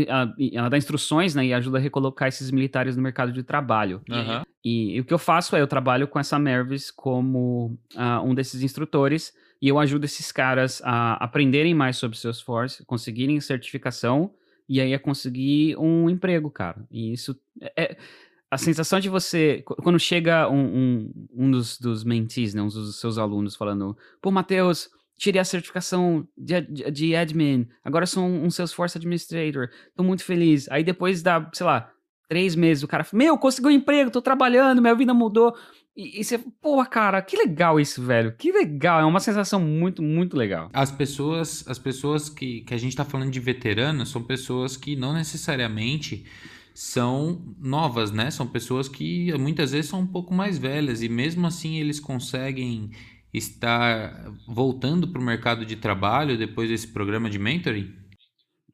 ela 0.53 0.69
dá 0.69 0.77
instruções, 0.77 1.33
né, 1.33 1.45
e 1.45 1.53
ajuda 1.53 1.77
a 1.77 1.81
recolocar 1.81 2.27
esses 2.27 2.51
militares 2.51 2.95
no 2.95 3.01
mercado 3.01 3.31
de 3.31 3.41
trabalho. 3.41 4.01
Uhum. 4.09 4.43
E, 4.63 4.95
e, 4.95 4.99
o 4.99 5.05
que 5.05 5.13
eu 5.13 5.17
faço 5.17 5.55
é, 5.55 5.61
eu 5.61 5.67
trabalho 5.67 6.07
com 6.07 6.19
essa 6.19 6.37
Mervis 6.37 6.91
como 6.91 7.77
uh, 7.95 8.23
um 8.23 8.35
desses 8.35 8.61
instrutores, 8.61 9.33
e 9.61 9.67
eu 9.67 9.79
ajudo 9.79 10.05
esses 10.05 10.31
caras 10.31 10.81
a 10.83 11.13
aprenderem 11.23 11.73
mais 11.73 11.97
sobre 11.97 12.17
Salesforce, 12.17 12.85
conseguirem 12.85 13.39
certificação, 13.41 14.31
e 14.69 14.81
aí 14.81 14.93
a 14.93 14.99
conseguir 14.99 15.77
um 15.77 16.09
emprego, 16.09 16.51
cara. 16.51 16.85
E 16.91 17.13
isso 17.13 17.39
é, 17.61 17.83
é 17.83 17.97
a 18.49 18.57
sensação 18.57 18.99
de 18.99 19.09
você, 19.09 19.63
quando 19.65 19.99
chega 19.99 20.49
um, 20.49 20.65
um, 20.65 21.27
um 21.33 21.51
dos, 21.51 21.77
dos 21.77 22.03
mentees, 22.03 22.53
né, 22.53 22.61
um 22.61 22.67
dos 22.67 22.99
seus 22.99 23.17
alunos 23.17 23.55
falando, 23.55 23.97
pô, 24.21 24.31
Matheus, 24.31 24.89
tirei 25.17 25.41
a 25.41 25.45
certificação 25.45 26.27
de, 26.37 26.61
de, 26.61 26.91
de 26.91 27.15
admin, 27.15 27.67
agora 27.83 28.05
sou 28.05 28.23
um, 28.23 28.45
um 28.45 28.49
Salesforce 28.49 28.97
Administrator, 28.97 29.69
tô 29.95 30.03
muito 30.03 30.23
feliz. 30.23 30.69
Aí 30.69 30.83
depois 30.83 31.21
da, 31.21 31.49
sei 31.53 31.65
lá, 31.65 31.91
três 32.29 32.55
meses, 32.55 32.83
o 32.83 32.87
cara 32.87 33.03
fala, 33.03 33.23
meu, 33.23 33.37
consegui 33.37 33.67
um 33.67 33.71
emprego, 33.71 34.11
tô 34.11 34.21
trabalhando, 34.21 34.81
minha 34.81 34.95
vida 34.95 35.13
mudou. 35.13 35.55
E, 35.97 36.21
e 36.21 36.23
você, 36.23 36.37
porra, 36.37 36.85
cara, 36.85 37.21
que 37.23 37.35
legal 37.35 37.79
isso, 37.79 38.03
velho. 38.03 38.31
Que 38.37 38.51
legal, 38.51 39.01
é 39.01 39.05
uma 39.05 39.19
sensação 39.19 39.59
muito, 39.59 40.03
muito 40.03 40.37
legal. 40.37 40.69
As 40.71 40.91
pessoas, 40.91 41.67
as 41.67 41.79
pessoas 41.79 42.29
que, 42.29 42.61
que 42.61 42.73
a 42.75 42.77
gente 42.77 42.95
tá 42.95 43.03
falando 43.03 43.31
de 43.31 43.39
veteranos 43.39 44.09
são 44.09 44.21
pessoas 44.21 44.77
que 44.77 44.95
não 44.95 45.11
necessariamente 45.11 46.23
são 46.71 47.41
novas, 47.59 48.11
né? 48.11 48.29
São 48.29 48.45
pessoas 48.45 48.87
que 48.87 49.35
muitas 49.39 49.71
vezes 49.71 49.89
são 49.89 50.01
um 50.01 50.07
pouco 50.07 50.31
mais 50.31 50.59
velhas 50.59 51.01
e 51.01 51.09
mesmo 51.09 51.47
assim 51.47 51.77
eles 51.77 51.99
conseguem 51.99 52.91
estar 53.33 54.31
voltando 54.47 55.07
para 55.07 55.19
o 55.19 55.25
mercado 55.25 55.65
de 55.65 55.75
trabalho 55.75 56.37
depois 56.37 56.69
desse 56.69 56.87
programa 56.87 57.27
de 57.27 57.39
mentoring? 57.39 57.91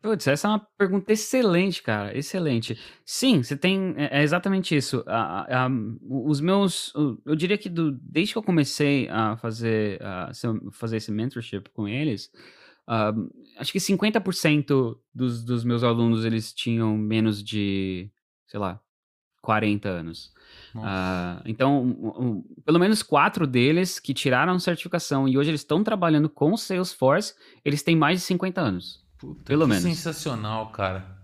Putz, 0.03 0.27
essa 0.27 0.49
é 0.49 0.51
uma 0.51 0.59
pergunta 0.77 1.13
excelente, 1.13 1.81
cara. 1.81 2.15
Excelente. 2.15 2.77
Sim, 3.05 3.41
você 3.41 3.55
tem. 3.55 3.93
É, 3.95 4.19
é 4.19 4.21
exatamente 4.21 4.75
isso. 4.75 5.01
A, 5.07 5.63
a, 5.63 5.69
os 6.01 6.41
meus. 6.41 6.91
Eu 7.25 7.37
diria 7.37 7.57
que 7.57 7.69
do, 7.69 7.93
desde 7.93 8.33
que 8.33 8.37
eu 8.37 8.43
comecei 8.43 9.07
a 9.09 9.37
fazer, 9.37 10.03
a 10.03 10.29
fazer 10.73 10.97
esse 10.97 11.09
mentorship 11.09 11.69
com 11.73 11.87
eles, 11.87 12.29
uh, 12.85 13.31
acho 13.57 13.71
que 13.71 13.79
50% 13.79 14.97
dos, 15.15 15.41
dos 15.41 15.63
meus 15.63 15.85
alunos 15.85 16.25
eles 16.25 16.51
tinham 16.51 16.97
menos 16.97 17.41
de, 17.41 18.11
sei 18.45 18.59
lá, 18.59 18.81
40 19.41 19.87
anos. 19.87 20.33
Uh, 20.75 21.39
então, 21.45 21.81
um, 21.81 22.07
um, 22.09 22.43
pelo 22.65 22.77
menos 22.77 23.01
quatro 23.01 23.47
deles 23.47 23.99
que 23.99 24.13
tiraram 24.13 24.59
certificação 24.59 25.29
e 25.29 25.37
hoje 25.37 25.49
eles 25.49 25.61
estão 25.61 25.81
trabalhando 25.81 26.27
com 26.27 26.57
Salesforce, 26.57 27.35
eles 27.63 27.81
têm 27.81 27.95
mais 27.95 28.19
de 28.19 28.25
50 28.25 28.59
anos. 28.59 29.02
Puta, 29.23 29.43
pelo 29.45 29.65
menos. 29.65 29.83
Sensacional, 29.83 30.69
cara. 30.71 31.17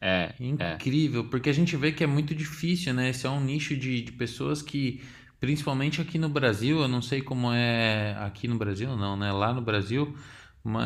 É, 0.00 0.34
é. 0.40 0.74
Incrível, 0.74 1.20
é. 1.20 1.24
porque 1.30 1.48
a 1.48 1.52
gente 1.52 1.76
vê 1.76 1.92
que 1.92 2.02
é 2.02 2.06
muito 2.06 2.34
difícil, 2.34 2.92
né? 2.92 3.10
Esse 3.10 3.24
é 3.24 3.30
um 3.30 3.40
nicho 3.40 3.76
de, 3.76 4.02
de 4.02 4.10
pessoas 4.10 4.60
que, 4.60 5.00
principalmente 5.38 6.00
aqui 6.00 6.18
no 6.18 6.28
Brasil, 6.28 6.80
eu 6.80 6.88
não 6.88 7.00
sei 7.00 7.22
como 7.22 7.52
é 7.52 8.16
aqui 8.18 8.48
no 8.48 8.58
Brasil, 8.58 8.96
não, 8.96 9.16
né? 9.16 9.30
Lá 9.30 9.54
no 9.54 9.62
Brasil, 9.62 10.12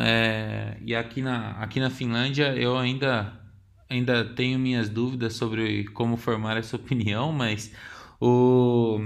é, 0.05 0.77
e 0.85 0.95
aqui 0.95 1.23
na, 1.23 1.53
aqui 1.53 1.81
na 1.81 1.89
Finlândia 1.89 2.55
eu 2.55 2.77
ainda 2.77 3.41
ainda 3.89 4.23
tenho 4.23 4.59
minhas 4.59 4.91
dúvidas 4.91 5.33
sobre 5.33 5.85
como 5.89 6.19
formar 6.19 6.59
essa 6.59 6.77
opinião, 6.77 7.33
mas 7.33 7.73
o, 8.21 9.01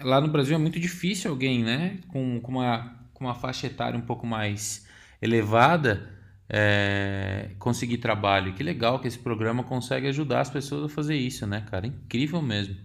lá 0.00 0.22
no 0.22 0.28
Brasil 0.28 0.54
é 0.54 0.58
muito 0.58 0.80
difícil 0.80 1.30
alguém, 1.30 1.62
né, 1.62 1.98
com, 2.08 2.40
com, 2.40 2.52
uma, 2.52 2.96
com 3.12 3.24
uma 3.26 3.34
faixa 3.34 3.66
etária 3.66 3.98
um 3.98 4.02
pouco 4.02 4.26
mais 4.26 4.88
elevada, 5.20 6.13
é, 6.48 7.50
conseguir 7.58 7.98
trabalho. 7.98 8.54
Que 8.54 8.62
legal 8.62 8.98
que 8.98 9.08
esse 9.08 9.18
programa 9.18 9.62
consegue 9.62 10.08
ajudar 10.08 10.40
as 10.40 10.50
pessoas 10.50 10.84
a 10.84 10.94
fazer 10.94 11.16
isso, 11.16 11.46
né, 11.46 11.66
cara? 11.70 11.86
Incrível 11.86 12.42
mesmo. 12.42 12.76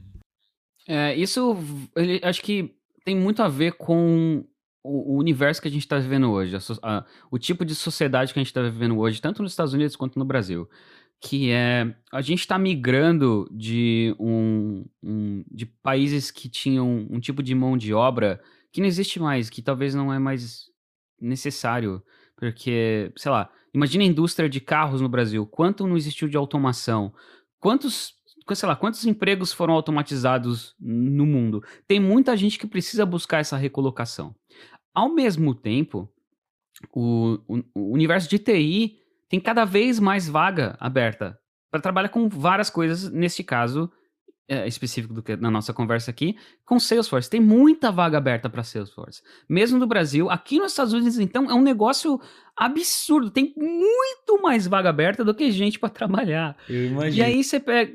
É, 0.88 1.16
isso, 1.16 1.58
ele, 1.96 2.20
acho 2.24 2.42
que 2.42 2.76
tem 3.06 3.16
muito 3.16 3.44
a 3.44 3.48
ver 3.48 3.74
com 3.74 4.44
o, 4.84 5.16
o 5.16 5.20
universo 5.20 5.62
que 5.62 5.68
a 5.68 5.72
gente 5.72 5.84
está 5.84 6.00
vivendo 6.00 6.32
hoje, 6.32 6.56
a, 6.56 6.60
a, 6.82 7.06
o 7.30 7.38
tipo 7.38 7.64
de 7.64 7.76
sociedade 7.76 8.34
que 8.34 8.40
a 8.40 8.42
gente 8.42 8.50
está 8.50 8.62
vivendo 8.62 8.98
hoje, 8.98 9.22
tanto 9.22 9.44
nos 9.44 9.52
Estados 9.52 9.74
Unidos 9.74 9.96
quanto 9.96 10.18
no 10.18 10.26
Brasil 10.26 10.68
que 11.22 11.52
é 11.52 11.94
a 12.12 12.22
gente 12.22 12.40
está 12.40 12.58
migrando 12.58 13.48
de 13.52 14.16
um, 14.20 14.86
um, 15.04 15.44
de 15.52 15.66
países 15.66 16.32
que 16.32 16.48
tinham 16.48 17.08
um 17.10 17.20
tipo 17.20 17.44
de 17.44 17.54
mão 17.54 17.78
de 17.78 17.94
obra 17.94 18.42
que 18.72 18.80
não 18.80 18.88
existe 18.88 19.20
mais, 19.20 19.50
que 19.50 19.62
talvez 19.62 19.94
não 19.94 20.14
é 20.14 20.20
mais 20.20 20.66
necessário, 21.20 22.02
porque 22.40 23.12
sei 23.18 23.32
lá, 23.32 23.52
imagina 23.74 24.04
a 24.04 24.08
indústria 24.08 24.50
de 24.50 24.62
carros 24.62 25.02
no 25.02 25.10
Brasil, 25.10 25.46
quanto 25.46 25.86
não 25.86 25.98
existiu 25.98 26.28
de 26.28 26.38
automação, 26.38 27.14
quantos 27.60 28.18
sei 28.56 28.68
lá, 28.68 28.76
quantos 28.76 29.06
empregos 29.06 29.54
foram 29.54 29.76
automatizados 29.76 30.76
no 30.80 31.24
mundo? 31.24 31.64
Tem 31.88 32.00
muita 32.00 32.36
gente 32.36 32.58
que 32.58 32.66
precisa 32.66 33.06
buscar 33.06 33.40
essa 33.40 33.56
recolocação. 33.56 34.34
Ao 34.92 35.14
mesmo 35.14 35.54
tempo, 35.54 36.10
o, 36.92 37.38
o, 37.48 37.64
o 37.76 37.94
universo 37.94 38.28
de 38.28 38.40
TI 38.40 38.98
tem 39.30 39.40
cada 39.40 39.66
vez 39.66 40.00
mais 40.00 40.28
vaga 40.28 40.76
aberta 40.80 41.38
para 41.70 41.80
trabalhar 41.80 42.10
com 42.10 42.28
várias 42.28 42.72
coisas, 42.72 43.12
neste 43.12 43.44
caso 43.44 43.92
é, 44.50 44.68
específico 44.68 45.14
do 45.14 45.22
que 45.22 45.36
na 45.38 45.52
nossa 45.52 45.72
conversa 45.72 46.10
aqui, 46.10 46.36
com 46.66 46.80
Salesforce. 46.80 47.30
Tem 47.30 47.40
muita 47.40 47.92
vaga 47.92 48.18
aberta 48.18 48.50
para 48.50 48.64
Salesforce. 48.64 49.22
Mesmo 49.48 49.78
no 49.78 49.86
Brasil, 49.86 50.30
aqui 50.30 50.58
nos 50.58 50.72
Estados 50.72 50.92
Unidos, 50.92 51.20
então, 51.20 51.50
é 51.50 51.54
um 51.54 51.62
negócio 51.62 52.20
absurdo. 52.58 53.30
Tem 53.30 53.54
muito 53.56 54.42
mais 54.42 54.66
vaga 54.66 54.90
aberta 54.90 55.24
do 55.24 55.36
que 55.36 55.52
gente 55.52 55.78
para 55.78 55.88
trabalhar. 55.90 56.58
Eu 56.68 56.88
imagino. 56.88 57.18
E 57.18 57.22
aí 57.22 57.44
você 57.44 57.60
pega. 57.60 57.94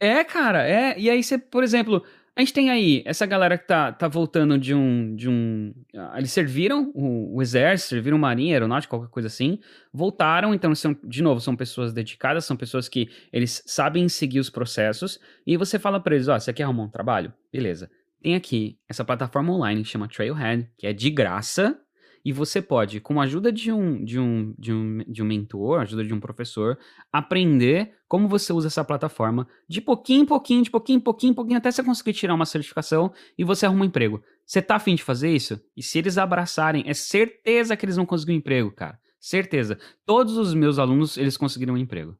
É, 0.00 0.24
cara, 0.24 0.68
é. 0.68 0.98
E 0.98 1.08
aí 1.08 1.22
você, 1.22 1.38
por 1.38 1.62
exemplo, 1.62 2.02
a 2.36 2.40
gente 2.40 2.52
tem 2.52 2.68
aí 2.68 3.02
essa 3.06 3.24
galera 3.26 3.56
que 3.56 3.66
tá, 3.66 3.92
tá 3.92 4.08
voltando 4.08 4.58
de 4.58 4.74
um. 4.74 5.14
De 5.14 5.28
um 5.28 5.72
ah, 5.96 6.14
eles 6.18 6.32
serviram 6.32 6.90
o, 6.92 7.36
o, 7.36 7.42
exército, 7.42 7.90
serviram 7.90 8.18
marinha, 8.18 8.54
aeronáutica, 8.54 8.90
qualquer 8.90 9.10
coisa 9.10 9.28
assim. 9.28 9.60
Voltaram, 9.92 10.52
então, 10.52 10.74
são, 10.74 10.96
de 11.04 11.22
novo, 11.22 11.40
são 11.40 11.54
pessoas 11.54 11.92
dedicadas, 11.92 12.44
são 12.44 12.56
pessoas 12.56 12.88
que 12.88 13.08
eles 13.32 13.62
sabem 13.66 14.08
seguir 14.08 14.40
os 14.40 14.50
processos. 14.50 15.20
E 15.46 15.56
você 15.56 15.78
fala 15.78 16.00
pra 16.00 16.16
eles: 16.16 16.26
ó, 16.26 16.34
oh, 16.34 16.40
você 16.40 16.52
quer 16.52 16.64
arrumar 16.64 16.82
um 16.84 16.90
trabalho? 16.90 17.32
Beleza. 17.52 17.88
Tem 18.20 18.34
aqui 18.34 18.78
essa 18.88 19.04
plataforma 19.04 19.52
online 19.52 19.82
que 19.82 19.88
chama 19.88 20.08
Trailhead, 20.08 20.68
que 20.76 20.86
é 20.88 20.92
de 20.92 21.10
graça 21.10 21.78
e 22.24 22.32
você 22.32 22.62
pode, 22.62 23.00
com 23.00 23.20
a 23.20 23.24
ajuda 23.24 23.52
de 23.52 23.70
um, 23.70 24.02
de 24.02 24.18
um, 24.18 24.54
de 24.58 24.72
um, 24.72 24.98
de 25.06 25.22
um 25.22 25.26
mentor, 25.26 25.80
ajuda 25.80 26.02
de 26.02 26.14
um 26.14 26.18
professor, 26.18 26.78
aprender 27.12 27.94
como 28.08 28.28
você 28.28 28.52
usa 28.52 28.68
essa 28.68 28.82
plataforma 28.82 29.46
de 29.68 29.80
pouquinho 29.80 30.22
em 30.22 30.26
pouquinho, 30.26 30.62
de 30.62 30.70
pouquinho 30.70 30.96
em 30.96 31.00
pouquinho, 31.00 31.34
pouquinho, 31.34 31.58
até 31.58 31.70
você 31.70 31.82
conseguir 31.82 32.14
tirar 32.14 32.34
uma 32.34 32.46
certificação 32.46 33.12
e 33.36 33.44
você 33.44 33.66
arruma 33.66 33.82
um 33.82 33.86
emprego. 33.86 34.22
Você 34.46 34.62
tá 34.62 34.76
afim 34.76 34.94
de 34.94 35.02
fazer 35.02 35.34
isso? 35.34 35.60
E 35.76 35.82
se 35.82 35.98
eles 35.98 36.16
abraçarem, 36.16 36.84
é 36.86 36.94
certeza 36.94 37.76
que 37.76 37.84
eles 37.84 37.96
vão 37.96 38.06
conseguir 38.06 38.32
um 38.32 38.36
emprego, 38.36 38.72
cara. 38.72 38.98
Certeza. 39.20 39.78
Todos 40.06 40.36
os 40.36 40.54
meus 40.54 40.78
alunos, 40.78 41.16
eles 41.16 41.36
conseguiram 41.36 41.74
um 41.74 41.78
emprego. 41.78 42.16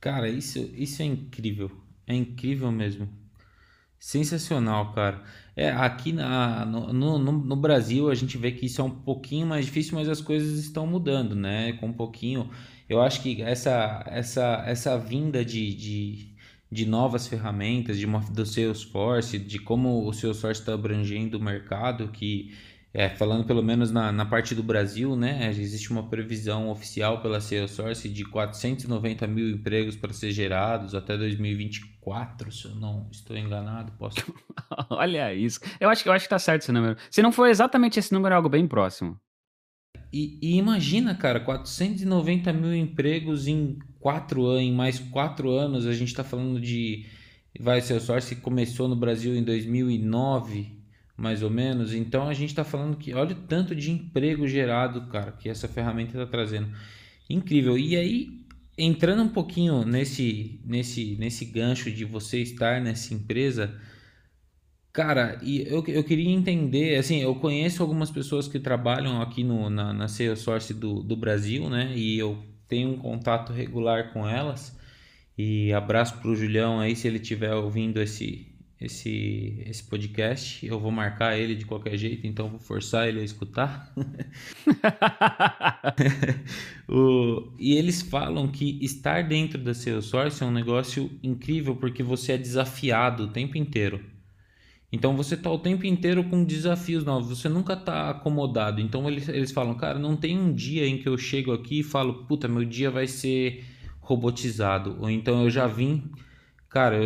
Cara, 0.00 0.28
isso, 0.28 0.58
isso 0.74 1.02
é 1.02 1.04
incrível. 1.04 1.70
É 2.06 2.14
incrível 2.14 2.70
mesmo. 2.70 3.08
Sensacional, 3.98 4.92
cara. 4.92 5.24
É, 5.58 5.70
aqui 5.70 6.12
na, 6.12 6.64
no, 6.64 7.18
no, 7.18 7.32
no, 7.32 7.56
Brasil 7.56 8.08
a 8.08 8.14
gente 8.14 8.38
vê 8.38 8.52
que 8.52 8.66
isso 8.66 8.80
é 8.80 8.84
um 8.84 8.90
pouquinho 8.90 9.44
mais 9.44 9.66
difícil, 9.66 9.96
mas 9.96 10.08
as 10.08 10.20
coisas 10.20 10.56
estão 10.56 10.86
mudando, 10.86 11.34
né? 11.34 11.72
Com 11.80 11.88
um 11.88 11.92
pouquinho. 11.92 12.48
Eu 12.88 13.02
acho 13.02 13.20
que 13.20 13.42
essa, 13.42 14.04
essa, 14.06 14.62
essa 14.68 14.96
vinda 14.96 15.44
de, 15.44 15.74
de, 15.74 16.28
de 16.70 16.86
novas 16.86 17.26
ferramentas, 17.26 17.98
de 17.98 18.06
uma, 18.06 18.20
do 18.20 18.46
Salesforce, 18.46 19.36
de 19.36 19.58
como 19.58 20.06
o 20.06 20.12
Salesforce 20.12 20.60
está 20.60 20.74
abrangendo 20.74 21.38
o 21.38 21.42
mercado, 21.42 22.06
que 22.06 22.54
é, 22.98 23.08
falando 23.08 23.44
pelo 23.44 23.62
menos 23.62 23.92
na, 23.92 24.10
na 24.10 24.26
parte 24.26 24.56
do 24.56 24.62
Brasil, 24.62 25.14
né, 25.14 25.48
existe 25.50 25.88
uma 25.92 26.08
previsão 26.08 26.68
oficial 26.68 27.22
pela 27.22 27.40
Salesforce 27.40 28.08
de 28.08 28.24
490 28.24 29.24
mil 29.28 29.50
empregos 29.50 29.94
para 29.94 30.12
ser 30.12 30.32
gerados 30.32 30.96
até 30.96 31.16
2024, 31.16 32.50
se 32.50 32.64
eu 32.64 32.74
não 32.74 33.06
estou 33.12 33.36
enganado, 33.36 33.92
posso... 33.92 34.16
Olha 34.90 35.32
isso, 35.32 35.60
eu 35.78 35.88
acho, 35.88 36.08
eu 36.08 36.12
acho 36.12 36.24
que 36.24 36.30
tá 36.30 36.40
certo 36.40 36.62
esse 36.62 36.72
número. 36.72 36.96
Se 37.08 37.22
não 37.22 37.30
for 37.30 37.46
exatamente 37.46 38.00
esse 38.00 38.12
número, 38.12 38.32
é 38.32 38.36
algo 38.36 38.48
bem 38.48 38.66
próximo. 38.66 39.16
E, 40.12 40.36
e, 40.42 40.56
imagina, 40.56 41.14
cara, 41.14 41.38
490 41.38 42.52
mil 42.52 42.74
empregos 42.74 43.46
em 43.46 43.78
quatro 44.00 44.44
anos, 44.44 44.62
em 44.64 44.74
mais 44.74 44.98
quatro 44.98 45.52
anos, 45.52 45.86
a 45.86 45.92
gente 45.92 46.08
está 46.08 46.24
falando 46.24 46.60
de... 46.60 47.06
Vai, 47.60 47.80
Salesforce 47.80 48.34
começou 48.34 48.88
no 48.88 48.96
Brasil 48.96 49.36
em 49.36 49.44
2009 49.44 50.77
mais 51.18 51.42
ou 51.42 51.50
menos. 51.50 51.92
Então 51.92 52.28
a 52.28 52.32
gente 52.32 52.50
está 52.50 52.62
falando 52.62 52.96
que 52.96 53.12
olha 53.12 53.32
o 53.32 53.40
tanto 53.40 53.74
de 53.74 53.90
emprego 53.90 54.46
gerado, 54.46 55.08
cara, 55.08 55.32
que 55.32 55.48
essa 55.48 55.66
ferramenta 55.66 56.12
está 56.12 56.26
trazendo. 56.26 56.70
Incrível. 57.28 57.76
E 57.76 57.96
aí, 57.96 58.40
entrando 58.78 59.24
um 59.24 59.28
pouquinho 59.28 59.84
nesse, 59.84 60.60
nesse, 60.64 61.16
nesse 61.18 61.44
gancho 61.44 61.90
de 61.90 62.04
você 62.04 62.40
estar 62.40 62.80
nessa 62.80 63.12
empresa, 63.12 63.76
cara, 64.92 65.40
e 65.42 65.62
eu, 65.62 65.84
eu 65.88 66.04
queria 66.04 66.30
entender, 66.30 66.96
assim, 66.96 67.18
eu 67.20 67.34
conheço 67.34 67.82
algumas 67.82 68.10
pessoas 68.12 68.46
que 68.46 68.60
trabalham 68.60 69.20
aqui 69.20 69.42
no, 69.42 69.68
na, 69.68 69.92
na 69.92 70.06
Salesforce 70.06 70.72
do, 70.72 71.02
do 71.02 71.16
Brasil, 71.16 71.68
né? 71.68 71.92
E 71.96 72.16
eu 72.16 72.38
tenho 72.68 72.90
um 72.90 72.98
contato 72.98 73.52
regular 73.52 74.12
com 74.12 74.26
elas. 74.28 74.78
E 75.36 75.72
abraço 75.72 76.18
pro 76.18 76.36
Julião 76.36 76.78
aí, 76.80 76.94
se 76.94 77.08
ele 77.08 77.18
estiver 77.18 77.54
ouvindo 77.54 78.00
esse, 78.00 78.46
esse, 78.80 79.62
esse 79.66 79.82
podcast. 79.82 80.64
Eu 80.64 80.78
vou 80.78 80.90
marcar 80.90 81.36
ele 81.36 81.54
de 81.54 81.64
qualquer 81.64 81.96
jeito, 81.96 82.26
então 82.26 82.48
vou 82.48 82.60
forçar 82.60 83.08
ele 83.08 83.20
a 83.20 83.24
escutar. 83.24 83.92
o, 86.88 87.52
e 87.58 87.74
eles 87.74 88.02
falam 88.02 88.48
que 88.48 88.78
estar 88.82 89.22
dentro 89.22 89.58
da 89.58 89.74
Salesforce 89.74 90.42
é 90.42 90.46
um 90.46 90.52
negócio 90.52 91.10
incrível 91.22 91.74
porque 91.74 92.02
você 92.02 92.32
é 92.32 92.38
desafiado 92.38 93.24
o 93.24 93.28
tempo 93.28 93.58
inteiro. 93.58 94.00
Então 94.90 95.14
você 95.14 95.34
está 95.34 95.50
o 95.50 95.58
tempo 95.58 95.84
inteiro 95.84 96.24
com 96.24 96.42
desafios 96.42 97.04
novos, 97.04 97.38
você 97.38 97.48
nunca 97.48 97.74
está 97.74 98.08
acomodado. 98.08 98.80
Então 98.80 99.06
eles, 99.06 99.28
eles 99.28 99.52
falam, 99.52 99.74
cara, 99.74 99.98
não 99.98 100.16
tem 100.16 100.38
um 100.38 100.52
dia 100.52 100.86
em 100.86 100.96
que 100.96 101.08
eu 101.08 101.18
chego 101.18 101.52
aqui 101.52 101.80
e 101.80 101.82
falo, 101.82 102.24
puta, 102.24 102.48
meu 102.48 102.64
dia 102.64 102.90
vai 102.90 103.06
ser 103.06 103.64
robotizado. 104.00 104.96
Ou 105.00 105.10
então 105.10 105.42
eu 105.42 105.50
já 105.50 105.66
vim 105.66 106.10
Cara, 106.68 106.98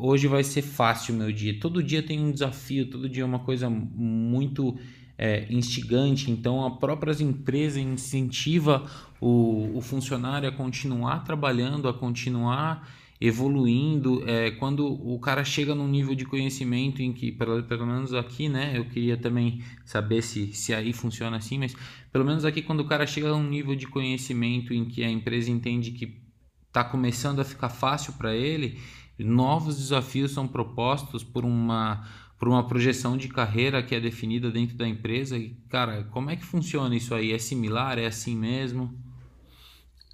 hoje 0.00 0.26
vai 0.26 0.42
ser 0.42 0.62
fácil 0.62 1.14
o 1.14 1.18
meu 1.18 1.30
dia. 1.30 1.58
Todo 1.60 1.82
dia 1.82 2.02
tem 2.02 2.18
um 2.18 2.32
desafio, 2.32 2.90
todo 2.90 3.08
dia 3.08 3.22
é 3.22 3.26
uma 3.26 3.38
coisa 3.38 3.70
muito 3.70 4.76
é, 5.16 5.46
instigante. 5.48 6.32
Então, 6.32 6.64
a 6.64 6.78
próprias 6.78 7.20
empresas 7.20 7.78
incentiva 7.78 8.84
o, 9.20 9.70
o 9.78 9.80
funcionário 9.80 10.48
a 10.48 10.52
continuar 10.52 11.20
trabalhando, 11.20 11.88
a 11.88 11.94
continuar 11.94 12.88
evoluindo. 13.20 14.28
É, 14.28 14.50
quando 14.50 14.84
o 14.84 15.16
cara 15.20 15.44
chega 15.44 15.76
num 15.76 15.86
nível 15.86 16.16
de 16.16 16.24
conhecimento 16.24 17.00
em 17.00 17.12
que, 17.12 17.30
pelo, 17.30 17.62
pelo 17.62 17.86
menos 17.86 18.12
aqui, 18.12 18.48
né? 18.48 18.76
Eu 18.76 18.84
queria 18.86 19.16
também 19.16 19.62
saber 19.84 20.22
se, 20.22 20.52
se 20.52 20.74
aí 20.74 20.92
funciona 20.92 21.36
assim, 21.36 21.56
mas 21.56 21.76
pelo 22.12 22.24
menos 22.24 22.44
aqui, 22.44 22.60
quando 22.62 22.80
o 22.80 22.84
cara 22.84 23.06
chega 23.06 23.28
num 23.28 23.48
nível 23.48 23.76
de 23.76 23.86
conhecimento 23.86 24.74
em 24.74 24.84
que 24.84 25.04
a 25.04 25.10
empresa 25.10 25.52
entende 25.52 25.92
que 25.92 26.20
está 26.66 26.82
começando 26.82 27.38
a 27.38 27.44
ficar 27.44 27.68
fácil 27.68 28.14
para 28.14 28.34
ele 28.34 28.80
Novos 29.18 29.76
desafios 29.76 30.32
são 30.32 30.48
propostos 30.48 31.22
por 31.22 31.44
uma, 31.44 32.04
por 32.38 32.48
uma 32.48 32.66
projeção 32.66 33.16
de 33.16 33.28
carreira 33.28 33.82
que 33.82 33.94
é 33.94 34.00
definida 34.00 34.50
dentro 34.50 34.76
da 34.76 34.88
empresa. 34.88 35.38
E, 35.38 35.56
cara, 35.68 36.04
como 36.04 36.30
é 36.30 36.36
que 36.36 36.44
funciona 36.44 36.96
isso 36.96 37.14
aí? 37.14 37.32
É 37.32 37.38
similar? 37.38 37.98
É 37.98 38.06
assim 38.06 38.36
mesmo? 38.36 38.92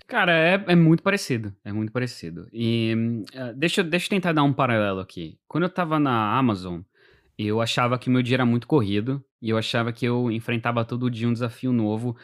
Cara, 0.06 0.32
é, 0.32 0.64
é 0.66 0.74
muito 0.74 1.02
parecido. 1.02 1.54
É 1.64 1.72
muito 1.72 1.92
parecido. 1.92 2.48
E 2.52 3.24
uh, 3.34 3.56
deixa, 3.56 3.82
deixa 3.82 4.06
eu 4.06 4.10
tentar 4.10 4.32
dar 4.32 4.42
um 4.42 4.52
paralelo 4.52 5.00
aqui. 5.00 5.38
Quando 5.46 5.64
eu 5.64 5.68
estava 5.68 5.98
na 5.98 6.36
Amazon, 6.36 6.80
eu 7.38 7.60
achava 7.60 7.98
que 7.98 8.10
meu 8.10 8.20
dia 8.20 8.36
era 8.36 8.44
muito 8.44 8.66
corrido 8.66 9.24
e 9.40 9.48
eu 9.48 9.56
achava 9.56 9.92
que 9.92 10.04
eu 10.04 10.30
enfrentava 10.30 10.84
todo 10.84 11.10
dia 11.10 11.28
um 11.28 11.32
desafio 11.32 11.72
novo 11.72 12.16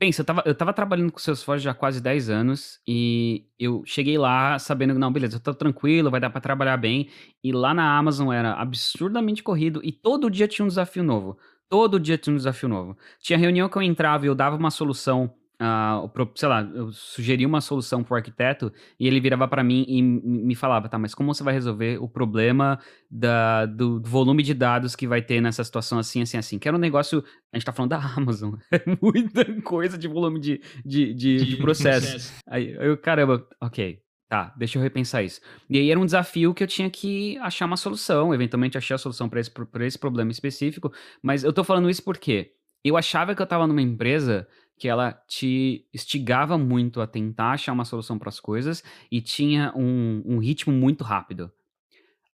Pensa, 0.00 0.22
eu 0.22 0.24
tava, 0.24 0.42
eu 0.46 0.54
tava 0.54 0.72
trabalhando 0.72 1.12
com 1.12 1.18
o 1.18 1.20
Salesforce 1.20 1.62
já 1.62 1.72
há 1.72 1.74
quase 1.74 2.00
10 2.00 2.30
anos 2.30 2.80
e 2.88 3.44
eu 3.58 3.82
cheguei 3.84 4.16
lá 4.16 4.58
sabendo 4.58 4.94
que, 4.94 4.98
não, 4.98 5.12
beleza, 5.12 5.36
eu 5.36 5.40
tô 5.40 5.52
tranquilo, 5.52 6.10
vai 6.10 6.18
dar 6.18 6.30
para 6.30 6.40
trabalhar 6.40 6.78
bem. 6.78 7.10
E 7.44 7.52
lá 7.52 7.74
na 7.74 7.98
Amazon 7.98 8.32
era 8.32 8.54
absurdamente 8.54 9.42
corrido 9.42 9.78
e 9.84 9.92
todo 9.92 10.30
dia 10.30 10.48
tinha 10.48 10.64
um 10.64 10.68
desafio 10.68 11.02
novo. 11.02 11.36
Todo 11.68 12.00
dia 12.00 12.16
tinha 12.16 12.32
um 12.32 12.36
desafio 12.38 12.66
novo. 12.66 12.96
Tinha 13.20 13.38
reunião 13.38 13.68
que 13.68 13.76
eu 13.76 13.82
entrava 13.82 14.24
e 14.24 14.28
eu 14.28 14.34
dava 14.34 14.56
uma 14.56 14.70
solução 14.70 15.34
uh, 15.60 16.30
sei 16.34 16.48
lá, 16.48 16.62
eu 16.62 16.90
sugeria 16.92 17.46
uma 17.46 17.60
solução 17.60 18.02
para 18.02 18.14
o 18.14 18.16
arquiteto 18.16 18.72
e 18.98 19.06
ele 19.06 19.20
virava 19.20 19.46
para 19.46 19.62
mim 19.62 19.84
e 19.86 20.02
me 20.02 20.54
falava, 20.54 20.88
tá, 20.88 20.98
mas 20.98 21.14
como 21.14 21.32
você 21.32 21.42
vai 21.42 21.54
resolver 21.54 21.98
o 22.02 22.08
problema 22.08 22.78
da, 23.10 23.66
do, 23.66 24.00
volume 24.02 24.42
de 24.42 24.54
dados 24.54 24.96
que 24.96 25.06
vai 25.06 25.22
ter 25.22 25.40
nessa 25.40 25.62
situação 25.62 25.98
assim, 25.98 26.22
assim, 26.22 26.38
assim? 26.38 26.58
Que 26.58 26.68
era 26.68 26.76
um 26.76 26.80
negócio, 26.80 27.22
a 27.52 27.56
gente 27.56 27.66
tá 27.66 27.72
falando 27.72 27.90
da 27.90 27.98
Amazon, 28.16 28.54
é 28.72 28.82
muita 29.00 29.44
coisa 29.62 29.98
de 29.98 30.08
volume 30.08 30.40
de, 30.40 30.60
de, 30.84 31.14
de, 31.14 31.44
de 31.44 31.56
processo. 31.56 32.32
Aí 32.48 32.72
eu, 32.72 32.96
caramba, 32.96 33.46
ok, 33.60 34.00
Tá, 34.30 34.54
deixa 34.56 34.78
eu 34.78 34.82
repensar 34.82 35.24
isso. 35.24 35.40
E 35.68 35.76
aí 35.76 35.90
era 35.90 35.98
um 35.98 36.04
desafio 36.04 36.54
que 36.54 36.62
eu 36.62 36.66
tinha 36.68 36.88
que 36.88 37.36
achar 37.38 37.66
uma 37.66 37.76
solução, 37.76 38.32
eventualmente 38.32 38.78
achar 38.78 38.94
a 38.94 38.98
solução 38.98 39.28
para 39.28 39.40
esse, 39.40 39.50
esse 39.80 39.98
problema 39.98 40.30
específico. 40.30 40.92
Mas 41.20 41.42
eu 41.42 41.52
tô 41.52 41.64
falando 41.64 41.90
isso 41.90 42.00
porque 42.04 42.52
eu 42.84 42.96
achava 42.96 43.34
que 43.34 43.42
eu 43.42 43.46
tava 43.46 43.66
numa 43.66 43.82
empresa 43.82 44.46
que 44.80 44.88
ela 44.88 45.12
te 45.28 45.86
instigava 45.92 46.56
muito 46.56 47.02
a 47.02 47.06
tentar 47.06 47.52
achar 47.52 47.74
uma 47.74 47.84
solução 47.84 48.18
para 48.18 48.30
as 48.30 48.40
coisas 48.40 48.82
e 49.12 49.20
tinha 49.20 49.74
um, 49.76 50.22
um, 50.24 50.38
ritmo 50.38 50.72
muito 50.72 51.04
rápido. 51.04 51.52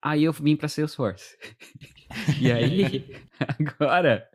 Aí 0.00 0.22
eu 0.22 0.32
vim 0.32 0.54
para 0.54 0.68
Salesforce. 0.68 1.36
e 2.40 2.52
aí, 2.52 3.04
agora, 3.58 4.28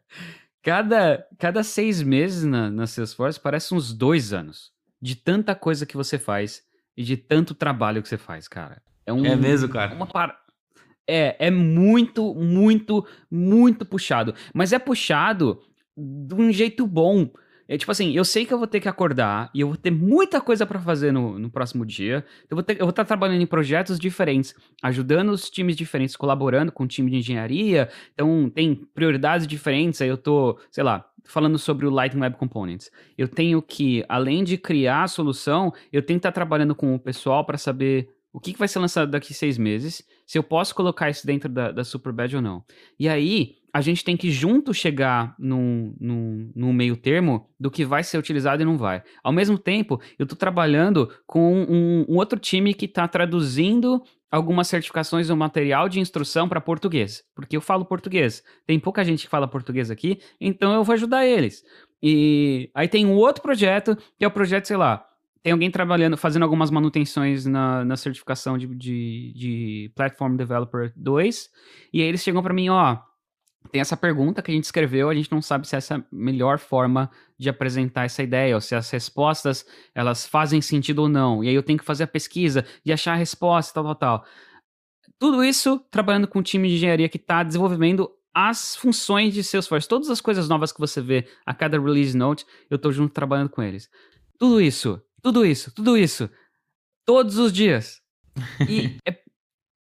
cada, 0.61 1.25
cada 1.39 1.63
seis 1.63 2.01
meses 2.01 2.43
na, 2.43 2.69
na 2.69 2.85
Salesforce 2.85 3.39
parece 3.39 3.73
uns 3.73 3.93
dois 3.93 4.33
anos 4.33 4.73
de 5.01 5.15
tanta 5.15 5.55
coisa 5.55 5.85
que 5.85 5.95
você 5.95 6.19
faz 6.19 6.63
e 6.97 7.03
de 7.03 7.15
tanto 7.15 7.55
trabalho 7.55 8.03
que 8.03 8.09
você 8.09 8.17
faz, 8.17 8.45
cara. 8.45 8.81
É, 9.05 9.13
um, 9.13 9.25
é 9.25 9.37
mesmo, 9.37 9.69
cara? 9.69 9.95
Uma 9.95 10.05
par... 10.05 10.37
É, 11.07 11.47
é 11.47 11.49
muito, 11.49 12.35
muito, 12.35 13.07
muito 13.31 13.85
puxado. 13.85 14.35
Mas 14.53 14.73
é 14.73 14.79
puxado 14.79 15.61
de 15.95 16.35
um 16.35 16.51
jeito 16.51 16.85
bom. 16.85 17.31
É 17.71 17.77
tipo 17.77 17.89
assim, 17.89 18.11
eu 18.11 18.25
sei 18.25 18.45
que 18.45 18.53
eu 18.53 18.57
vou 18.57 18.67
ter 18.67 18.81
que 18.81 18.89
acordar 18.89 19.49
e 19.53 19.61
eu 19.61 19.67
vou 19.69 19.77
ter 19.77 19.91
muita 19.91 20.41
coisa 20.41 20.65
para 20.65 20.77
fazer 20.77 21.13
no, 21.13 21.39
no 21.39 21.49
próximo 21.49 21.85
dia. 21.85 22.25
Eu 22.49 22.57
vou, 22.57 22.63
ter, 22.63 22.73
eu 22.73 22.79
vou 22.79 22.89
estar 22.89 23.05
trabalhando 23.05 23.41
em 23.41 23.45
projetos 23.45 23.97
diferentes, 23.97 24.53
ajudando 24.83 25.29
os 25.29 25.49
times 25.49 25.77
diferentes, 25.77 26.17
colaborando 26.17 26.69
com 26.69 26.83
o 26.83 26.87
time 26.87 27.09
de 27.09 27.15
engenharia. 27.15 27.87
Então, 28.13 28.51
tem 28.53 28.75
prioridades 28.93 29.47
diferentes. 29.47 30.01
Aí 30.01 30.09
eu 30.09 30.17
tô, 30.17 30.59
sei 30.69 30.83
lá, 30.83 31.09
falando 31.23 31.57
sobre 31.57 31.85
o 31.85 31.89
Lightning 31.89 32.23
Web 32.23 32.35
Components. 32.35 32.91
Eu 33.17 33.29
tenho 33.29 33.61
que, 33.61 34.03
além 34.09 34.43
de 34.43 34.57
criar 34.57 35.03
a 35.03 35.07
solução, 35.07 35.73
eu 35.93 36.01
tenho 36.01 36.19
que 36.19 36.27
estar 36.27 36.33
trabalhando 36.33 36.75
com 36.75 36.93
o 36.93 36.99
pessoal 36.99 37.45
para 37.45 37.57
saber 37.57 38.09
o 38.33 38.39
que, 38.39 38.51
que 38.51 38.59
vai 38.59 38.67
ser 38.67 38.79
lançado 38.79 39.11
daqui 39.11 39.33
seis 39.33 39.57
meses, 39.57 40.03
se 40.25 40.37
eu 40.37 40.43
posso 40.43 40.75
colocar 40.75 41.09
isso 41.09 41.25
dentro 41.25 41.47
da, 41.47 41.71
da 41.71 41.85
Superbad 41.85 42.35
ou 42.35 42.41
não. 42.41 42.63
E 42.99 43.07
aí, 43.07 43.55
a 43.73 43.81
gente 43.81 44.03
tem 44.03 44.17
que 44.17 44.29
junto 44.29 44.73
chegar 44.73 45.35
num, 45.39 45.93
meio 46.55 46.97
termo 46.97 47.49
do 47.59 47.71
que 47.71 47.85
vai 47.85 48.03
ser 48.03 48.17
utilizado 48.17 48.61
e 48.61 48.65
não 48.65 48.77
vai. 48.77 49.01
Ao 49.23 49.31
mesmo 49.31 49.57
tempo, 49.57 49.99
eu 50.19 50.23
estou 50.23 50.37
trabalhando 50.37 51.09
com 51.25 51.63
um, 51.63 52.05
um, 52.09 52.15
outro 52.17 52.39
time 52.39 52.73
que 52.73 52.85
está 52.85 53.07
traduzindo 53.07 54.01
algumas 54.29 54.67
certificações 54.67 55.27
do 55.27 55.35
material 55.35 55.89
de 55.89 55.99
instrução 55.99 56.47
para 56.47 56.61
português, 56.61 57.23
porque 57.35 57.55
eu 57.55 57.61
falo 57.61 57.85
português. 57.85 58.43
Tem 58.65 58.79
pouca 58.79 59.03
gente 59.03 59.23
que 59.23 59.29
fala 59.29 59.47
português 59.47 59.91
aqui, 59.91 60.19
então 60.39 60.73
eu 60.73 60.83
vou 60.83 60.93
ajudar 60.93 61.25
eles. 61.25 61.63
E 62.01 62.69
aí 62.73 62.87
tem 62.87 63.05
um 63.05 63.13
outro 63.13 63.41
projeto, 63.41 63.95
que 64.17 64.25
é 64.25 64.27
o 64.27 64.31
projeto, 64.31 64.67
sei 64.67 64.77
lá, 64.77 65.05
tem 65.43 65.53
alguém 65.53 65.71
trabalhando, 65.71 66.15
fazendo 66.17 66.43
algumas 66.43 66.69
manutenções 66.69 67.45
na, 67.45 67.83
na 67.83 67.97
certificação 67.97 68.57
de, 68.57 68.67
de, 68.67 69.33
de 69.35 69.91
Platform 69.95 70.35
Developer 70.35 70.93
2, 70.95 71.49
e 71.93 72.01
aí 72.01 72.07
eles 72.07 72.21
chegam 72.23 72.43
para 72.43 72.53
mim, 72.53 72.69
ó, 72.69 72.99
tem 73.69 73.79
essa 73.79 73.95
pergunta 73.95 74.41
que 74.41 74.51
a 74.51 74.53
gente 74.53 74.63
escreveu, 74.63 75.09
a 75.09 75.13
gente 75.13 75.31
não 75.31 75.41
sabe 75.41 75.67
se 75.67 75.75
essa 75.75 75.95
é 75.95 75.97
a 75.97 76.03
melhor 76.11 76.57
forma 76.59 77.09
de 77.37 77.49
apresentar 77.49 78.05
essa 78.05 78.23
ideia, 78.23 78.55
ou 78.55 78.61
se 78.61 78.75
as 78.75 78.89
respostas, 78.89 79.65
elas 79.93 80.25
fazem 80.25 80.61
sentido 80.61 80.99
ou 80.99 81.09
não, 81.09 81.43
e 81.43 81.49
aí 81.49 81.55
eu 81.55 81.63
tenho 81.63 81.79
que 81.79 81.85
fazer 81.85 82.03
a 82.03 82.07
pesquisa 82.07 82.65
e 82.85 82.91
achar 82.91 83.13
a 83.13 83.17
resposta, 83.17 83.73
tal, 83.73 83.83
tal, 83.83 83.95
tal. 83.95 84.25
tudo 85.19 85.43
isso 85.43 85.79
trabalhando 85.91 86.27
com 86.27 86.39
um 86.39 86.43
time 86.43 86.67
de 86.67 86.75
engenharia 86.75 87.09
que 87.09 87.17
está 87.17 87.43
desenvolvendo 87.43 88.09
as 88.33 88.75
funções 88.75 89.33
de 89.33 89.43
Salesforce, 89.43 89.87
todas 89.87 90.09
as 90.09 90.21
coisas 90.21 90.47
novas 90.47 90.71
que 90.71 90.79
você 90.79 91.01
vê 91.01 91.27
a 91.45 91.53
cada 91.53 91.79
release 91.79 92.15
note, 92.15 92.45
eu 92.69 92.75
estou 92.75 92.91
junto 92.91 93.13
trabalhando 93.13 93.49
com 93.49 93.61
eles. 93.61 93.89
Tudo 94.37 94.61
isso, 94.61 95.01
tudo 95.21 95.45
isso, 95.45 95.71
tudo 95.71 95.97
isso, 95.97 96.29
todos 97.05 97.37
os 97.37 97.51
dias. 97.51 98.01
E 98.67 98.97
é, 99.05 99.21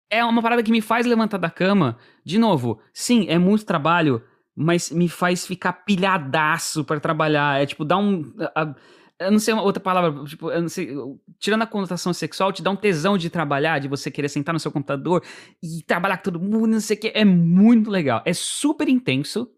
é 0.09 0.23
uma 0.23 0.41
parada 0.41 0.63
que 0.63 0.71
me 0.71 0.81
faz 0.81 1.05
levantar 1.05 1.37
da 1.37 1.49
cama. 1.49 1.97
De 2.23 2.37
novo, 2.37 2.79
sim, 2.93 3.27
é 3.29 3.37
muito 3.37 3.65
trabalho, 3.65 4.23
mas 4.55 4.89
me 4.91 5.07
faz 5.07 5.45
ficar 5.45 5.73
pilhadaço 5.73 6.83
para 6.83 6.99
trabalhar. 6.99 7.61
É 7.61 7.65
tipo, 7.65 7.85
dá 7.85 7.97
um. 7.97 8.33
A, 8.55 8.73
eu 9.19 9.31
não 9.31 9.39
sei 9.39 9.53
uma 9.53 9.63
outra 9.63 9.81
palavra, 9.83 10.23
tipo, 10.23 10.49
eu 10.49 10.61
não 10.61 10.69
sei, 10.69 10.95
tirando 11.37 11.63
a 11.63 11.67
conotação 11.67 12.13
sexual, 12.13 12.53
te 12.53 12.63
dá 12.63 12.71
um 12.71 12.75
tesão 12.75 13.17
de 13.17 13.29
trabalhar, 13.29 13.79
de 13.79 13.87
você 13.87 14.09
querer 14.09 14.29
sentar 14.29 14.53
no 14.53 14.59
seu 14.59 14.71
computador 14.71 15.23
e 15.61 15.83
trabalhar 15.83 16.17
com 16.17 16.23
todo 16.23 16.39
mundo, 16.39 16.67
não 16.67 16.79
sei 16.79 16.95
o 16.95 16.99
que. 16.99 17.11
É 17.13 17.25
muito 17.25 17.91
legal. 17.91 18.21
É 18.25 18.33
super 18.33 18.87
intenso 18.87 19.51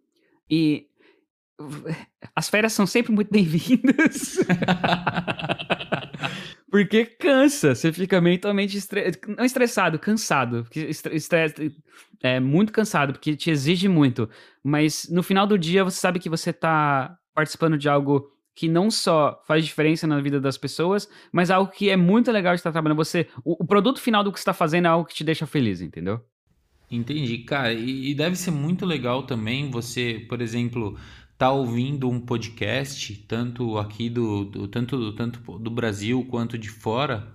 e 0.50 0.88
as 2.36 2.50
férias 2.50 2.74
são 2.74 2.88
sempre 2.88 3.12
muito 3.12 3.30
bem-vindas. 3.32 4.40
Porque 6.72 7.06
cansa, 7.06 7.76
você 7.76 7.92
fica 7.92 8.22
mentalmente 8.22 8.78
estre... 8.78 9.12
não 9.28 9.44
estressado, 9.44 10.00
cansado. 10.00 10.66
É 12.24 12.40
muito 12.40 12.72
cansado, 12.72 13.12
porque 13.12 13.36
te 13.36 13.52
exige 13.52 13.90
muito. 13.90 14.30
Mas 14.64 15.06
no 15.12 15.22
final 15.22 15.46
do 15.46 15.60
dia 15.60 15.84
você 15.84 16.00
sabe 16.00 16.18
que 16.18 16.30
você 16.30 16.54
tá 16.54 17.14
participando 17.36 17.78
de 17.78 17.90
algo 17.90 18.32
que 18.56 18.70
não 18.70 18.90
só 18.90 19.42
faz 19.46 19.66
diferença 19.66 20.08
na 20.08 20.22
vida 20.22 20.40
das 20.40 20.58
pessoas, 20.58 21.10
mas 21.30 21.52
algo 21.52 21.70
que 21.70 21.90
é 21.90 21.98
muito 21.98 22.32
legal 22.32 22.54
de 22.54 22.62
estar 22.62 22.72
trabalhando. 22.72 22.98
Você, 22.98 23.28
o, 23.44 23.62
o 23.62 23.68
produto 23.68 24.00
final 24.00 24.24
do 24.24 24.32
que 24.32 24.40
você 24.40 24.44
está 24.44 24.54
fazendo 24.54 24.86
é 24.86 24.90
algo 24.90 25.06
que 25.06 25.16
te 25.16 25.26
deixa 25.26 25.46
feliz, 25.46 25.82
entendeu? 25.82 26.22
Entendi, 26.90 27.40
cara. 27.40 27.74
E, 27.74 28.12
e 28.12 28.16
deve 28.16 28.38
ser 28.38 28.52
muito 28.52 28.86
legal 28.86 29.24
também 29.24 29.70
você, 29.70 30.26
por 30.30 30.42
exemplo, 30.42 30.98
tá 31.42 31.50
ouvindo 31.50 32.08
um 32.08 32.20
podcast, 32.20 33.16
tanto 33.28 33.80
aqui 33.80 34.12
do, 34.12 34.46
do 34.46 34.68
tanto, 34.68 35.12
tanto 35.14 35.58
do 35.58 35.72
Brasil 35.72 36.24
quanto 36.30 36.56
de 36.56 36.70
fora. 36.70 37.28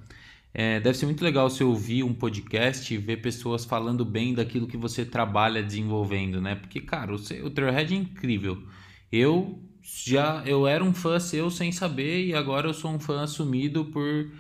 É, 0.55 0.79
deve 0.79 0.97
ser 0.97 1.07
muito 1.07 1.25
legal 1.25 1.51
você 1.51 1.65
ouvir 1.65 2.05
um 2.05 2.15
podcast 2.15 2.95
e 2.95 2.99
ver 2.99 3.17
pessoas 3.17 3.65
falando 3.65 4.05
bem 4.05 4.33
daquilo 4.33 4.69
que 4.69 4.77
você 4.77 5.05
trabalha 5.05 5.61
desenvolvendo, 5.61 6.41
né? 6.41 6.55
Porque, 6.55 6.81
cara, 6.81 7.11
o, 7.13 7.17
o 7.17 7.51
Trailhead 7.51 7.95
é 7.95 7.97
incrível. 7.97 8.63
Eu 9.11 9.61
já 9.83 10.41
eu 10.47 10.69
era 10.69 10.85
um 10.85 10.95
fã 10.95 11.19
seu 11.19 11.51
sem 11.51 11.73
saber 11.73 12.27
e 12.27 12.33
agora 12.33 12.69
eu 12.69 12.75
sou 12.75 12.93
um 12.93 13.01
fã 13.01 13.25
assumido 13.25 13.87
por 13.87 14.31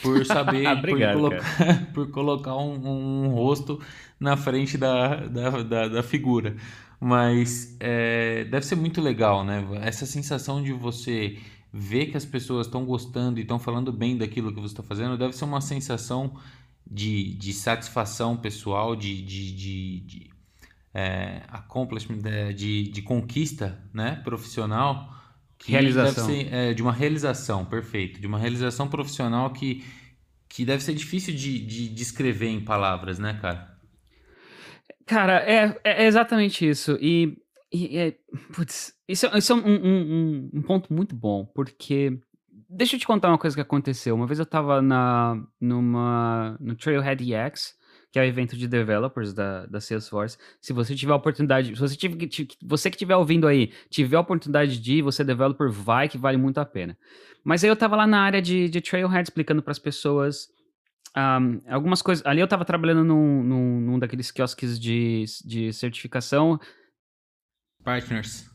por 0.00 0.22
saber 0.26 0.64
Obrigado, 0.68 1.18
por, 1.18 1.30
colocar, 1.30 1.86
por 1.92 2.10
colocar 2.12 2.56
um, 2.56 3.24
um, 3.24 3.28
rosto 3.30 3.80
na 4.20 4.36
frente 4.36 4.78
da, 4.78 5.26
da, 5.26 5.62
da, 5.64 5.88
da 5.88 6.02
figura 6.04 6.54
mas 7.00 7.76
é, 7.80 8.44
deve 8.44 8.66
ser 8.66 8.76
muito 8.76 9.00
legal 9.00 9.44
né 9.44 9.64
essa 9.82 10.04
sensação 10.06 10.62
de 10.62 10.72
você 10.72 11.38
ver 11.72 12.06
que 12.06 12.16
as 12.16 12.24
pessoas 12.24 12.66
estão 12.66 12.84
gostando 12.84 13.38
e 13.38 13.42
estão 13.42 13.58
falando 13.58 13.92
bem 13.92 14.16
daquilo 14.16 14.52
que 14.52 14.60
você 14.60 14.72
está 14.72 14.82
fazendo 14.82 15.16
deve 15.16 15.34
ser 15.34 15.44
uma 15.44 15.60
sensação 15.60 16.34
de, 16.90 17.34
de 17.34 17.52
satisfação 17.52 18.36
pessoal 18.36 18.96
de, 18.96 19.22
de, 19.22 19.52
de, 19.52 20.00
de 20.00 20.30
é, 20.94 21.42
accomplishment 21.48 22.18
de, 22.18 22.54
de, 22.54 22.82
de, 22.90 23.02
conquista 23.02 23.78
né, 23.92 24.20
profissional. 24.24 25.14
Que 25.58 25.72
realização. 25.72 26.26
Ser, 26.26 26.52
é, 26.52 26.72
de 26.72 26.82
uma 26.82 26.92
realização, 26.92 27.64
perfeito. 27.64 28.20
De 28.20 28.26
uma 28.26 28.38
realização 28.38 28.88
profissional 28.88 29.50
que, 29.50 29.84
que 30.48 30.64
deve 30.64 30.82
ser 30.82 30.94
difícil 30.94 31.34
de, 31.34 31.58
de 31.58 31.88
descrever 31.88 32.48
em 32.48 32.60
palavras, 32.60 33.18
né, 33.18 33.38
cara? 33.40 33.76
Cara, 35.08 35.38
é, 35.38 35.80
é 35.82 36.06
exatamente 36.06 36.68
isso. 36.68 36.98
E, 37.00 37.38
e 37.72 37.96
é, 37.96 38.14
putz, 38.54 38.94
isso, 39.08 39.26
é, 39.26 39.38
isso 39.38 39.52
é 39.52 39.56
um, 39.56 39.66
um, 39.66 40.50
um, 40.52 40.62
ponto 40.62 40.92
muito 40.92 41.16
bom, 41.16 41.46
porque 41.46 42.20
deixa 42.68 42.94
eu 42.94 43.00
te 43.00 43.06
contar 43.06 43.28
uma 43.28 43.38
coisa 43.38 43.56
que 43.56 43.62
aconteceu. 43.62 44.14
Uma 44.14 44.26
vez 44.26 44.38
eu 44.38 44.44
tava 44.44 44.82
na, 44.82 45.42
numa, 45.58 46.58
no 46.60 46.76
Trailhead 46.76 47.24
EX, 47.24 47.74
que 48.12 48.18
é 48.18 48.22
o 48.22 48.24
evento 48.26 48.54
de 48.54 48.68
developers 48.68 49.32
da, 49.32 49.64
da 49.64 49.80
Salesforce. 49.80 50.36
Se 50.60 50.74
você 50.74 50.94
tiver 50.94 51.12
a 51.12 51.16
oportunidade, 51.16 51.74
se 51.74 51.80
você, 51.80 51.96
tiver, 51.96 52.28
você 52.62 52.90
que 52.90 52.96
estiver 52.96 53.16
ouvindo 53.16 53.46
aí, 53.46 53.72
tiver 53.88 54.18
a 54.18 54.20
oportunidade 54.20 54.78
de 54.78 54.98
ir, 54.98 55.02
você 55.02 55.22
é 55.22 55.24
developer, 55.24 55.70
vai 55.70 56.06
que 56.06 56.18
vale 56.18 56.36
muito 56.36 56.58
a 56.58 56.66
pena. 56.66 56.98
Mas 57.42 57.64
aí 57.64 57.70
eu 57.70 57.76
tava 57.76 57.96
lá 57.96 58.06
na 58.06 58.20
área 58.20 58.42
de, 58.42 58.68
de 58.68 58.82
Trailhead 58.82 59.22
explicando 59.22 59.62
para 59.62 59.72
as 59.72 59.78
pessoas 59.78 60.48
um, 61.18 61.60
algumas 61.66 62.02
coisas. 62.02 62.24
Ali 62.24 62.40
eu 62.40 62.48
tava 62.48 62.64
trabalhando 62.64 63.04
num, 63.04 63.42
num, 63.42 63.80
num 63.80 63.98
daqueles 63.98 64.30
quiosques 64.30 64.78
de, 64.78 65.24
de 65.44 65.72
certificação. 65.72 66.58
Partners. 67.82 68.48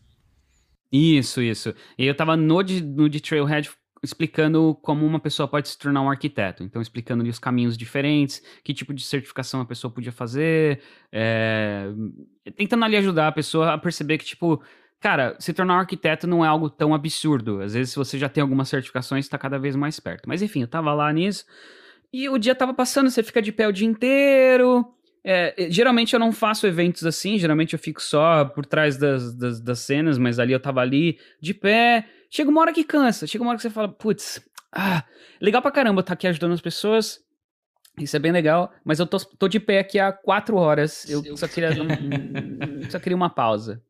Isso, 0.91 1.41
isso. 1.41 1.73
E 1.97 2.06
eu 2.06 2.15
tava 2.15 2.38
no 2.38 2.62
de, 2.62 2.84
no 2.84 3.10
de 3.10 3.19
Trailhead 3.19 3.69
explicando 4.04 4.78
como 4.82 5.06
uma 5.06 5.19
pessoa 5.19 5.47
pode 5.47 5.69
se 5.69 5.78
tornar 5.78 6.02
um 6.02 6.10
arquiteto. 6.10 6.62
Então, 6.62 6.82
explicando 6.82 7.21
ali 7.21 7.30
os 7.30 7.39
caminhos 7.39 7.78
diferentes, 7.78 8.41
que 8.63 8.73
tipo 8.73 8.93
de 8.93 9.02
certificação 9.02 9.62
a 9.62 9.65
pessoa 9.65 9.91
podia 9.91 10.12
fazer, 10.12 10.82
é... 11.12 11.88
tentando 12.58 12.84
ali 12.84 12.97
ajudar 12.97 13.30
a 13.30 13.32
pessoa 13.32 13.73
a 13.73 13.78
perceber 13.78 14.17
que, 14.17 14.26
tipo, 14.26 14.62
cara, 14.99 15.36
se 15.39 15.54
tornar 15.54 15.76
um 15.76 15.80
arquiteto 15.80 16.28
não 16.28 16.43
é 16.43 16.47
algo 16.49 16.69
tão 16.69 16.93
absurdo. 16.93 17.62
Às 17.62 17.73
vezes, 17.73 17.91
se 17.91 17.95
você 17.95 18.19
já 18.19 18.28
tem 18.28 18.41
algumas 18.41 18.67
certificações, 18.67 19.26
está 19.26 19.38
cada 19.38 19.58
vez 19.58 19.73
mais 19.76 19.99
perto. 20.02 20.28
Mas, 20.28 20.41
enfim, 20.41 20.62
eu 20.62 20.67
tava 20.67 20.93
lá 20.93 21.12
nisso, 21.13 21.45
e 22.13 22.30
o 22.30 22.38
dia 22.38 22.54
tava 22.56 22.73
passando, 22.73 23.10
você 23.10 23.23
fica 23.23 23.41
de 23.41 23.52
pé 23.52 23.67
o 23.67 23.73
dia 23.73 23.88
inteiro. 23.88 24.86
É, 25.26 25.67
geralmente 25.69 26.13
eu 26.13 26.19
não 26.19 26.32
faço 26.32 26.67
eventos 26.67 27.06
assim, 27.06 27.38
geralmente 27.38 27.73
eu 27.73 27.80
fico 27.80 28.02
só 28.02 28.45
por 28.45 28.65
trás 28.65 28.97
das, 28.97 29.34
das, 29.34 29.60
das 29.60 29.80
cenas, 29.80 30.17
mas 30.17 30.38
ali 30.38 30.52
eu 30.52 30.60
tava 30.60 30.82
ali, 30.82 31.17
de 31.41 31.54
pé, 31.54 32.06
Chega 32.34 32.49
uma 32.49 32.62
hora 32.62 32.73
que 32.73 32.84
cansa, 32.84 33.28
chega 33.28 33.43
uma 33.43 33.52
hora 33.52 33.58
que 33.58 33.62
você 33.62 33.69
fala, 33.69 33.88
putz, 33.88 34.41
ah, 34.71 35.06
legal 35.39 35.62
pra 35.62 35.69
caramba 35.69 36.02
estar 36.02 36.10
tá 36.10 36.13
aqui 36.15 36.26
ajudando 36.26 36.54
as 36.54 36.62
pessoas. 36.62 37.23
Isso 37.99 38.15
é 38.15 38.19
bem 38.19 38.32
legal, 38.32 38.73
mas 38.84 38.97
eu 38.97 39.06
tô, 39.06 39.19
tô 39.19 39.47
de 39.47 39.60
pé 39.60 39.78
aqui 39.78 39.99
há 39.99 40.12
quatro 40.12 40.56
horas. 40.56 41.08
Eu 41.08 41.38
só 41.38 41.47
queria, 41.47 41.69
só 42.89 42.97
queria 42.97 43.15
uma 43.15 43.30
pausa. 43.30 43.84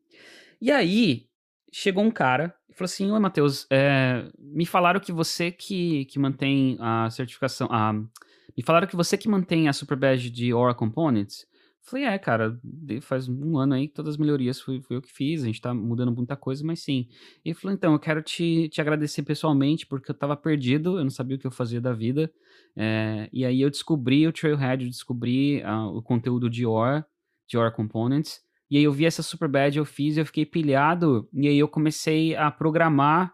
E 0.60 0.70
aí, 0.70 1.26
chegou 1.72 2.04
um 2.04 2.10
cara 2.10 2.54
e 2.74 2.76
falou 2.76 2.86
assim: 2.86 3.10
Oi, 3.10 3.20
Matheus, 3.20 3.66
é, 3.70 4.28
me 4.38 4.66
falaram 4.66 4.98
que 4.98 5.12
você 5.12 5.50
que, 5.50 6.04
que 6.06 6.18
mantém 6.18 6.76
a 6.80 7.08
certificação. 7.08 7.68
A, 7.70 7.92
me 7.92 8.62
falaram 8.64 8.86
que 8.86 8.96
você 8.96 9.16
que 9.16 9.28
mantém 9.28 9.68
a 9.68 9.72
Super 9.72 9.96
Badge 9.96 10.28
de 10.30 10.50
Aura 10.50 10.74
Components. 10.74 11.46
Falei, 11.86 12.06
é, 12.06 12.18
cara, 12.18 12.58
faz 13.02 13.28
um 13.28 13.58
ano 13.58 13.74
aí 13.74 13.88
que 13.88 13.92
todas 13.92 14.14
as 14.14 14.16
melhorias 14.16 14.58
fui, 14.58 14.82
eu 14.88 15.02
que 15.02 15.12
fiz, 15.12 15.42
a 15.42 15.46
gente 15.46 15.60
tá 15.60 15.74
mudando 15.74 16.16
muita 16.16 16.34
coisa, 16.34 16.64
mas 16.64 16.80
sim. 16.80 17.06
E 17.44 17.50
ele 17.50 17.54
falou, 17.54 17.74
então, 17.74 17.92
eu 17.92 17.98
quero 17.98 18.22
te, 18.22 18.70
te 18.70 18.80
agradecer 18.80 19.22
pessoalmente, 19.22 19.86
porque 19.86 20.10
eu 20.10 20.14
tava 20.14 20.34
perdido, 20.34 20.98
eu 20.98 21.04
não 21.04 21.10
sabia 21.10 21.36
o 21.36 21.38
que 21.38 21.46
eu 21.46 21.50
fazia 21.50 21.82
da 21.82 21.92
vida. 21.92 22.32
É, 22.74 23.28
e 23.30 23.44
aí 23.44 23.60
eu 23.60 23.68
descobri 23.68 24.26
o 24.26 24.32
Trailhead, 24.32 24.82
eu 24.82 24.90
descobri 24.90 25.62
uh, 25.62 25.94
o 25.94 26.02
conteúdo 26.02 26.48
de 26.48 26.64
OR, 26.64 27.04
de 27.46 27.58
OR 27.58 27.70
Components, 27.70 28.42
e 28.74 28.76
aí 28.76 28.82
eu 28.82 28.92
vi 28.92 29.06
essa 29.06 29.22
super 29.22 29.48
bad, 29.48 29.78
eu 29.78 29.84
fiz, 29.84 30.16
eu 30.16 30.26
fiquei 30.26 30.44
pilhado, 30.44 31.28
e 31.32 31.46
aí 31.46 31.56
eu 31.56 31.68
comecei 31.68 32.34
a 32.34 32.50
programar 32.50 33.32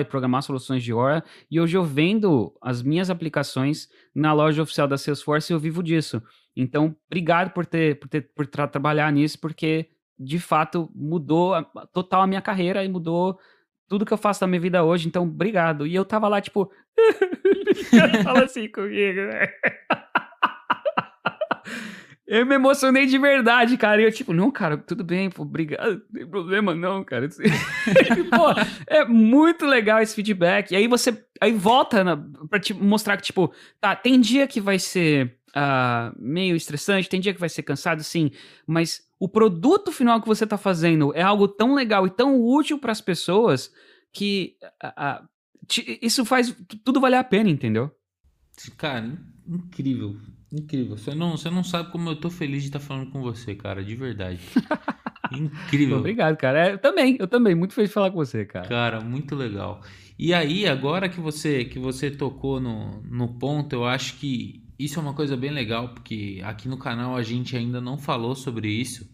e 0.00 0.04
programar 0.06 0.42
soluções 0.42 0.82
de 0.82 0.94
Ora. 0.94 1.22
E 1.50 1.60
hoje 1.60 1.76
eu 1.76 1.84
vendo 1.84 2.50
as 2.58 2.82
minhas 2.82 3.10
aplicações 3.10 3.86
na 4.14 4.32
loja 4.32 4.62
oficial 4.62 4.88
da 4.88 4.96
Salesforce 4.96 5.52
e 5.52 5.54
eu 5.54 5.60
vivo 5.60 5.82
disso. 5.82 6.22
Então, 6.56 6.96
obrigado 7.06 7.52
por 7.52 7.66
ter, 7.66 8.00
por 8.00 8.08
ter 8.08 8.32
por 8.34 8.46
tra 8.46 8.66
trabalhar 8.66 9.12
nisso, 9.12 9.38
porque 9.38 9.90
de 10.18 10.38
fato 10.38 10.90
mudou 10.94 11.52
a, 11.52 11.62
total 11.92 12.22
a 12.22 12.26
minha 12.26 12.40
carreira 12.40 12.82
e 12.82 12.88
mudou 12.88 13.38
tudo 13.86 14.06
que 14.06 14.12
eu 14.12 14.16
faço 14.16 14.42
na 14.42 14.48
minha 14.48 14.60
vida 14.60 14.82
hoje. 14.82 15.06
Então, 15.06 15.24
obrigado. 15.24 15.86
E 15.86 15.94
eu 15.94 16.04
tava 16.06 16.28
lá, 16.28 16.40
tipo, 16.40 16.72
fala 18.24 18.44
assim 18.44 18.68
comigo, 18.68 19.20
né? 19.20 19.48
Eu 22.30 22.46
me 22.46 22.54
emocionei 22.54 23.06
de 23.06 23.18
verdade, 23.18 23.76
cara. 23.76 24.00
E 24.00 24.04
eu, 24.04 24.12
tipo, 24.12 24.32
não, 24.32 24.52
cara, 24.52 24.78
tudo 24.78 25.02
bem, 25.02 25.28
pô, 25.28 25.42
obrigado, 25.42 25.94
não 25.94 26.00
tem 26.14 26.24
problema 26.24 26.72
não, 26.72 27.02
cara. 27.02 27.28
pô, 28.30 28.54
é 28.86 29.04
muito 29.04 29.66
legal 29.66 30.00
esse 30.00 30.14
feedback. 30.14 30.70
E 30.70 30.76
aí 30.76 30.86
você, 30.86 31.26
aí 31.40 31.50
volta 31.50 32.04
na, 32.04 32.16
pra 32.48 32.60
te 32.60 32.72
mostrar 32.72 33.16
que, 33.16 33.24
tipo, 33.24 33.52
tá, 33.80 33.96
tem 33.96 34.20
dia 34.20 34.46
que 34.46 34.60
vai 34.60 34.78
ser 34.78 35.40
uh, 35.48 36.14
meio 36.16 36.54
estressante, 36.54 37.08
tem 37.08 37.20
dia 37.20 37.34
que 37.34 37.40
vai 37.40 37.48
ser 37.48 37.64
cansado, 37.64 38.04
sim, 38.04 38.30
mas 38.64 39.02
o 39.18 39.28
produto 39.28 39.90
final 39.90 40.20
que 40.20 40.28
você 40.28 40.46
tá 40.46 40.56
fazendo 40.56 41.12
é 41.16 41.22
algo 41.22 41.48
tão 41.48 41.74
legal 41.74 42.06
e 42.06 42.10
tão 42.10 42.40
útil 42.40 42.78
para 42.78 42.92
as 42.92 43.00
pessoas 43.00 43.72
que 44.12 44.54
uh, 44.84 45.24
uh, 45.24 45.28
te, 45.66 45.98
isso 46.00 46.24
faz 46.24 46.56
tudo 46.84 47.00
valer 47.00 47.16
a 47.16 47.24
pena, 47.24 47.50
entendeu? 47.50 47.90
Cara, 48.76 49.18
incrível. 49.48 50.16
Incrível. 50.52 50.96
Você 50.96 51.14
não, 51.14 51.36
você 51.36 51.48
não 51.48 51.62
sabe 51.62 51.90
como 51.92 52.08
eu 52.08 52.16
tô 52.16 52.28
feliz 52.28 52.62
de 52.62 52.68
estar 52.68 52.80
falando 52.80 53.10
com 53.10 53.20
você, 53.22 53.54
cara, 53.54 53.84
de 53.84 53.94
verdade. 53.94 54.40
Incrível. 55.32 55.98
Obrigado, 55.98 56.36
cara. 56.36 56.68
É, 56.68 56.72
eu 56.72 56.78
também, 56.78 57.16
eu 57.20 57.28
também, 57.28 57.54
muito 57.54 57.72
feliz 57.72 57.90
de 57.90 57.94
falar 57.94 58.10
com 58.10 58.16
você, 58.16 58.44
cara. 58.44 58.68
Cara, 58.68 59.00
muito 59.00 59.36
legal. 59.36 59.80
E 60.18 60.34
aí, 60.34 60.66
agora 60.66 61.08
que 61.08 61.20
você 61.20 61.64
que 61.64 61.78
você 61.78 62.10
tocou 62.10 62.60
no, 62.60 63.00
no 63.02 63.38
ponto, 63.38 63.72
eu 63.72 63.84
acho 63.84 64.16
que 64.16 64.62
isso 64.78 64.98
é 64.98 65.02
uma 65.02 65.14
coisa 65.14 65.36
bem 65.36 65.50
legal, 65.50 65.90
porque 65.90 66.40
aqui 66.42 66.68
no 66.68 66.76
canal 66.76 67.16
a 67.16 67.22
gente 67.22 67.56
ainda 67.56 67.80
não 67.80 67.96
falou 67.96 68.34
sobre 68.34 68.68
isso, 68.68 69.08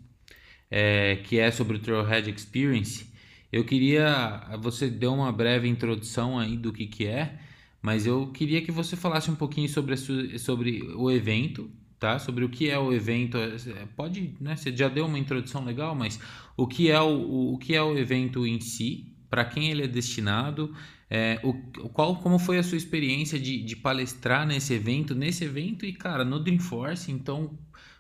é, 0.71 1.17
que 1.17 1.39
é 1.39 1.51
sobre 1.51 1.77
o 1.77 1.81
Trailhead 1.81 2.31
Experience. 2.31 3.13
Eu 3.53 3.65
queria, 3.65 4.43
você 4.61 4.89
deu 4.89 5.13
uma 5.13 5.31
breve 5.31 5.69
introdução 5.69 6.39
aí 6.39 6.57
do 6.57 6.73
que, 6.73 6.87
que 6.87 7.07
é, 7.07 7.39
mas 7.87 8.05
eu 8.05 8.27
queria 8.33 8.61
que 8.63 8.73
você 8.73 8.97
falasse 8.97 9.31
um 9.31 9.37
pouquinho 9.37 9.69
sobre, 9.69 9.97
sua, 9.97 10.37
sobre 10.41 10.83
o 10.97 11.09
evento, 11.09 11.71
tá? 12.01 12.19
Sobre 12.19 12.45
o 12.45 12.49
que 12.49 12.69
é 12.69 12.77
o 12.77 12.93
evento. 12.93 13.39
É, 13.39 13.87
pode, 13.95 14.35
né? 14.41 14.57
Você 14.57 14.77
já 14.77 14.89
deu 14.89 15.07
uma 15.07 15.21
introdução 15.21 15.65
legal, 15.65 15.95
mas 15.95 16.19
o 16.57 16.67
que 16.67 16.91
é 16.91 17.01
o, 17.01 17.53
o 17.53 17.59
que 17.59 17.77
é 17.77 17.81
o 17.81 17.97
evento 17.97 18.45
em 18.45 18.59
si, 18.59 19.15
para 19.31 19.45
quem 19.45 19.71
ele 19.71 19.85
é 19.85 19.87
destinado, 19.87 20.75
é, 21.09 21.39
o, 21.45 21.55
qual, 21.91 22.17
como 22.17 22.41
foi 22.41 22.59
a 22.59 22.63
sua 22.65 22.77
experiência 22.77 23.39
de, 23.39 23.63
de 23.63 23.77
palestrar 23.77 24.45
nesse 24.45 24.75
evento, 24.75 25.15
nesse 25.15 25.45
evento 25.45 25.87
e, 25.87 25.93
cara, 25.93 26.25
no 26.25 26.41
Dreamforce, 26.41 27.13
então 27.13 27.57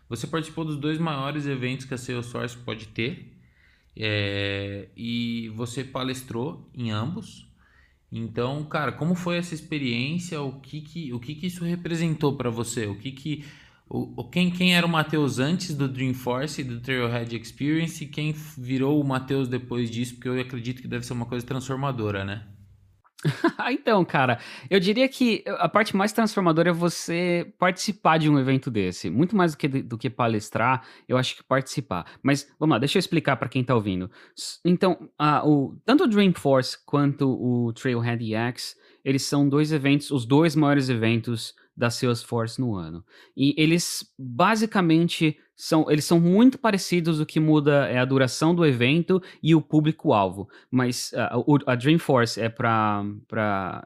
você 0.08 0.26
participou 0.26 0.64
dos 0.64 0.78
dois 0.78 0.98
maiores 0.98 1.46
eventos 1.46 1.86
que 1.86 1.94
a 1.94 1.96
Salesforce 1.96 2.56
pode 2.56 2.88
ter 2.88 3.38
é, 3.96 4.88
e 4.96 5.48
você 5.54 5.84
palestrou 5.84 6.68
em 6.74 6.90
ambos. 6.90 7.46
Então, 8.10 8.64
cara, 8.64 8.92
como 8.92 9.14
foi 9.14 9.36
essa 9.36 9.54
experiência? 9.54 10.40
O 10.40 10.60
que 10.60 10.80
que, 10.80 11.12
o 11.12 11.20
que, 11.20 11.34
que 11.34 11.46
isso 11.46 11.64
representou 11.64 12.36
para 12.36 12.50
você? 12.50 12.86
O 12.86 12.96
que 12.96 13.12
que 13.12 13.44
o, 13.88 14.24
quem, 14.24 14.50
quem 14.50 14.74
era 14.74 14.84
o 14.84 14.88
Matheus 14.88 15.38
antes 15.38 15.72
do 15.74 15.88
Dreamforce 15.88 16.60
e 16.60 16.64
do 16.64 16.80
Trailhead 16.80 17.36
Experience 17.36 18.02
e 18.02 18.08
quem 18.08 18.32
virou 18.58 19.00
o 19.00 19.06
Matheus 19.06 19.48
depois 19.48 19.90
disso? 19.90 20.14
Porque 20.14 20.28
eu 20.28 20.40
acredito 20.40 20.82
que 20.82 20.88
deve 20.88 21.06
ser 21.06 21.12
uma 21.12 21.26
coisa 21.26 21.46
transformadora, 21.46 22.24
né? 22.24 22.44
então, 23.70 24.04
cara, 24.04 24.38
eu 24.68 24.78
diria 24.78 25.08
que 25.08 25.42
a 25.58 25.68
parte 25.68 25.96
mais 25.96 26.12
transformadora 26.12 26.70
é 26.70 26.72
você 26.72 27.52
participar 27.58 28.18
de 28.18 28.28
um 28.28 28.38
evento 28.38 28.70
desse. 28.70 29.08
Muito 29.10 29.34
mais 29.34 29.52
do 29.52 29.58
que, 29.58 29.68
do 29.68 29.98
que 29.98 30.10
palestrar, 30.10 30.86
eu 31.08 31.16
acho 31.16 31.36
que 31.36 31.44
participar. 31.44 32.06
Mas 32.22 32.46
vamos 32.58 32.74
lá, 32.74 32.78
deixa 32.78 32.98
eu 32.98 33.00
explicar 33.00 33.36
para 33.36 33.48
quem 33.48 33.64
tá 33.64 33.74
ouvindo. 33.74 34.10
Então, 34.64 35.08
uh, 35.20 35.48
o, 35.48 35.76
tanto 35.84 36.04
o 36.04 36.06
Dreamforce 36.06 36.78
quanto 36.84 37.28
o 37.28 37.72
Trailhead 37.72 38.22
EX, 38.34 38.76
eles 39.04 39.22
são 39.22 39.48
dois 39.48 39.72
eventos, 39.72 40.10
os 40.10 40.26
dois 40.26 40.54
maiores 40.54 40.88
eventos 40.88 41.54
da 41.76 41.90
Salesforce 41.90 42.60
no 42.60 42.74
ano. 42.74 43.04
E 43.36 43.54
eles 43.56 44.12
basicamente 44.18 45.38
são, 45.56 45.90
eles 45.90 46.04
são 46.04 46.20
muito 46.20 46.58
parecidos, 46.58 47.18
o 47.18 47.24
que 47.24 47.40
muda 47.40 47.86
é 47.86 47.98
a 47.98 48.04
duração 48.04 48.54
do 48.54 48.64
evento 48.64 49.22
e 49.42 49.54
o 49.54 49.62
público-alvo. 49.62 50.48
Mas 50.70 51.12
uh, 51.12 51.58
a 51.66 51.74
Dreamforce 51.74 52.38
é 52.38 52.50
para 52.50 53.02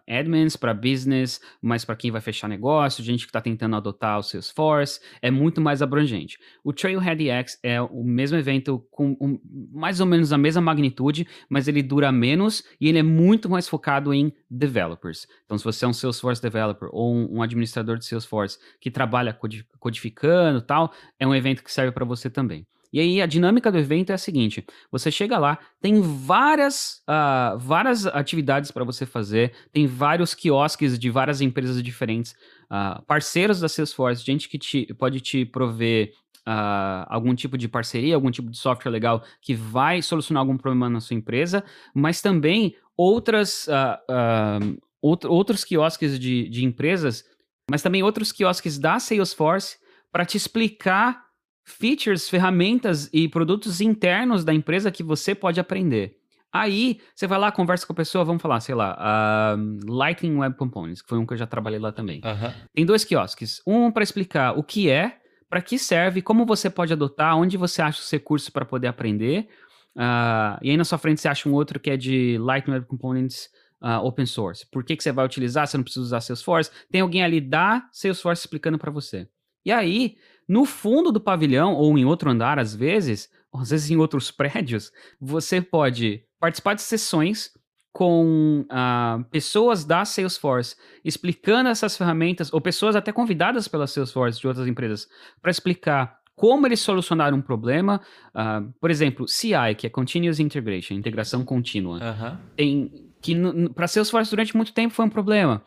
admins, 0.09 0.57
para 0.57 0.75
business, 0.75 1.41
mas 1.63 1.85
para 1.85 1.95
quem 1.95 2.11
vai 2.11 2.21
fechar 2.21 2.49
negócio, 2.49 3.05
gente 3.05 3.25
que 3.25 3.31
está 3.31 3.41
tentando 3.41 3.77
adotar 3.77 4.19
o 4.19 4.23
Salesforce, 4.23 5.01
é 5.23 5.31
muito 5.31 5.61
mais 5.61 5.81
abrangente. 5.81 6.39
O 6.65 6.73
Trailhead 6.73 7.29
X 7.29 7.59
é 7.63 7.81
o 7.81 8.03
mesmo 8.03 8.37
evento 8.37 8.85
com 8.91 9.17
um, 9.21 9.39
mais 9.73 10.01
ou 10.01 10.07
menos 10.07 10.33
a 10.33 10.39
mesma 10.39 10.61
magnitude, 10.61 11.27
mas 11.49 11.69
ele 11.69 11.83
dura 11.83 12.11
menos 12.11 12.65
e 12.81 12.89
ele 12.89 12.99
é 12.99 13.03
muito 13.03 13.49
mais 13.49 13.69
focado 13.69 14.13
em 14.13 14.33
developers. 14.51 15.29
Então, 15.45 15.57
se 15.57 15.63
você 15.63 15.85
é 15.85 15.89
um 15.89 15.93
Salesforce 15.93 16.43
developer 16.43 16.89
ou 16.91 17.15
um, 17.15 17.37
um 17.37 17.43
administrador 17.43 17.97
de 17.97 18.07
Salesforce 18.07 18.59
que 18.81 18.91
trabalha 18.91 19.39
codificando 19.79 20.61
tal, 20.61 20.93
é 21.19 21.27
um 21.27 21.35
evento 21.35 21.60
que 21.63 21.73
serve 21.73 21.93
para 21.93 22.05
você 22.05 22.29
também. 22.31 22.67
E 22.93 22.99
aí 22.99 23.23
a 23.23 23.27
dinâmica 23.27 23.71
do 23.71 23.79
evento 23.79 24.11
é 24.11 24.15
a 24.15 24.19
seguinte: 24.19 24.65
você 24.91 25.11
chega 25.11 25.39
lá, 25.39 25.59
tem 25.81 26.01
várias, 26.01 27.03
uh, 27.09 27.59
várias 27.59 28.07
atividades 28.07 28.71
para 28.71 28.85
você 28.85 29.07
fazer, 29.07 29.53
tem 29.73 29.87
vários 29.87 30.35
quiosques 30.35 30.99
de 30.99 31.11
várias 31.11 31.41
empresas 31.41 31.83
diferentes, 31.83 32.35
uh, 32.65 33.01
parceiros 33.07 33.61
da 33.61 33.69
Salesforce, 33.69 34.25
gente 34.25 34.49
que 34.49 34.59
te, 34.59 34.93
pode 34.95 35.21
te 35.21 35.45
prover 35.45 36.13
Uh, 36.41 37.05
algum 37.09 37.35
tipo 37.35 37.57
de 37.59 37.69
parceria, 37.69 38.15
algum 38.15 38.31
tipo 38.31 38.51
de 38.51 38.57
software 38.57 38.91
legal 38.91 39.23
que 39.43 39.55
vai 39.55 40.01
solucionar 40.01 40.41
algum 40.41 40.57
problema 40.57 40.89
na 40.89 40.99
sua 40.99 41.15
empresa, 41.15 41.63
mas 41.95 42.23
também 42.23 42.75
outras, 42.97 43.69
uh, 43.69 44.01
uh, 44.11 44.79
out 45.03 45.27
outros 45.27 45.65
quiosques 45.65 46.19
de, 46.19 46.49
de 46.49 46.65
empresas, 46.65 47.25
mas 47.71 47.83
também 47.83 48.03
outros 48.03 48.33
quiosques 48.33 48.79
da 48.79 48.99
Salesforce 48.99 49.77
para 50.11 50.25
te 50.25 50.39
explicar 50.39 51.30
features, 51.65 52.29
ferramentas 52.29 53.09
e 53.13 53.29
produtos 53.29 53.81
internos 53.81 54.45
da 54.45 54.53
empresa 54.53 54.91
que 54.91 55.03
você 55.03 55.35
pode 55.35 55.61
aprender. 55.61 56.17
Aí, 56.53 57.01
você 57.15 57.29
vai 57.29 57.39
lá, 57.39 57.53
conversa 57.53 57.87
com 57.87 57.93
a 57.93 57.97
pessoa, 57.97 58.25
vamos 58.25 58.43
falar, 58.43 58.59
sei 58.61 58.75
lá, 58.75 58.99
uh, 58.99 59.93
Lightning 59.93 60.37
Web 60.37 60.57
Components, 60.57 61.01
que 61.01 61.09
foi 61.09 61.17
um 61.17 61.25
que 61.25 61.33
eu 61.33 61.39
já 61.39 61.47
trabalhei 61.47 61.79
lá 61.79 61.93
também. 61.93 62.21
Uhum. 62.25 62.53
Tem 62.75 62.85
dois 62.85 63.05
quiosques. 63.05 63.63
Um 63.65 63.91
para 63.93 64.03
explicar 64.03 64.59
o 64.59 64.65
que 64.65 64.91
é, 64.91 65.21
para 65.49 65.63
que 65.63 65.79
serve, 65.79 66.21
como 66.21 66.45
você 66.45 66.69
pode 66.69 66.93
adotar, 66.93 67.37
onde 67.37 67.57
você 67.57 67.81
acha 67.81 68.01
os 68.01 68.11
recursos 68.11 68.49
para 68.51 68.65
poder 68.65 68.89
aprender. 68.89 69.49
Uh, 69.97 70.59
e 70.63 70.71
aí 70.71 70.77
na 70.77 70.85
sua 70.85 70.99
frente 70.99 71.21
você 71.21 71.29
acha 71.29 71.49
um 71.49 71.53
outro 71.53 71.79
que 71.79 71.91
é 71.91 71.97
de 71.97 72.37
Lightning 72.39 72.75
Web 72.75 72.87
Components 72.87 73.49
uh, 73.83 74.05
Open 74.05 74.27
Source. 74.27 74.67
Por 74.71 74.85
que, 74.85 74.97
que 74.97 75.03
você 75.03 75.13
vai 75.13 75.25
utilizar? 75.25 75.67
Você 75.67 75.77
não 75.77 75.85
precisa 75.85 76.05
usar 76.05 76.21
Salesforce. 76.21 76.71
Tem 76.91 77.01
alguém 77.01 77.23
ali 77.23 77.41
da 77.41 77.89
Salesforce 77.93 78.43
explicando 78.43 78.79
para 78.79 78.91
você. 78.91 79.29
E 79.65 79.71
aí, 79.71 80.17
no 80.51 80.65
fundo 80.65 81.13
do 81.13 81.21
pavilhão, 81.21 81.75
ou 81.75 81.97
em 81.97 82.05
outro 82.05 82.29
andar, 82.29 82.59
às 82.59 82.75
vezes, 82.75 83.31
ou 83.53 83.61
às 83.61 83.71
vezes 83.71 83.89
em 83.89 83.97
outros 83.97 84.33
prédios, 84.35 84.91
você 85.21 85.63
pode 85.63 86.25
participar 86.41 86.75
de 86.75 86.83
sessões 86.83 87.53
com 87.93 88.67
uh, 88.67 89.23
pessoas 89.31 89.85
da 89.85 90.05
Salesforce 90.05 90.75
explicando 91.05 91.69
essas 91.69 91.97
ferramentas, 91.97 92.53
ou 92.53 92.61
pessoas 92.61 92.97
até 92.97 93.13
convidadas 93.13 93.69
pela 93.69 93.87
Salesforce 93.87 94.41
de 94.41 94.49
outras 94.49 94.67
empresas, 94.67 95.07
para 95.41 95.53
explicar 95.53 96.19
como 96.35 96.67
eles 96.67 96.81
solucionaram 96.81 97.39
um 97.39 97.43
problema. 97.43 98.01
Uh, 98.35 98.73
por 98.81 98.91
exemplo, 98.91 99.29
CI, 99.29 99.77
que 99.79 99.87
é 99.87 99.91
Continuous 99.91 100.41
Integration, 100.41 100.95
integração 100.95 101.45
contínua. 101.45 101.99
Uhum. 101.99 102.39
Tem, 102.57 103.13
que 103.23 103.37
para 103.73 103.87
Salesforce 103.87 104.31
durante 104.31 104.57
muito 104.57 104.73
tempo 104.73 104.95
foi 104.95 105.05
um 105.05 105.11
problema. 105.11 105.63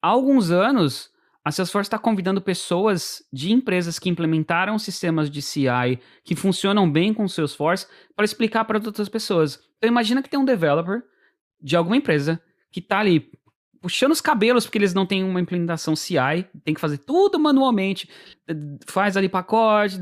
Há 0.00 0.08
alguns 0.08 0.50
anos, 0.50 1.10
a 1.44 1.52
Salesforce 1.52 1.88
está 1.88 1.98
convidando 1.98 2.40
pessoas 2.40 3.22
de 3.30 3.52
empresas 3.52 3.98
que 3.98 4.08
implementaram 4.08 4.78
sistemas 4.78 5.30
de 5.30 5.42
CI 5.42 6.00
que 6.24 6.34
funcionam 6.34 6.90
bem 6.90 7.12
com 7.12 7.24
o 7.24 7.28
Salesforce 7.28 7.86
para 8.16 8.24
explicar 8.24 8.64
para 8.64 8.78
outras 8.78 9.10
pessoas. 9.10 9.60
Então 9.76 9.88
imagina 9.88 10.22
que 10.22 10.30
tem 10.30 10.40
um 10.40 10.44
developer 10.44 11.02
de 11.60 11.76
alguma 11.76 11.96
empresa 11.96 12.40
que 12.72 12.80
está 12.80 12.98
ali 12.98 13.30
puxando 13.82 14.12
os 14.12 14.20
cabelos 14.22 14.64
porque 14.64 14.78
eles 14.78 14.94
não 14.94 15.04
têm 15.04 15.22
uma 15.22 15.38
implementação 15.38 15.94
CI, 15.94 16.46
tem 16.64 16.72
que 16.72 16.80
fazer 16.80 16.96
tudo 16.96 17.38
manualmente, 17.38 18.08
faz 18.86 19.14
ali 19.14 19.28
pacote, 19.28 19.98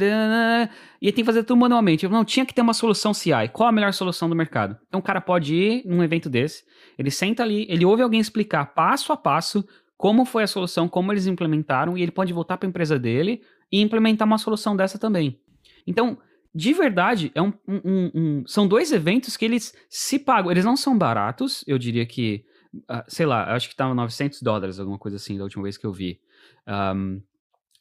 e 1.00 1.10
tem 1.10 1.24
que 1.24 1.24
fazer 1.24 1.42
tudo 1.42 1.58
manualmente. 1.58 2.06
Não, 2.06 2.24
tinha 2.24 2.46
que 2.46 2.54
ter 2.54 2.60
uma 2.60 2.74
solução 2.74 3.12
CI. 3.12 3.48
Qual 3.52 3.68
a 3.68 3.72
melhor 3.72 3.92
solução 3.92 4.28
do 4.28 4.36
mercado? 4.36 4.78
Então 4.86 5.00
o 5.00 5.02
cara 5.02 5.20
pode 5.20 5.56
ir 5.56 5.82
num 5.84 6.04
evento 6.04 6.30
desse, 6.30 6.62
ele 6.96 7.10
senta 7.10 7.42
ali, 7.42 7.66
ele 7.68 7.84
ouve 7.84 8.04
alguém 8.04 8.20
explicar 8.20 8.66
passo 8.66 9.12
a 9.12 9.16
passo 9.16 9.66
como 10.02 10.24
foi 10.24 10.42
a 10.42 10.48
solução, 10.48 10.88
como 10.88 11.12
eles 11.12 11.28
implementaram, 11.28 11.96
e 11.96 12.02
ele 12.02 12.10
pode 12.10 12.32
voltar 12.32 12.56
para 12.56 12.66
a 12.66 12.70
empresa 12.70 12.98
dele 12.98 13.40
e 13.70 13.80
implementar 13.80 14.26
uma 14.26 14.36
solução 14.36 14.74
dessa 14.74 14.98
também. 14.98 15.38
Então, 15.86 16.18
de 16.52 16.72
verdade, 16.72 17.30
é 17.36 17.40
um, 17.40 17.52
um, 17.68 18.10
um, 18.12 18.42
são 18.44 18.66
dois 18.66 18.90
eventos 18.90 19.36
que 19.36 19.44
eles 19.44 19.72
se 19.88 20.18
pagam. 20.18 20.50
Eles 20.50 20.64
não 20.64 20.76
são 20.76 20.98
baratos, 20.98 21.62
eu 21.68 21.78
diria 21.78 22.04
que, 22.04 22.44
uh, 22.90 23.04
sei 23.06 23.26
lá, 23.26 23.54
acho 23.54 23.68
que 23.68 23.74
estavam 23.74 23.94
900 23.94 24.42
dólares, 24.42 24.80
alguma 24.80 24.98
coisa 24.98 25.18
assim, 25.18 25.38
da 25.38 25.44
última 25.44 25.62
vez 25.62 25.78
que 25.78 25.86
eu 25.86 25.92
vi. 25.92 26.18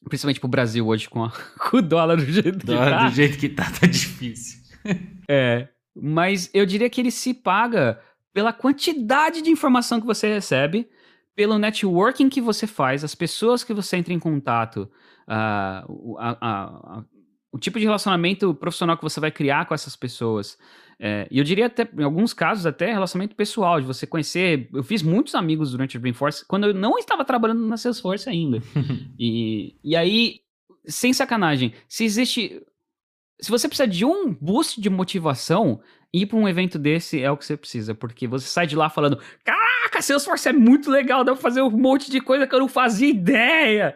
Principalmente 0.07 0.39
pro 0.39 0.47
Brasil 0.47 0.85
hoje, 0.85 1.09
com, 1.09 1.23
a, 1.23 1.31
com 1.71 1.77
o 1.77 1.81
dólar 1.81 2.17
do 2.17 2.25
jeito 2.31 2.59
que 2.59 2.65
tá. 2.67 3.07
Do 3.07 3.15
jeito 3.15 3.37
que 3.39 3.49
tá, 3.49 3.63
tá 3.63 3.87
difícil. 3.87 4.59
é, 5.27 5.69
mas 5.95 6.51
eu 6.53 6.67
diria 6.67 6.87
que 6.87 7.01
ele 7.01 7.09
se 7.09 7.33
paga 7.33 7.99
pela 8.31 8.53
quantidade 8.53 9.41
de 9.41 9.49
informação 9.49 9.99
que 9.99 10.05
você 10.05 10.31
recebe 10.31 10.87
pelo 11.35 11.57
networking 11.57 12.29
que 12.29 12.41
você 12.41 12.67
faz, 12.67 13.03
as 13.03 13.15
pessoas 13.15 13.63
que 13.63 13.73
você 13.73 13.97
entra 13.97 14.13
em 14.13 14.19
contato, 14.19 14.89
uh, 15.27 16.17
a, 16.17 16.37
a, 16.41 16.63
a, 16.99 17.03
o 17.51 17.57
tipo 17.57 17.79
de 17.79 17.85
relacionamento 17.85 18.53
profissional 18.53 18.97
que 18.97 19.03
você 19.03 19.19
vai 19.19 19.31
criar 19.31 19.65
com 19.65 19.73
essas 19.73 19.95
pessoas. 19.95 20.57
É, 21.03 21.27
e 21.31 21.39
eu 21.39 21.43
diria 21.43 21.65
até, 21.65 21.89
em 21.97 22.03
alguns 22.03 22.31
casos, 22.31 22.65
até 22.65 22.91
relacionamento 22.91 23.35
pessoal, 23.35 23.81
de 23.81 23.87
você 23.87 24.05
conhecer. 24.05 24.69
Eu 24.71 24.83
fiz 24.83 25.01
muitos 25.01 25.33
amigos 25.33 25.71
durante 25.71 25.97
o 25.97 25.99
Dreamforce 25.99 26.45
quando 26.45 26.67
eu 26.67 26.73
não 26.75 26.99
estava 26.99 27.25
trabalhando 27.25 27.65
na 27.67 27.75
Salesforce 27.75 28.29
ainda. 28.29 28.61
e, 29.17 29.75
e 29.83 29.95
aí, 29.95 30.41
sem 30.85 31.11
sacanagem, 31.11 31.73
se 31.89 32.05
existe. 32.05 32.61
Se 33.39 33.49
você 33.49 33.67
precisa 33.67 33.87
de 33.87 34.05
um 34.05 34.31
boost 34.31 34.79
de 34.79 34.91
motivação, 34.91 35.81
ir 36.13 36.25
para 36.25 36.37
um 36.37 36.47
evento 36.47 36.77
desse 36.77 37.21
é 37.21 37.31
o 37.31 37.37
que 37.37 37.45
você 37.45 37.55
precisa, 37.55 37.95
porque 37.95 38.27
você 38.27 38.47
sai 38.47 38.67
de 38.67 38.75
lá 38.75 38.89
falando: 38.89 39.19
Caraca, 39.43 40.01
Salesforce 40.01 40.49
é 40.49 40.53
muito 40.53 40.89
legal, 40.89 41.23
dá 41.23 41.33
pra 41.33 41.41
fazer 41.41 41.61
um 41.61 41.69
monte 41.69 42.11
de 42.11 42.19
coisa 42.19 42.45
que 42.45 42.53
eu 42.53 42.59
não 42.59 42.67
fazia 42.67 43.09
ideia. 43.09 43.95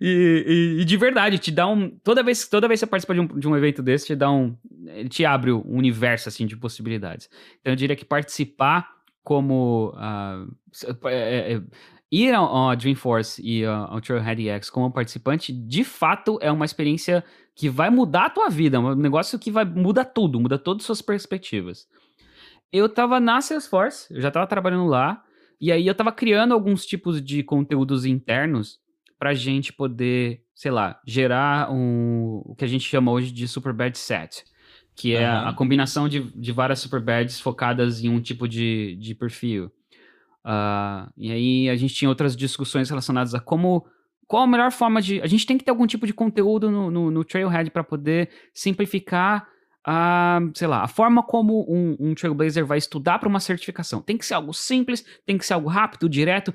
E, 0.00 0.76
e, 0.78 0.82
e 0.82 0.84
de 0.84 0.96
verdade, 0.96 1.38
te 1.38 1.50
dá 1.50 1.66
um. 1.66 1.90
Toda 2.02 2.22
vez, 2.22 2.48
toda 2.48 2.68
vez 2.68 2.80
que 2.80 2.86
você 2.86 2.90
participa 2.90 3.14
de 3.14 3.20
um, 3.20 3.26
de 3.26 3.48
um 3.48 3.56
evento 3.56 3.82
desse, 3.82 4.06
te 4.06 4.16
dá 4.16 4.30
um. 4.30 4.56
Ele 4.86 5.08
te 5.08 5.24
abre 5.24 5.52
um 5.52 5.62
universo 5.66 6.28
assim 6.28 6.46
de 6.46 6.56
possibilidades. 6.56 7.28
Então 7.60 7.72
eu 7.72 7.76
diria 7.76 7.96
que 7.96 8.04
participar 8.04 8.88
como. 9.22 9.92
Uh, 9.96 10.52
é, 11.04 11.54
é, 11.54 11.62
ir 12.10 12.32
ao, 12.32 12.44
ao 12.44 12.76
Dreamforce 12.76 13.42
e 13.44 13.64
ao, 13.64 13.94
ao 13.94 14.00
Trailhead 14.00 14.48
X 14.48 14.70
como 14.70 14.90
participante, 14.90 15.52
de 15.52 15.84
fato, 15.84 16.38
é 16.40 16.50
uma 16.50 16.64
experiência 16.64 17.24
que 17.56 17.70
vai 17.70 17.88
mudar 17.88 18.26
a 18.26 18.30
tua 18.30 18.50
vida, 18.50 18.78
um 18.78 18.94
negócio 18.94 19.38
que 19.38 19.50
vai 19.50 19.64
muda 19.64 20.04
tudo, 20.04 20.38
muda 20.38 20.58
todas 20.58 20.82
as 20.82 20.86
suas 20.86 21.02
perspectivas. 21.02 21.88
Eu 22.70 22.86
tava 22.86 23.18
na 23.18 23.40
Salesforce, 23.40 24.14
eu 24.14 24.20
já 24.20 24.30
tava 24.30 24.46
trabalhando 24.46 24.84
lá, 24.84 25.24
e 25.58 25.72
aí 25.72 25.86
eu 25.86 25.94
tava 25.94 26.12
criando 26.12 26.52
alguns 26.52 26.84
tipos 26.84 27.20
de 27.22 27.42
conteúdos 27.42 28.04
internos 28.04 28.78
pra 29.18 29.32
gente 29.32 29.72
poder, 29.72 30.42
sei 30.54 30.70
lá, 30.70 31.00
gerar 31.06 31.72
um, 31.72 32.42
o 32.44 32.54
que 32.54 32.64
a 32.66 32.68
gente 32.68 32.84
chama 32.84 33.10
hoje 33.10 33.32
de 33.32 33.48
Super 33.48 33.72
Bad 33.72 33.96
Set, 33.96 34.44
que 34.94 35.14
é 35.14 35.26
uhum. 35.26 35.48
a, 35.48 35.54
combinação 35.54 36.10
de, 36.10 36.30
de 36.38 36.52
várias 36.52 36.80
Super 36.80 37.00
Badges 37.00 37.40
focadas 37.40 38.04
em 38.04 38.10
um 38.10 38.20
tipo 38.20 38.46
de, 38.46 38.96
de 39.00 39.14
perfil. 39.14 39.72
Uh, 40.44 41.10
e 41.16 41.32
aí 41.32 41.70
a 41.70 41.76
gente 41.76 41.94
tinha 41.94 42.08
outras 42.10 42.36
discussões 42.36 42.90
relacionadas 42.90 43.34
a 43.34 43.40
como 43.40 43.86
qual 44.26 44.42
a 44.42 44.46
melhor 44.46 44.72
forma 44.72 45.00
de. 45.00 45.20
A 45.20 45.26
gente 45.26 45.46
tem 45.46 45.56
que 45.56 45.64
ter 45.64 45.70
algum 45.70 45.86
tipo 45.86 46.06
de 46.06 46.12
conteúdo 46.12 46.70
no, 46.70 46.90
no, 46.90 47.10
no 47.10 47.24
Trailhead 47.24 47.70
para 47.70 47.84
poder 47.84 48.30
simplificar 48.52 49.48
a, 49.86 50.40
sei 50.52 50.66
lá, 50.66 50.82
a 50.82 50.88
forma 50.88 51.22
como 51.22 51.64
um, 51.68 51.96
um 52.00 52.14
Trailblazer 52.14 52.66
vai 52.66 52.76
estudar 52.76 53.20
para 53.20 53.28
uma 53.28 53.38
certificação. 53.38 54.02
Tem 54.02 54.18
que 54.18 54.26
ser 54.26 54.34
algo 54.34 54.52
simples, 54.52 55.04
tem 55.24 55.38
que 55.38 55.46
ser 55.46 55.54
algo 55.54 55.68
rápido, 55.68 56.08
direto, 56.08 56.52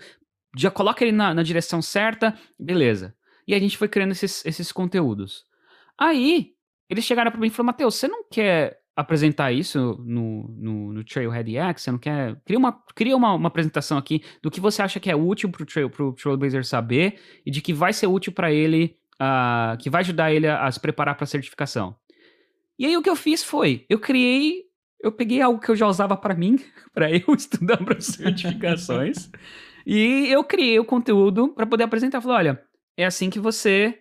já 0.57 0.69
coloca 0.69 1.03
ele 1.03 1.13
na, 1.13 1.34
na 1.34 1.41
direção 1.41 1.82
certa, 1.82 2.38
beleza. 2.59 3.15
E 3.47 3.55
a 3.55 3.59
gente 3.59 3.78
foi 3.78 3.88
criando 3.88 4.11
esses, 4.11 4.45
esses 4.45 4.72
conteúdos. 4.72 5.45
Aí, 5.97 6.51
eles 6.89 7.05
chegaram 7.05 7.32
para 7.32 7.39
mim 7.39 7.47
e 7.47 7.49
falaram, 7.49 7.67
Matheus, 7.67 7.95
você 7.95 8.07
não 8.07 8.26
quer 8.30 8.81
apresentar 9.02 9.52
isso 9.52 10.02
no, 10.06 10.47
no, 10.58 10.93
no 10.93 11.04
Trailhead 11.04 11.58
X? 11.58 11.82
Você 11.84 11.91
não 11.91 11.99
quer... 11.99 12.36
Cria, 12.45 12.58
uma, 12.58 12.72
cria 12.95 13.16
uma, 13.16 13.34
uma 13.34 13.47
apresentação 13.47 13.97
aqui 13.97 14.24
do 14.41 14.49
que 14.49 14.60
você 14.60 14.82
acha 14.82 14.99
que 14.99 15.10
é 15.10 15.16
útil 15.16 15.49
pro, 15.49 15.66
trail, 15.66 15.89
pro 15.89 16.14
Trailblazer 16.14 16.66
saber 16.66 17.20
e 17.45 17.52
de 17.52 17.62
que 17.62 17.74
vai 17.74 17.93
ser 17.93 18.08
útil 18.08 18.32
para 18.32 18.52
ele, 18.52 18.97
uh, 19.22 19.78
que 19.78 19.89
vai 19.89 20.02
ajudar 20.02 20.32
ele 20.32 20.47
a, 20.47 20.66
a 20.66 20.72
se 20.72 20.80
preparar 20.80 21.16
para 21.16 21.24
a 21.24 21.28
certificação. 21.28 21.95
E 22.80 22.86
aí 22.86 22.95
o 22.97 23.02
que 23.02 23.10
eu 23.10 23.16
fiz 23.16 23.43
foi, 23.43 23.86
eu 23.89 23.99
criei, 23.99 24.64
eu 25.04 25.12
peguei 25.12 25.41
algo 25.41 25.60
que 25.60 25.70
eu 25.70 25.76
já 25.76 25.88
usava 25.88 26.16
para 26.18 26.34
mim, 26.34 26.60
para 26.93 27.12
eu 27.12 27.26
estudar 27.36 27.78
para 27.78 27.99
certificações, 27.99 29.30
e 29.86 30.28
eu 30.30 30.43
criei 30.43 30.80
o 30.80 30.86
conteúdo 30.86 31.49
para 31.49 31.66
poder 31.66 31.84
apresentar. 31.84 32.22
Falei, 32.22 32.38
olha, 32.38 32.64
é 32.97 33.06
assim 33.06 33.30
que 33.30 33.39
você 33.39 33.97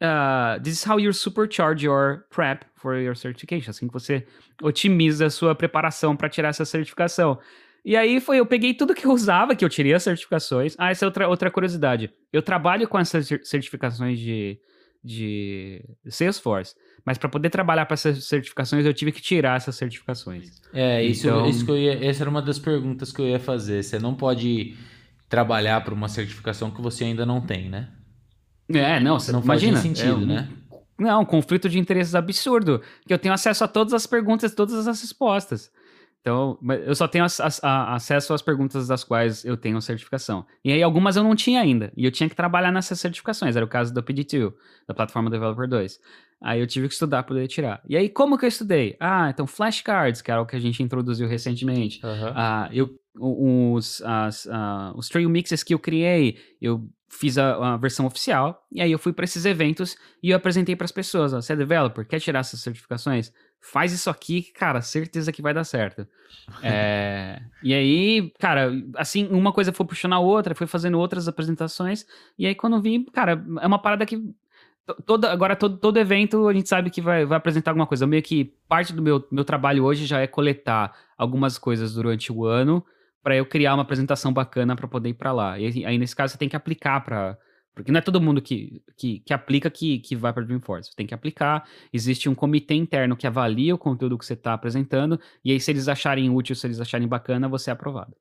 Uh, 0.00 0.58
this 0.60 0.74
is 0.74 0.84
how 0.84 0.98
you 0.98 1.12
supercharge 1.12 1.82
your 1.82 2.26
prep 2.30 2.64
for 2.84 2.98
your 2.98 3.16
certification. 3.16 3.70
Assim 3.70 3.88
que 3.88 3.94
você 3.94 4.26
otimiza 4.62 5.26
a 5.26 5.30
sua 5.30 5.54
preparação 5.54 6.14
para 6.14 6.28
tirar 6.28 6.50
essa 6.50 6.66
certificação. 6.66 7.38
E 7.82 7.96
aí 7.96 8.20
foi, 8.20 8.38
eu 8.38 8.46
peguei 8.46 8.74
tudo 8.74 8.94
que 8.94 9.06
eu 9.06 9.12
usava, 9.12 9.54
que 9.54 9.64
eu 9.64 9.68
tirei 9.68 9.94
as 9.94 10.02
certificações. 10.02 10.74
Ah, 10.78 10.90
essa 10.90 11.04
é 11.04 11.06
outra, 11.06 11.28
outra 11.28 11.50
curiosidade. 11.50 12.10
Eu 12.30 12.42
trabalho 12.42 12.86
com 12.86 12.98
essas 12.98 13.26
certificações 13.42 14.18
de, 14.18 14.58
de 15.02 15.82
Salesforce, 16.08 16.74
mas 17.04 17.18
para 17.18 17.28
poder 17.28 17.50
trabalhar 17.50 17.86
para 17.86 17.94
essas 17.94 18.24
certificações 18.24 18.84
eu 18.84 18.94
tive 18.94 19.12
que 19.12 19.20
tirar 19.20 19.56
essas 19.56 19.76
certificações. 19.76 20.62
É, 20.72 21.02
isso, 21.02 21.26
então... 21.26 21.48
isso 21.48 21.64
que 21.64 21.70
eu 21.70 21.78
ia, 21.78 22.06
essa 22.06 22.22
era 22.22 22.30
uma 22.30 22.42
das 22.42 22.58
perguntas 22.58 23.12
que 23.12 23.20
eu 23.20 23.26
ia 23.26 23.40
fazer. 23.40 23.82
Você 23.82 23.98
não 23.98 24.14
pode 24.14 24.76
trabalhar 25.28 25.82
para 25.84 25.92
uma 25.92 26.08
certificação 26.08 26.70
que 26.70 26.80
você 26.80 27.04
ainda 27.04 27.26
não 27.26 27.40
tem, 27.40 27.68
né? 27.68 27.88
É, 28.68 28.98
não, 28.98 29.20
você 29.20 29.30
não 29.30 29.42
imagina, 29.42 29.72
faz 29.72 29.82
sentido, 29.82 30.22
é, 30.22 30.26
né? 30.26 30.48
Não, 30.98 31.22
um 31.22 31.24
conflito 31.24 31.68
de 31.68 31.78
interesses 31.78 32.14
absurdo, 32.14 32.80
que 33.06 33.12
eu 33.12 33.18
tenho 33.18 33.34
acesso 33.34 33.64
a 33.64 33.68
todas 33.68 33.92
as 33.92 34.06
perguntas, 34.06 34.54
todas 34.54 34.86
as 34.86 35.00
respostas. 35.00 35.70
Então, 36.20 36.58
eu 36.86 36.94
só 36.94 37.06
tenho 37.06 37.22
acesso 37.22 38.32
às 38.32 38.40
perguntas 38.40 38.88
das 38.88 39.04
quais 39.04 39.44
eu 39.44 39.58
tenho 39.58 39.78
certificação. 39.82 40.46
E 40.64 40.72
aí, 40.72 40.82
algumas 40.82 41.16
eu 41.16 41.22
não 41.22 41.36
tinha 41.36 41.60
ainda. 41.60 41.92
E 41.94 42.02
eu 42.02 42.10
tinha 42.10 42.30
que 42.30 42.34
trabalhar 42.34 42.72
nessas 42.72 42.98
certificações. 42.98 43.56
Era 43.56 43.64
o 43.64 43.68
caso 43.68 43.92
do 43.92 44.02
PD2, 44.02 44.54
da 44.88 44.94
plataforma 44.94 45.28
Developer 45.28 45.68
2. 45.68 46.00
Aí 46.42 46.60
eu 46.60 46.66
tive 46.66 46.88
que 46.88 46.94
estudar 46.94 47.22
para 47.24 47.34
poder 47.34 47.46
tirar. 47.46 47.82
E 47.86 47.94
aí, 47.94 48.08
como 48.08 48.38
que 48.38 48.46
eu 48.46 48.48
estudei? 48.48 48.96
Ah, 48.98 49.28
então 49.28 49.46
flashcards, 49.46 50.22
que 50.22 50.30
era 50.30 50.40
o 50.40 50.46
que 50.46 50.56
a 50.56 50.58
gente 50.58 50.82
introduziu 50.82 51.28
recentemente. 51.28 52.00
Uhum. 52.02 52.32
Ah, 52.34 52.70
eu, 52.72 52.98
os, 53.18 54.02
as, 54.02 54.46
uh, 54.46 54.96
os 54.96 55.08
trail 55.08 55.28
mixes 55.28 55.62
que 55.62 55.74
eu 55.74 55.78
criei, 55.78 56.38
eu 56.60 56.88
fiz 57.14 57.38
a, 57.38 57.74
a, 57.74 57.76
versão 57.76 58.06
oficial, 58.06 58.66
e 58.70 58.80
aí 58.80 58.90
eu 58.90 58.98
fui 58.98 59.12
para 59.12 59.24
esses 59.24 59.44
eventos 59.44 59.96
e 60.22 60.30
eu 60.30 60.36
apresentei 60.36 60.74
para 60.74 60.84
as 60.84 60.92
pessoas, 60.92 61.32
ó, 61.32 61.40
você 61.40 61.52
é 61.52 61.56
developer, 61.56 62.06
quer 62.06 62.18
tirar 62.18 62.40
essas 62.40 62.60
certificações? 62.60 63.32
Faz 63.60 63.92
isso 63.92 64.10
aqui, 64.10 64.42
cara, 64.52 64.82
certeza 64.82 65.32
que 65.32 65.40
vai 65.40 65.54
dar 65.54 65.64
certo. 65.64 66.06
é, 66.62 67.40
e 67.62 67.72
aí, 67.72 68.32
cara, 68.38 68.72
assim, 68.96 69.28
uma 69.28 69.52
coisa 69.52 69.72
foi 69.72 69.86
puxando 69.86 70.14
a 70.14 70.18
outra, 70.18 70.54
foi 70.54 70.66
fazendo 70.66 70.98
outras 70.98 71.28
apresentações, 71.28 72.04
e 72.38 72.46
aí 72.46 72.54
quando 72.54 72.82
vi, 72.82 73.04
cara, 73.12 73.42
é 73.60 73.66
uma 73.66 73.78
parada 73.78 74.04
que 74.04 74.34
Todo, 75.06 75.24
agora, 75.24 75.56
todo, 75.56 75.78
todo 75.78 75.96
evento 75.98 76.46
a 76.46 76.52
gente 76.52 76.68
sabe 76.68 76.90
que 76.90 77.00
vai, 77.00 77.24
vai 77.24 77.38
apresentar 77.38 77.70
alguma 77.70 77.86
coisa. 77.86 78.06
Meio 78.06 78.22
que 78.22 78.54
parte 78.68 78.92
do 78.92 79.00
meu, 79.00 79.26
meu 79.30 79.42
trabalho 79.42 79.82
hoje 79.82 80.04
já 80.04 80.20
é 80.20 80.26
coletar 80.26 80.94
algumas 81.16 81.56
coisas 81.56 81.94
durante 81.94 82.30
o 82.30 82.44
ano 82.44 82.84
para 83.24 83.34
eu 83.34 83.46
criar 83.46 83.72
uma 83.74 83.82
apresentação 83.82 84.32
bacana 84.32 84.76
para 84.76 84.86
poder 84.86 85.08
ir 85.08 85.14
para 85.14 85.32
lá. 85.32 85.58
E 85.58 85.84
aí, 85.86 85.96
nesse 85.96 86.14
caso, 86.14 86.32
você 86.32 86.38
tem 86.38 86.48
que 86.48 86.54
aplicar 86.54 87.00
para. 87.00 87.36
Porque 87.74 87.90
não 87.90 87.98
é 87.98 88.02
todo 88.02 88.20
mundo 88.20 88.40
que, 88.40 88.82
que, 88.96 89.18
que 89.20 89.32
aplica 89.34 89.68
que, 89.68 89.98
que 89.98 90.14
vai 90.14 90.32
para 90.32 90.44
Dreamforce. 90.44 90.90
Você 90.90 90.96
tem 90.96 91.06
que 91.06 91.14
aplicar. 91.14 91.66
Existe 91.92 92.28
um 92.28 92.34
comitê 92.34 92.74
interno 92.74 93.16
que 93.16 93.26
avalia 93.26 93.74
o 93.74 93.78
conteúdo 93.78 94.16
que 94.16 94.24
você 94.24 94.34
está 94.34 94.52
apresentando. 94.52 95.18
E 95.44 95.50
aí, 95.50 95.58
se 95.58 95.72
eles 95.72 95.88
acharem 95.88 96.30
útil, 96.30 96.54
se 96.54 96.66
eles 96.66 96.78
acharem 96.78 97.08
bacana, 97.08 97.48
você 97.48 97.70
é 97.70 97.72
aprovado. 97.72 98.14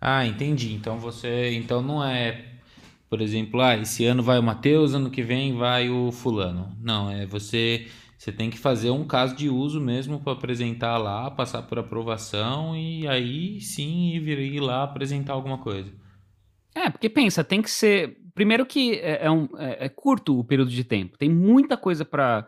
Ah, 0.00 0.26
entendi. 0.26 0.74
Então 0.74 0.98
você. 0.98 1.52
Então 1.52 1.80
não 1.80 2.04
é, 2.04 2.44
por 3.08 3.22
exemplo, 3.22 3.60
ah, 3.60 3.76
esse 3.76 4.04
ano 4.04 4.24
vai 4.24 4.38
o 4.38 4.42
Matheus, 4.42 4.92
ano 4.92 5.08
que 5.08 5.22
vem 5.22 5.56
vai 5.56 5.88
o 5.88 6.10
fulano. 6.10 6.76
Não, 6.82 7.08
é 7.08 7.24
você 7.24 7.86
você 8.16 8.32
tem 8.32 8.48
que 8.48 8.58
fazer 8.58 8.90
um 8.90 9.06
caso 9.06 9.34
de 9.34 9.48
uso 9.48 9.80
mesmo 9.80 10.20
para 10.20 10.32
apresentar 10.32 10.96
lá, 10.96 11.30
passar 11.30 11.62
por 11.62 11.78
aprovação 11.78 12.74
e 12.76 13.06
aí 13.06 13.60
sim 13.60 14.14
ir, 14.14 14.38
ir 14.38 14.60
lá 14.60 14.82
apresentar 14.82 15.34
alguma 15.34 15.58
coisa. 15.58 15.92
É, 16.74 16.90
porque 16.90 17.08
pensa, 17.08 17.44
tem 17.44 17.62
que 17.62 17.70
ser. 17.70 18.18
Primeiro 18.34 18.66
que 18.66 18.94
é, 18.94 19.26
é 19.26 19.30
um, 19.30 19.48
é, 19.58 19.86
é 19.86 19.88
curto 19.88 20.38
o 20.38 20.44
período 20.44 20.70
de 20.70 20.84
tempo, 20.84 21.16
tem 21.16 21.30
muita 21.30 21.76
coisa 21.76 22.04
para 22.04 22.46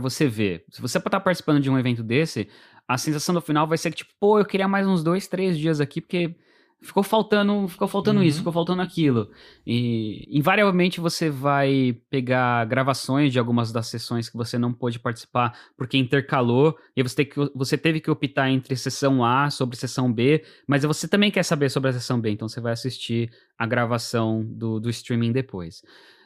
você 0.00 0.26
ver. 0.26 0.64
Se 0.70 0.80
você 0.80 0.98
estar 0.98 1.10
tá 1.10 1.20
participando 1.20 1.60
de 1.60 1.70
um 1.70 1.78
evento 1.78 2.02
desse, 2.02 2.48
a 2.86 2.96
sensação 2.96 3.34
no 3.34 3.40
final 3.40 3.66
vai 3.66 3.78
ser 3.78 3.90
que, 3.90 3.98
tipo, 3.98 4.12
pô, 4.18 4.38
eu 4.38 4.44
queria 4.44 4.66
mais 4.66 4.86
uns 4.86 5.02
dois, 5.02 5.28
três 5.28 5.58
dias 5.58 5.80
aqui, 5.80 6.00
porque 6.00 6.34
ficou 6.80 7.02
faltando, 7.02 7.66
ficou 7.68 7.88
faltando 7.88 8.20
uhum. 8.20 8.26
isso, 8.26 8.38
ficou 8.38 8.52
faltando 8.52 8.82
aquilo. 8.82 9.30
E 9.66 10.24
invariavelmente 10.30 11.00
você 11.00 11.28
vai 11.28 12.00
pegar 12.08 12.64
gravações 12.66 13.32
de 13.32 13.38
algumas 13.38 13.72
das 13.72 13.88
sessões 13.88 14.28
que 14.28 14.36
você 14.36 14.58
não 14.58 14.72
pôde 14.72 14.98
participar 14.98 15.58
porque 15.76 15.98
intercalou, 15.98 16.76
e 16.96 17.02
você, 17.02 17.24
que, 17.24 17.38
você 17.54 17.76
teve 17.76 18.00
que 18.00 18.10
optar 18.10 18.50
entre 18.50 18.76
sessão 18.76 19.24
A 19.24 19.50
sobre 19.50 19.76
sessão 19.76 20.12
B, 20.12 20.44
mas 20.66 20.84
você 20.84 21.08
também 21.08 21.30
quer 21.30 21.42
saber 21.42 21.68
sobre 21.68 21.90
a 21.90 21.92
sessão 21.92 22.20
B, 22.20 22.30
então 22.30 22.48
você 22.48 22.60
vai 22.60 22.72
assistir 22.72 23.30
a 23.58 23.66
gravação 23.66 24.44
do, 24.44 24.78
do 24.78 24.88
streaming 24.90 25.32
depois. 25.32 25.82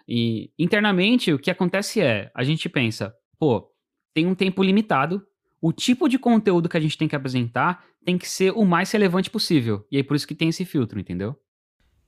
E 0.07 0.51
internamente 0.59 1.33
o 1.33 1.39
que 1.39 1.51
acontece 1.51 2.01
é, 2.01 2.31
a 2.35 2.45
gente 2.45 2.69
pensa, 2.69 3.15
pô, 3.39 3.71
tem 4.15 4.27
um 4.27 4.35
tempo 4.35 4.63
limitado 4.63 5.23
o 5.63 5.73
tipo 5.73 6.09
de 6.09 6.19
conteúdo 6.19 6.69
que 6.69 6.77
a 6.77 6.81
gente 6.81 6.99
tem 6.99 7.07
que 7.07 7.15
apresentar 7.15 7.87
tem 8.05 8.19
que 8.19 8.29
ser 8.29 8.51
o 8.51 8.65
mais 8.65 8.91
relevante 8.91 9.31
possível. 9.31 9.87
E 9.91 9.97
aí 9.97 10.03
por 10.03 10.17
isso 10.17 10.27
que 10.27 10.35
tem 10.35 10.49
esse 10.49 10.65
filtro, 10.65 10.99
entendeu? 10.99 11.39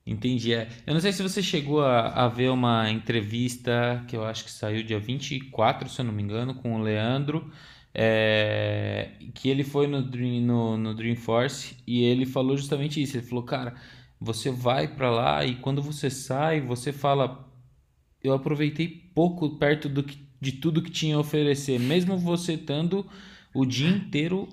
Entendi. 0.04 0.52
É. 0.52 0.68
Eu 0.84 0.92
não 0.92 1.00
sei 1.00 1.12
se 1.12 1.22
você 1.22 1.40
chegou 1.40 1.80
a, 1.80 2.08
a, 2.08 2.28
ver 2.28 2.50
uma 2.50 2.90
entrevista 2.90 4.04
que 4.08 4.16
eu 4.16 4.24
acho 4.24 4.44
que 4.44 4.50
saiu 4.50 4.82
dia 4.82 4.98
24, 4.98 5.88
se 5.88 6.00
eu 6.00 6.04
não 6.04 6.12
me 6.12 6.22
engano, 6.22 6.56
com 6.56 6.74
o 6.74 6.82
Leandro, 6.82 7.48
é, 7.94 9.12
que 9.34 9.48
ele 9.48 9.62
foi 9.62 9.86
no, 9.86 10.02
Dream, 10.02 10.42
no, 10.42 10.76
no 10.76 10.94
Dreamforce 10.94 11.76
e 11.86 12.02
ele 12.02 12.26
falou 12.26 12.56
justamente 12.56 13.00
isso. 13.00 13.16
Ele 13.16 13.24
falou, 13.24 13.44
cara, 13.44 13.76
você 14.20 14.50
vai 14.50 14.88
para 14.88 15.10
lá 15.10 15.44
e 15.44 15.54
quando 15.54 15.80
você 15.80 16.10
sai, 16.10 16.60
você 16.60 16.92
fala, 16.92 17.48
eu 18.22 18.34
aproveitei 18.34 18.88
pouco 18.88 19.56
perto 19.58 19.88
do 19.88 20.02
que, 20.02 20.18
de 20.40 20.52
tudo 20.52 20.82
que 20.82 20.90
tinha 20.90 21.16
a 21.16 21.20
oferecer, 21.20 21.78
mesmo 21.78 22.18
você 22.18 22.54
estando 22.54 23.06
o 23.54 23.64
dia 23.64 23.88
inteiro 23.88 24.48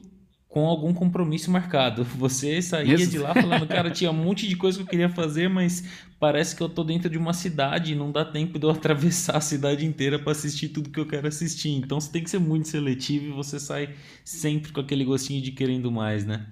com 0.51 0.65
algum 0.65 0.93
compromisso 0.93 1.49
marcado. 1.49 2.03
Você 2.17 2.61
saía 2.61 2.95
Isso. 2.95 3.09
de 3.09 3.17
lá 3.17 3.33
falando, 3.33 3.65
cara, 3.67 3.89
tinha 3.89 4.11
um 4.11 4.13
monte 4.13 4.47
de 4.47 4.55
coisa 4.55 4.77
que 4.77 4.83
eu 4.83 4.87
queria 4.87 5.09
fazer, 5.09 5.49
mas 5.49 5.83
parece 6.19 6.55
que 6.55 6.61
eu 6.61 6.69
tô 6.69 6.83
dentro 6.83 7.09
de 7.09 7.17
uma 7.17 7.33
cidade 7.33 7.93
e 7.93 7.95
não 7.95 8.11
dá 8.11 8.23
tempo 8.23 8.59
de 8.59 8.65
eu 8.65 8.69
atravessar 8.71 9.37
a 9.37 9.41
cidade 9.41 9.85
inteira 9.85 10.19
para 10.19 10.33
assistir 10.33 10.69
tudo 10.69 10.89
que 10.89 10.99
eu 10.99 11.07
quero 11.07 11.27
assistir. 11.27 11.69
Então 11.69 11.99
você 11.99 12.11
tem 12.11 12.23
que 12.23 12.29
ser 12.29 12.39
muito 12.39 12.67
seletivo 12.67 13.27
e 13.27 13.31
você 13.31 13.59
sai 13.59 13.95
sempre 14.23 14.71
com 14.71 14.81
aquele 14.81 15.05
gostinho 15.05 15.41
de 15.41 15.51
querendo 15.51 15.89
mais, 15.89 16.25
né? 16.25 16.45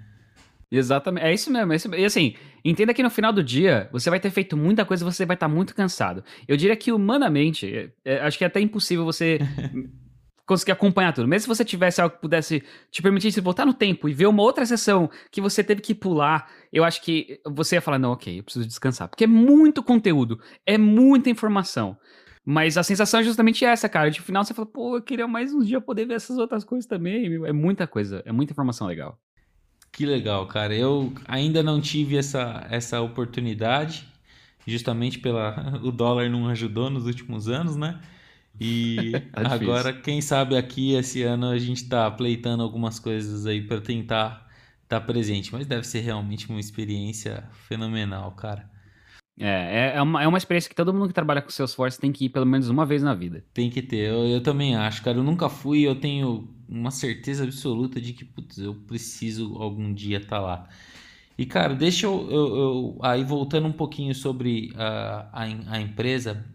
Exatamente, 0.72 1.26
é 1.26 1.34
isso 1.34 1.52
mesmo. 1.52 1.74
É 1.74 1.76
isso 1.76 1.89
mesmo. 1.89 2.04
E 2.04 2.06
assim, 2.06 2.36
entenda 2.64 2.93
que 2.93 3.04
no 3.04 3.10
final 3.10 3.34
do 3.34 3.43
dia 3.43 3.89
você 3.91 4.10
vai 4.10 4.20
ter 4.20 4.30
feito 4.30 4.56
muita 4.56 4.86
coisa, 4.86 5.04
você 5.04 5.26
vai 5.26 5.36
estar 5.36 5.47
muito 5.47 5.76
cansado. 5.76 6.24
Eu 6.47 6.56
diria 6.56 6.76
que 6.76 6.91
humanamente, 6.91 7.66
é, 7.66 7.89
é, 8.06 8.20
acho 8.22 8.38
que 8.38 8.43
é 8.43 8.47
até 8.47 8.62
impossível 8.62 9.04
você 9.04 9.39
conseguir 10.50 10.72
acompanhar 10.72 11.14
tudo. 11.14 11.28
Mesmo 11.28 11.43
se 11.43 11.47
você 11.47 11.64
tivesse 11.64 12.02
algo 12.02 12.16
que 12.16 12.22
pudesse 12.22 12.64
te 12.89 13.04
permitir 13.04 13.39
voltar 13.39 13.68
no 13.68 13.74
tempo 13.74 14.10
e 14.10 14.14
ver 14.14 14.26
uma 14.26 14.41
outra 14.41 14.66
sessão 14.66 15.08
que 15.32 15.39
você 15.39 15.64
teve 15.64 15.80
que 15.80 15.93
pular, 15.93 16.50
eu 16.74 16.84
acho 16.84 17.04
que 17.04 17.39
você 17.45 17.76
ia 17.76 17.82
falar, 17.82 18.00
não, 18.00 18.14
ok, 18.14 18.39
eu 18.39 18.43
preciso 18.43 18.66
descansar. 18.66 19.08
Porque 19.08 19.26
é 19.26 19.28
muito 19.28 19.84
conteúdo, 19.84 20.39
é 20.66 20.76
muita 20.76 21.30
informação. 21.30 21.95
Mas 22.43 22.78
a 22.78 22.84
sensação 22.84 23.20
é 23.20 23.24
justamente 23.24 23.64
essa, 23.64 23.88
cara. 23.88 24.10
De 24.10 24.20
final 24.22 24.43
você 24.43 24.56
fala, 24.56 24.66
pô, 24.66 24.97
eu 24.97 25.04
queria 25.04 25.28
mais 25.28 25.54
uns 25.54 25.68
dias 25.68 25.84
poder 25.84 26.06
ver 26.06 26.16
essas 26.16 26.39
outras 26.39 26.64
coisas 26.64 26.88
também. 26.88 27.45
É 27.45 27.54
muita 27.54 27.86
coisa, 27.86 28.24
é 28.26 28.32
muita 28.32 28.52
informação 28.52 28.88
legal. 28.88 29.20
Que 29.91 30.04
legal, 30.04 30.47
cara. 30.47 30.76
Eu 30.76 31.14
ainda 31.28 31.62
não 31.62 31.80
tive 31.80 32.18
essa, 32.18 32.66
essa 32.72 33.00
oportunidade, 33.02 34.08
justamente 34.66 35.20
pela 35.20 35.78
o 35.86 35.91
dólar 35.91 36.28
não 36.28 36.47
ajudou 36.47 36.89
nos 36.89 37.06
últimos 37.06 37.47
anos, 37.47 37.76
né? 37.76 38.00
E 38.60 39.12
tá 39.32 39.53
agora, 39.53 39.93
quem 39.93 40.22
sabe 40.22 40.57
aqui 40.57 40.93
esse 40.93 41.24
ano 41.24 41.47
a 41.47 41.57
gente 41.57 41.88
tá 41.88 42.10
pleitando 42.12 42.64
algumas 42.64 42.99
coisas 42.99 43.45
aí 43.45 43.62
para 43.62 43.80
tentar 43.80 44.47
estar 44.84 44.99
tá 44.99 45.01
presente, 45.01 45.53
mas 45.53 45.66
deve 45.66 45.86
ser 45.86 45.99
realmente 46.01 46.49
uma 46.49 46.60
experiência 46.60 47.43
fenomenal, 47.68 48.32
cara. 48.32 48.70
É, 49.39 49.93
é, 49.93 49.97
é 49.97 50.01
uma, 50.01 50.22
é 50.22 50.28
uma 50.28 50.38
experiência 50.38 50.70
que 50.70 50.76
todo 50.76 50.93
mundo 50.93 51.07
que 51.07 51.14
trabalha 51.14 51.41
com 51.41 51.49
Salesforce 51.49 51.97
tem 51.97 52.12
que 52.12 52.26
ir 52.26 52.30
pelo 52.30 52.45
menos 52.45 52.68
uma 52.68 52.86
vez 52.86 53.01
na 53.01 53.14
vida. 53.14 53.45
Tem 53.53 53.70
que 53.70 53.82
ter, 53.82 54.10
eu, 54.10 54.28
eu 54.28 54.43
também 54.43 54.76
acho, 54.76 55.01
cara. 55.01 55.18
Eu 55.18 55.24
nunca 55.24 55.47
fui 55.47 55.82
eu 55.84 55.95
tenho 55.95 56.49
uma 56.68 56.91
certeza 56.91 57.45
absoluta 57.45 58.01
de 58.01 58.12
que, 58.12 58.26
putz, 58.26 58.57
eu 58.57 58.76
preciso 58.76 59.55
algum 59.55 59.93
dia 59.93 60.18
estar 60.18 60.38
tá 60.38 60.41
lá. 60.41 60.70
E, 61.38 61.45
cara, 61.45 61.74
deixa 61.74 62.05
eu, 62.05 62.28
eu, 62.30 62.55
eu, 62.57 62.99
Aí, 63.01 63.24
voltando 63.24 63.66
um 63.66 63.72
pouquinho 63.72 64.14
sobre 64.14 64.74
a, 64.76 65.30
a, 65.32 65.43
a 65.43 65.80
empresa, 65.80 66.45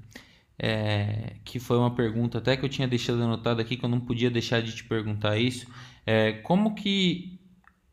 é, 0.58 1.36
que 1.44 1.58
foi 1.58 1.76
uma 1.76 1.94
pergunta 1.94 2.38
até 2.38 2.56
que 2.56 2.64
eu 2.64 2.68
tinha 2.68 2.88
deixado 2.88 3.22
anotado 3.22 3.60
aqui, 3.60 3.76
que 3.76 3.84
eu 3.84 3.88
não 3.88 4.00
podia 4.00 4.30
deixar 4.30 4.62
de 4.62 4.74
te 4.74 4.84
perguntar 4.84 5.38
isso. 5.38 5.66
É, 6.06 6.32
como 6.32 6.74
que. 6.74 7.40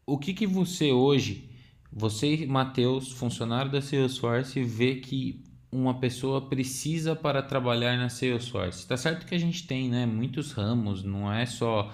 O 0.05 0.17
que, 0.17 0.33
que 0.33 0.45
você 0.45 0.91
hoje 0.91 1.51
você, 1.91 2.45
Matheus, 2.45 3.11
funcionário 3.11 3.69
da 3.69 3.81
Salesforce, 3.81 4.63
vê 4.63 4.95
que 4.95 5.43
uma 5.69 5.99
pessoa 5.99 6.47
precisa 6.47 7.15
para 7.15 7.41
trabalhar 7.41 7.97
na 7.97 8.07
Salesforce. 8.07 8.87
Tá 8.87 8.95
certo 8.95 9.25
que 9.25 9.35
a 9.35 9.37
gente 9.39 9.67
tem, 9.67 9.89
né, 9.89 10.05
muitos 10.05 10.53
ramos, 10.53 11.03
não 11.03 11.31
é 11.31 11.45
só 11.45 11.91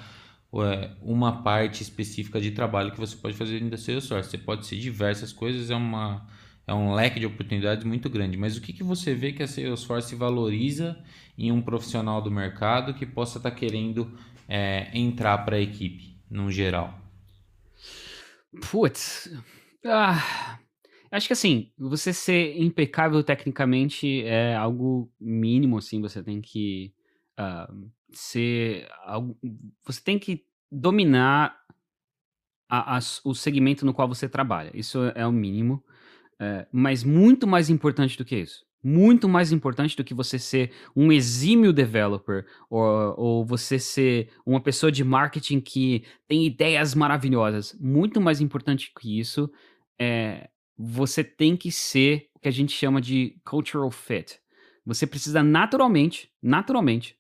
uma 1.02 1.44
parte 1.44 1.82
específica 1.82 2.40
de 2.40 2.52
trabalho 2.52 2.92
que 2.92 3.00
você 3.00 3.16
pode 3.16 3.36
fazer 3.36 3.54
dentro 3.54 3.72
da 3.72 3.78
Salesforce. 3.78 4.30
Você 4.30 4.38
pode 4.38 4.66
ser 4.68 4.78
diversas 4.78 5.34
coisas, 5.34 5.72
é 5.72 5.76
uma 5.76 6.28
é 6.68 6.74
um 6.74 6.94
leque 6.94 7.20
de 7.20 7.26
oportunidades 7.26 7.86
muito 7.86 8.10
grande. 8.10 8.38
Mas 8.38 8.58
o 8.58 8.62
que, 8.62 8.74
que 8.74 8.84
você 8.84 9.16
vê 9.16 9.32
que 9.32 9.42
a 9.42 9.48
Salesforce 9.48 10.14
valoriza 10.16 11.02
em 11.38 11.50
um 11.50 11.62
profissional 11.62 12.22
do 12.22 12.30
mercado 12.30 12.94
que 12.94 13.06
possa 13.06 13.40
estar 13.40 13.52
tá 13.52 13.56
querendo 13.56 14.12
é, 14.50 14.90
entrar 14.94 15.38
para 15.40 15.56
a 15.56 15.62
equipe, 15.62 16.20
no 16.30 16.52
geral? 16.52 17.00
Putz, 18.70 19.32
ah, 19.86 20.60
acho 21.10 21.28
que 21.28 21.34
assim, 21.34 21.72
você 21.78 22.12
ser 22.12 22.60
impecável 22.62 23.24
tecnicamente 23.24 24.24
é 24.24 24.56
algo 24.56 25.10
mínimo, 25.20 25.78
assim, 25.78 26.02
você 26.02 26.22
tem 26.22 26.42
que 26.42 26.94
uh, 27.40 27.90
ser 28.12 28.88
algo, 29.06 29.38
você 29.86 30.02
tem 30.02 30.20
que 30.20 30.46
dominar 30.70 31.58
a, 32.68 32.98
a, 32.98 33.00
o 33.24 33.34
segmento 33.34 33.86
no 33.86 33.94
qual 33.94 34.08
você 34.08 34.28
trabalha. 34.28 34.72
Isso 34.74 35.00
é 35.16 35.26
o 35.26 35.32
mínimo. 35.32 35.84
É, 36.40 36.68
mas 36.72 37.04
muito 37.04 37.48
mais 37.48 37.70
importante 37.70 38.18
do 38.18 38.26
que 38.26 38.36
isso. 38.36 38.66
Muito 38.84 39.28
mais 39.28 39.52
importante 39.52 39.98
do 39.98 40.04
que 40.04 40.14
você 40.14 40.38
ser 40.38 40.72
um 40.96 41.12
exímio 41.12 41.74
developer 41.74 42.46
ou, 42.70 43.16
ou 43.18 43.46
você 43.46 43.80
ser 43.80 44.30
uma 44.46 44.62
pessoa 44.62 44.92
de 44.92 45.04
marketing 45.04 45.60
que 45.60 46.04
tem 46.28 46.46
ideias 46.46 46.94
maravilhosas. 46.94 47.76
Muito 47.80 48.22
mais 48.22 48.40
importante 48.40 48.92
que 48.98 49.20
isso 49.20 49.52
é, 50.00 50.50
você 50.78 51.24
tem 51.24 51.58
que 51.58 51.72
ser 51.72 52.30
o 52.36 52.40
que 52.40 52.48
a 52.48 52.52
gente 52.52 52.72
chama 52.72 53.02
de 53.02 53.36
cultural 53.44 53.90
fit. 53.90 54.40
Você 54.86 55.08
precisa 55.08 55.42
naturalmente, 55.44 56.32
naturalmente, 56.42 57.18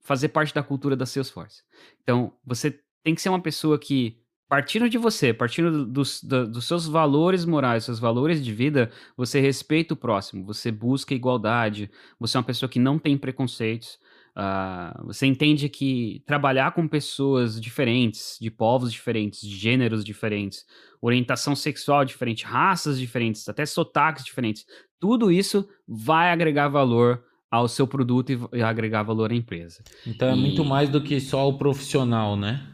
fazer 0.00 0.28
parte 0.28 0.54
da 0.54 0.62
cultura 0.62 0.96
da 0.96 1.04
Salesforce. 1.04 1.62
Então, 2.02 2.32
você 2.44 2.80
tem 3.02 3.14
que 3.14 3.20
ser 3.20 3.28
uma 3.28 3.42
pessoa 3.42 3.78
que, 3.78 4.21
partindo 4.52 4.86
de 4.86 4.98
você, 4.98 5.32
partindo 5.32 5.86
dos, 5.86 6.22
dos 6.22 6.66
seus 6.66 6.86
valores 6.86 7.46
morais, 7.46 7.84
seus 7.84 7.98
valores 7.98 8.44
de 8.44 8.52
vida, 8.52 8.90
você 9.16 9.40
respeita 9.40 9.94
o 9.94 9.96
próximo, 9.96 10.44
você 10.44 10.70
busca 10.70 11.14
igualdade, 11.14 11.90
você 12.20 12.36
é 12.36 12.38
uma 12.38 12.44
pessoa 12.44 12.68
que 12.68 12.78
não 12.78 12.98
tem 12.98 13.16
preconceitos, 13.16 13.98
Uh, 14.34 15.08
você 15.08 15.26
entende 15.26 15.68
que 15.68 16.22
trabalhar 16.24 16.72
com 16.72 16.88
pessoas 16.88 17.60
diferentes, 17.60 18.38
de 18.40 18.50
povos 18.50 18.90
diferentes, 18.90 19.42
de 19.42 19.54
gêneros 19.54 20.02
diferentes, 20.02 20.64
orientação 21.02 21.54
sexual 21.54 22.02
diferente, 22.02 22.46
raças 22.46 22.98
diferentes, 22.98 23.46
até 23.46 23.66
sotaques 23.66 24.24
diferentes, 24.24 24.64
tudo 24.98 25.30
isso 25.30 25.68
vai 25.86 26.32
agregar 26.32 26.68
valor 26.68 27.22
ao 27.50 27.68
seu 27.68 27.86
produto 27.86 28.48
e 28.54 28.62
agregar 28.62 29.02
valor 29.02 29.30
à 29.30 29.34
empresa. 29.34 29.84
Então 30.06 30.28
é 30.28 30.34
e... 30.34 30.40
muito 30.40 30.64
mais 30.64 30.88
do 30.88 31.02
que 31.02 31.20
só 31.20 31.46
o 31.46 31.58
profissional, 31.58 32.34
né? 32.34 32.71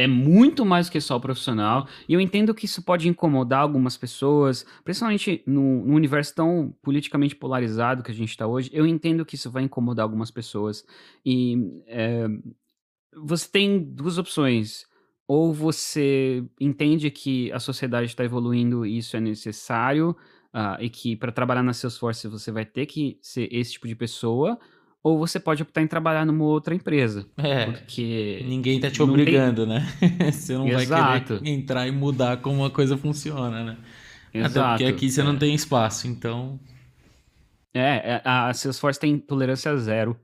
É 0.00 0.06
muito 0.06 0.64
mais 0.64 0.88
do 0.88 0.92
que 0.92 1.00
só 1.00 1.16
o 1.16 1.20
profissional. 1.20 1.86
E 2.08 2.14
eu 2.14 2.20
entendo 2.20 2.54
que 2.54 2.64
isso 2.64 2.82
pode 2.82 3.08
incomodar 3.08 3.60
algumas 3.60 3.96
pessoas, 3.96 4.64
principalmente 4.84 5.42
no, 5.46 5.84
no 5.84 5.94
universo 5.94 6.34
tão 6.34 6.74
politicamente 6.82 7.36
polarizado 7.36 8.02
que 8.02 8.10
a 8.10 8.14
gente 8.14 8.30
está 8.30 8.46
hoje. 8.46 8.70
Eu 8.72 8.86
entendo 8.86 9.24
que 9.24 9.34
isso 9.34 9.50
vai 9.50 9.62
incomodar 9.62 10.04
algumas 10.04 10.30
pessoas. 10.30 10.84
E 11.24 11.82
é, 11.86 12.26
você 13.14 13.48
tem 13.48 13.78
duas 13.78 14.18
opções. 14.18 14.86
Ou 15.26 15.52
você 15.54 16.44
entende 16.58 17.08
que 17.10 17.52
a 17.52 17.60
sociedade 17.60 18.06
está 18.06 18.24
evoluindo 18.24 18.84
e 18.84 18.98
isso 18.98 19.16
é 19.16 19.20
necessário, 19.20 20.16
uh, 20.52 20.82
e 20.82 20.90
que 20.90 21.14
para 21.14 21.30
trabalhar 21.30 21.62
na 21.62 21.72
Salesforce 21.72 22.26
você 22.26 22.50
vai 22.50 22.64
ter 22.64 22.86
que 22.86 23.16
ser 23.22 23.48
esse 23.52 23.74
tipo 23.74 23.86
de 23.86 23.94
pessoa, 23.94 24.58
ou 25.02 25.18
você 25.18 25.40
pode 25.40 25.62
optar 25.62 25.82
em 25.82 25.86
trabalhar 25.86 26.24
numa 26.24 26.44
outra 26.44 26.74
empresa. 26.74 27.26
É. 27.36 27.66
Porque. 27.66 28.44
Ninguém 28.46 28.78
tá 28.78 28.90
te 28.90 29.02
obrigando, 29.02 29.66
tem... 29.66 29.74
né? 29.74 29.86
você 30.30 30.54
não 30.54 30.68
Exato. 30.68 31.02
vai 31.02 31.20
querer 31.20 31.50
entrar 31.50 31.86
e 31.86 31.90
mudar 31.90 32.38
como 32.38 32.64
a 32.64 32.70
coisa 32.70 32.96
funciona, 32.96 33.64
né? 33.64 33.76
Exato. 34.32 34.58
Até 34.60 34.84
porque 34.84 34.84
aqui 34.84 35.10
você 35.10 35.20
é. 35.20 35.24
não 35.24 35.36
tem 35.36 35.54
espaço, 35.54 36.06
então. 36.06 36.60
É, 37.72 38.14
é 38.14 38.22
a 38.24 38.52
Salesforce 38.52 38.98
tem 38.98 39.18
tolerância 39.18 39.76
zero. 39.76 40.16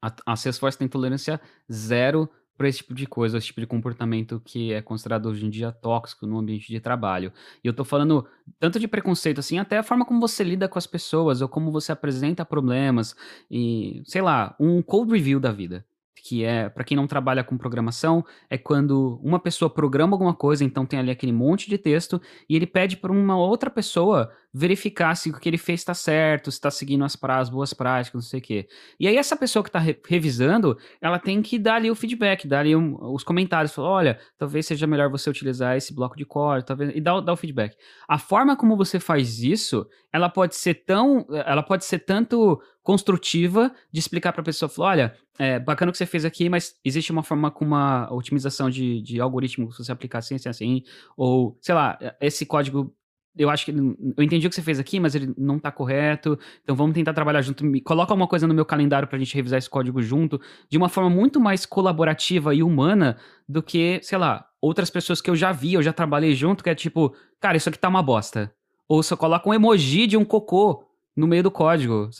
A, 0.00 0.12
a 0.26 0.36
Salesforce 0.36 0.76
tem 0.76 0.88
tolerância 0.88 1.40
zero 1.70 2.28
para 2.62 2.68
esse 2.68 2.78
tipo 2.78 2.94
de 2.94 3.08
coisa, 3.08 3.38
esse 3.38 3.48
tipo 3.48 3.60
de 3.60 3.66
comportamento 3.66 4.40
que 4.44 4.72
é 4.72 4.80
considerado 4.80 5.26
hoje 5.26 5.44
em 5.44 5.50
dia 5.50 5.72
tóxico 5.72 6.28
no 6.28 6.38
ambiente 6.38 6.68
de 6.68 6.78
trabalho. 6.78 7.32
E 7.62 7.66
eu 7.66 7.72
tô 7.72 7.84
falando 7.84 8.24
tanto 8.60 8.78
de 8.78 8.86
preconceito 8.86 9.40
assim, 9.40 9.58
até 9.58 9.78
a 9.78 9.82
forma 9.82 10.04
como 10.04 10.20
você 10.20 10.44
lida 10.44 10.68
com 10.68 10.78
as 10.78 10.86
pessoas 10.86 11.42
ou 11.42 11.48
como 11.48 11.72
você 11.72 11.90
apresenta 11.90 12.44
problemas 12.44 13.16
e, 13.50 14.00
sei 14.04 14.22
lá, 14.22 14.54
um 14.60 14.80
code 14.80 15.10
review 15.10 15.40
da 15.40 15.50
vida 15.50 15.84
que 16.24 16.44
é, 16.44 16.68
para 16.68 16.84
quem 16.84 16.96
não 16.96 17.08
trabalha 17.08 17.42
com 17.42 17.58
programação, 17.58 18.24
é 18.48 18.56
quando 18.56 19.18
uma 19.24 19.40
pessoa 19.40 19.68
programa 19.68 20.14
alguma 20.14 20.32
coisa, 20.32 20.62
então 20.62 20.86
tem 20.86 21.00
ali 21.00 21.10
aquele 21.10 21.32
monte 21.32 21.68
de 21.68 21.76
texto, 21.76 22.22
e 22.48 22.54
ele 22.54 22.64
pede 22.64 22.96
para 22.96 23.10
uma 23.10 23.36
outra 23.36 23.68
pessoa 23.68 24.30
verificar 24.52 25.14
se 25.14 25.30
o 25.30 25.32
que 25.32 25.48
ele 25.48 25.56
fez 25.56 25.80
está 25.80 25.94
certo, 25.94 26.50
se 26.50 26.58
está 26.58 26.70
seguindo 26.70 27.04
as, 27.04 27.16
pra, 27.16 27.38
as 27.38 27.48
boas 27.48 27.72
práticas, 27.72 28.14
não 28.14 28.28
sei 28.28 28.38
o 28.38 28.42
quê. 28.42 28.68
E 29.00 29.08
aí 29.08 29.16
essa 29.16 29.34
pessoa 29.34 29.62
que 29.62 29.70
está 29.70 29.78
re 29.78 29.98
revisando, 30.06 30.76
ela 31.00 31.18
tem 31.18 31.40
que 31.40 31.58
dar 31.58 31.76
ali 31.76 31.90
o 31.90 31.94
feedback, 31.94 32.46
dar 32.46 32.60
ali 32.60 32.76
um, 32.76 32.96
os 33.12 33.24
comentários, 33.24 33.72
falar, 33.72 33.88
olha, 33.88 34.20
talvez 34.36 34.66
seja 34.66 34.86
melhor 34.86 35.08
você 35.08 35.30
utilizar 35.30 35.76
esse 35.76 35.94
bloco 35.94 36.16
de 36.16 36.24
código, 36.24 36.66
talvez, 36.66 36.94
e 36.94 37.00
dar, 37.00 37.20
dar 37.20 37.32
o 37.32 37.36
feedback. 37.36 37.76
A 38.06 38.18
forma 38.18 38.56
como 38.56 38.76
você 38.76 39.00
faz 39.00 39.42
isso, 39.42 39.86
ela 40.12 40.28
pode 40.28 40.54
ser 40.54 40.74
tão, 40.74 41.26
ela 41.46 41.62
pode 41.62 41.84
ser 41.84 42.00
tanto 42.00 42.60
construtiva 42.82 43.72
de 43.90 44.00
explicar 44.00 44.32
para 44.32 44.42
a 44.42 44.44
pessoa, 44.44 44.68
falar, 44.68 44.88
olha, 44.88 45.16
é 45.38 45.58
bacana 45.58 45.90
o 45.90 45.92
que 45.92 45.98
você 45.98 46.04
fez 46.04 46.24
aqui, 46.24 46.48
mas 46.48 46.74
existe 46.84 47.10
uma 47.10 47.22
forma 47.22 47.50
com 47.50 47.64
uma 47.64 48.12
otimização 48.12 48.68
de, 48.68 49.00
de 49.00 49.20
algoritmo 49.20 49.70
que 49.70 49.78
você 49.78 49.92
aplicar 49.92 50.18
assim, 50.18 50.34
assim, 50.34 50.48
assim, 50.48 50.82
ou, 51.16 51.56
sei 51.60 51.74
lá, 51.74 51.98
esse 52.20 52.44
código 52.44 52.94
eu 53.36 53.48
acho 53.48 53.64
que 53.64 53.70
eu 53.70 54.24
entendi 54.24 54.46
o 54.46 54.50
que 54.50 54.54
você 54.54 54.62
fez 54.62 54.78
aqui, 54.78 55.00
mas 55.00 55.14
ele 55.14 55.32
não 55.38 55.56
está 55.56 55.70
correto. 55.70 56.38
Então 56.62 56.76
vamos 56.76 56.94
tentar 56.94 57.14
trabalhar 57.14 57.40
junto. 57.42 57.64
Me 57.64 57.80
coloca 57.80 58.12
uma 58.12 58.26
coisa 58.26 58.46
no 58.46 58.54
meu 58.54 58.64
calendário 58.64 59.08
para 59.08 59.16
a 59.16 59.18
gente 59.18 59.34
revisar 59.34 59.58
esse 59.58 59.70
código 59.70 60.02
junto, 60.02 60.40
de 60.68 60.76
uma 60.76 60.88
forma 60.88 61.08
muito 61.08 61.40
mais 61.40 61.64
colaborativa 61.64 62.54
e 62.54 62.62
humana 62.62 63.16
do 63.48 63.62
que, 63.62 64.00
sei 64.02 64.18
lá, 64.18 64.46
outras 64.60 64.90
pessoas 64.90 65.20
que 65.20 65.30
eu 65.30 65.36
já 65.36 65.50
vi, 65.50 65.74
eu 65.74 65.82
já 65.82 65.92
trabalhei 65.92 66.34
junto, 66.34 66.62
que 66.62 66.70
é 66.70 66.74
tipo, 66.74 67.14
cara, 67.40 67.56
isso 67.56 67.68
aqui 67.68 67.78
tá 67.78 67.88
uma 67.88 68.02
bosta. 68.02 68.52
Ou 68.88 69.02
você 69.02 69.16
coloca 69.16 69.48
um 69.48 69.54
emoji 69.54 70.06
de 70.06 70.16
um 70.16 70.24
cocô 70.24 70.84
no 71.16 71.26
meio 71.26 71.42
do 71.42 71.50
código. 71.50 72.10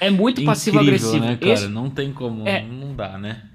É 0.00 0.10
muito 0.10 0.44
passivo-agressivo. 0.44 1.24
Né, 1.24 1.36
cara? 1.36 1.52
Esse... 1.52 1.68
Não 1.68 1.90
tem 1.90 2.12
como, 2.12 2.46
é... 2.46 2.62
não 2.62 2.94
dá, 2.94 3.18
né? 3.18 3.50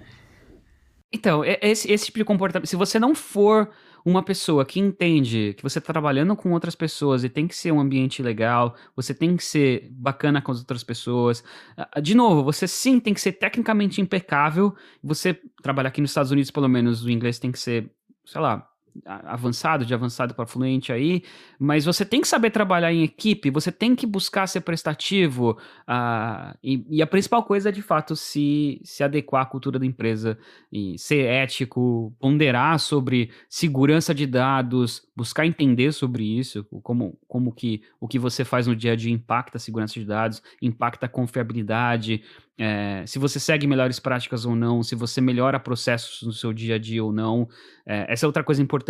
Então, 1.13 1.43
esse, 1.45 1.91
esse 1.91 2.05
tipo 2.07 2.17
de 2.17 2.25
comportamento, 2.25 2.67
se 2.67 2.75
você 2.75 2.99
não 2.99 3.13
for 3.13 3.69
uma 4.05 4.23
pessoa 4.23 4.65
que 4.65 4.79
entende 4.79 5.53
que 5.55 5.63
você 5.63 5.79
está 5.79 5.93
trabalhando 5.93 6.35
com 6.35 6.51
outras 6.51 6.75
pessoas 6.75 7.23
e 7.23 7.29
tem 7.29 7.47
que 7.47 7.55
ser 7.55 7.71
um 7.71 7.79
ambiente 7.79 8.21
legal, 8.21 8.75
você 8.95 9.13
tem 9.13 9.37
que 9.37 9.43
ser 9.43 9.89
bacana 9.91 10.41
com 10.41 10.51
as 10.51 10.59
outras 10.59 10.83
pessoas. 10.83 11.43
Ah, 11.77 11.99
de 11.99 12.15
novo, 12.15 12.43
você 12.43 12.67
sim 12.67 12.99
tem 12.99 13.13
que 13.13 13.21
ser 13.21 13.33
tecnicamente 13.33 14.01
impecável. 14.01 14.75
Você 15.01 15.39
trabalhar 15.61 15.89
aqui 15.89 16.01
nos 16.01 16.11
Estados 16.11 16.31
Unidos, 16.31 16.51
pelo 16.51 16.67
menos, 16.67 17.03
o 17.03 17.09
inglês 17.09 17.39
tem 17.39 17.51
que 17.51 17.59
ser, 17.59 17.91
sei 18.25 18.41
lá, 18.41 18.67
avançado, 19.05 19.85
de 19.85 19.93
avançado 19.93 20.33
para 20.33 20.45
fluente 20.45 20.91
aí, 20.91 21.23
mas 21.59 21.85
você 21.85 22.05
tem 22.05 22.21
que 22.21 22.27
saber 22.27 22.51
trabalhar 22.51 22.93
em 22.93 23.03
equipe, 23.03 23.49
você 23.49 23.71
tem 23.71 23.95
que 23.95 24.05
buscar 24.05 24.47
ser 24.47 24.61
prestativo, 24.61 25.57
uh, 25.87 26.57
e, 26.63 26.85
e, 26.89 27.01
a 27.01 27.07
principal 27.07 27.43
coisa 27.43 27.69
é 27.69 27.71
de 27.71 27.81
fato 27.81 28.15
se, 28.15 28.79
se 28.83 29.03
adequar 29.03 29.43
à 29.43 29.45
cultura 29.45 29.79
da 29.79 29.85
empresa 29.85 30.37
e 30.71 30.97
ser 30.97 31.25
ético, 31.25 32.13
ponderar 32.19 32.79
sobre 32.79 33.31
segurança 33.49 34.13
de 34.13 34.27
dados, 34.27 35.07
buscar 35.15 35.45
entender 35.45 35.91
sobre 35.91 36.23
isso, 36.23 36.63
como, 36.81 37.17
como 37.27 37.51
que 37.51 37.81
o 37.99 38.07
que 38.07 38.19
você 38.19 38.45
faz 38.45 38.67
no 38.67 38.75
dia 38.75 38.93
a 38.93 38.95
dia 38.95 39.11
impacta 39.11 39.57
a 39.57 39.59
segurança 39.59 39.99
de 39.99 40.05
dados, 40.05 40.41
impacta 40.61 41.05
a 41.05 41.09
confiabilidade, 41.09 42.23
é, 42.55 43.03
se 43.07 43.17
você 43.17 43.39
segue 43.39 43.65
melhores 43.65 43.99
práticas 43.99 44.45
ou 44.45 44.55
não, 44.55 44.83
se 44.83 44.93
você 44.93 45.19
melhora 45.19 45.59
processos 45.59 46.21
no 46.21 46.31
seu 46.31 46.53
dia 46.53 46.75
a 46.75 46.77
dia 46.77 47.03
ou 47.03 47.11
não. 47.11 47.49
É, 47.85 48.11
essa 48.13 48.25
é 48.25 48.27
outra 48.27 48.43
coisa 48.43 48.61
importante. 48.61 48.82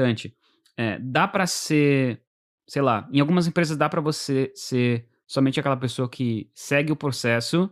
É, 0.77 0.99
dá 0.99 1.27
para 1.27 1.45
ser, 1.47 2.21
sei 2.67 2.81
lá, 2.81 3.07
em 3.11 3.19
algumas 3.19 3.47
empresas 3.47 3.77
dá 3.77 3.87
para 3.87 4.01
você 4.01 4.51
ser 4.55 5.07
somente 5.27 5.59
aquela 5.59 5.77
pessoa 5.77 6.09
que 6.09 6.49
segue 6.53 6.91
o 6.91 6.95
processo 6.95 7.69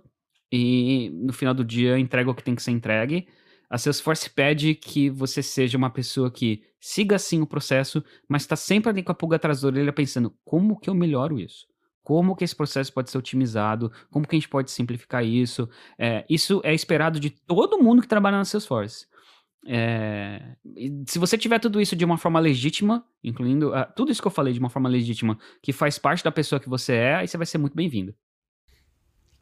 e 0.51 1.09
no 1.13 1.33
final 1.33 1.53
do 1.53 1.63
dia 1.63 1.97
entrega 1.97 2.29
o 2.29 2.35
que 2.35 2.43
tem 2.43 2.55
que 2.55 2.63
ser 2.63 2.71
entregue. 2.71 3.27
A 3.69 3.77
Salesforce 3.77 4.29
pede 4.29 4.75
que 4.75 5.09
você 5.09 5.41
seja 5.41 5.77
uma 5.77 5.89
pessoa 5.89 6.29
que 6.29 6.61
siga 6.79 7.17
sim 7.17 7.41
o 7.41 7.47
processo, 7.47 8.03
mas 8.27 8.41
está 8.43 8.55
sempre 8.55 8.89
ali 8.89 9.01
com 9.01 9.11
a 9.11 9.15
pulga 9.15 9.37
atrás 9.37 9.61
da 9.61 9.67
orelha 9.67 9.93
pensando 9.93 10.35
como 10.43 10.79
que 10.79 10.89
eu 10.89 10.93
melhoro 10.93 11.39
isso? 11.39 11.71
como 12.03 12.35
que 12.35 12.43
esse 12.43 12.55
processo 12.55 12.91
pode 12.91 13.09
ser 13.09 13.17
otimizado, 13.17 13.91
como 14.09 14.27
que 14.27 14.35
a 14.35 14.39
gente 14.39 14.49
pode 14.49 14.71
simplificar 14.71 15.23
isso. 15.23 15.69
É, 15.97 16.25
isso 16.29 16.61
é 16.63 16.73
esperado 16.73 17.19
de 17.19 17.29
todo 17.29 17.81
mundo 17.81 18.01
que 18.01 18.07
trabalha 18.07 18.37
na 18.37 18.45
Salesforce. 18.45 19.07
É, 19.65 20.55
se 21.07 21.19
você 21.19 21.37
tiver 21.37 21.59
tudo 21.59 21.79
isso 21.79 21.95
de 21.95 22.03
uma 22.03 22.17
forma 22.17 22.39
legítima, 22.39 23.05
incluindo 23.23 23.69
uh, 23.69 23.85
tudo 23.95 24.11
isso 24.11 24.21
que 24.21 24.27
eu 24.27 24.31
falei 24.31 24.53
de 24.53 24.59
uma 24.59 24.69
forma 24.69 24.89
legítima, 24.89 25.37
que 25.61 25.71
faz 25.71 25.99
parte 25.99 26.23
da 26.23 26.31
pessoa 26.31 26.59
que 26.59 26.69
você 26.69 26.93
é, 26.93 27.15
aí 27.15 27.27
você 27.27 27.37
vai 27.37 27.45
ser 27.45 27.57
muito 27.57 27.75
bem-vindo. 27.75 28.15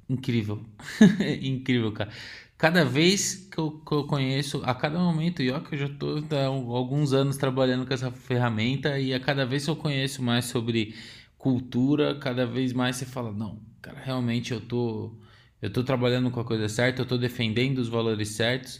Incrível. 0.09 0.65
Incrível, 1.41 1.91
cara. 1.91 2.11
Cada 2.57 2.83
vez 2.83 3.47
que 3.49 3.57
eu, 3.57 3.71
que 3.79 3.91
eu, 3.93 4.03
conheço, 4.05 4.61
a 4.65 4.75
cada 4.75 4.99
momento, 4.99 5.41
e 5.41 5.49
ó, 5.49 5.61
que 5.61 5.75
eu 5.75 5.79
já 5.79 5.85
estou 5.85 6.17
há 6.31 6.45
alguns 6.45 7.13
anos 7.13 7.37
trabalhando 7.37 7.85
com 7.85 7.93
essa 7.93 8.11
ferramenta, 8.11 8.99
e 8.99 9.13
a 9.13 9.19
cada 9.19 9.45
vez 9.45 9.63
que 9.63 9.69
eu 9.69 9.75
conheço 9.77 10.21
mais 10.21 10.45
sobre 10.45 10.93
cultura, 11.37 12.15
cada 12.19 12.45
vez 12.45 12.73
mais 12.73 12.97
você 12.97 13.05
fala, 13.05 13.31
não, 13.31 13.61
cara, 13.81 13.99
realmente 13.99 14.51
eu 14.51 14.59
tô 14.59 15.17
eu 15.61 15.69
tô 15.71 15.83
trabalhando 15.83 16.31
com 16.31 16.39
a 16.39 16.45
coisa 16.45 16.69
certa, 16.69 17.01
eu 17.01 17.05
tô 17.05 17.17
defendendo 17.17 17.79
os 17.79 17.89
valores 17.89 18.29
certos. 18.29 18.79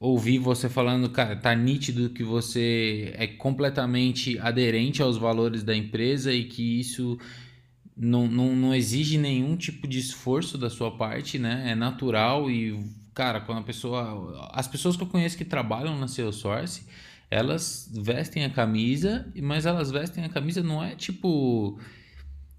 Ouvi 0.00 0.38
você 0.38 0.66
falando, 0.66 1.10
cara, 1.10 1.36
tá 1.36 1.54
nítido 1.54 2.08
que 2.08 2.24
você 2.24 3.12
é 3.18 3.26
completamente 3.26 4.38
aderente 4.38 5.02
aos 5.02 5.18
valores 5.18 5.62
da 5.62 5.76
empresa 5.76 6.32
e 6.32 6.44
que 6.44 6.80
isso 6.80 7.18
não, 7.94 8.26
não, 8.26 8.56
não 8.56 8.74
exige 8.74 9.18
nenhum 9.18 9.54
tipo 9.56 9.86
de 9.86 9.98
esforço 9.98 10.56
da 10.56 10.70
sua 10.70 10.96
parte, 10.96 11.38
né? 11.38 11.64
É 11.72 11.74
natural 11.74 12.50
e, 12.50 12.82
cara, 13.12 13.42
quando 13.42 13.58
a 13.58 13.62
pessoa. 13.62 14.50
As 14.54 14.66
pessoas 14.66 14.96
que 14.96 15.02
eu 15.02 15.06
conheço 15.06 15.36
que 15.36 15.44
trabalham 15.44 15.98
na 15.98 16.08
Salesforce, 16.08 16.86
elas 17.30 17.90
vestem 17.92 18.46
a 18.46 18.50
camisa, 18.50 19.30
mas 19.42 19.66
elas 19.66 19.90
vestem 19.90 20.24
a 20.24 20.30
camisa 20.30 20.62
não 20.62 20.82
é 20.82 20.94
tipo 20.94 21.78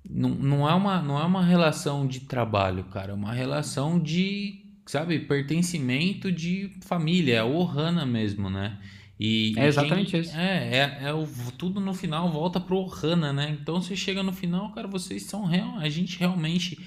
não, 0.08 0.30
não 0.30 0.70
é 0.70 0.74
uma 0.74 1.02
não 1.02 1.20
é 1.20 1.24
uma 1.24 1.44
relação 1.44 2.06
de 2.08 2.22
trabalho, 2.22 2.84
cara, 2.86 3.12
é 3.12 3.16
uma 3.16 3.34
relação 3.34 4.00
de, 4.00 4.61
sabe, 4.86 5.20
pertencimento 5.20 6.32
de 6.32 6.72
família, 6.82 7.38
é 7.38 7.44
o 7.44 7.56
Ohana 7.56 8.06
mesmo, 8.06 8.50
né? 8.50 8.80
E, 9.20 9.54
é 9.56 9.68
exatamente 9.68 10.12
quem, 10.12 10.22
isso. 10.22 10.36
É, 10.36 10.78
é, 10.78 11.00
é 11.04 11.14
o, 11.14 11.28
tudo 11.58 11.80
no 11.80 11.94
final 11.94 12.32
volta 12.32 12.60
pro 12.60 12.78
Ohana, 12.78 13.32
né? 13.32 13.56
Então 13.62 13.80
você 13.80 13.96
chega 13.96 14.24
no 14.24 14.34
final, 14.34 14.72
cara, 14.74 14.88
vocês 14.88 15.24
são 15.24 15.46
real, 15.46 15.78
a 15.78 15.88
gente 15.90 16.18
realmente 16.18 16.80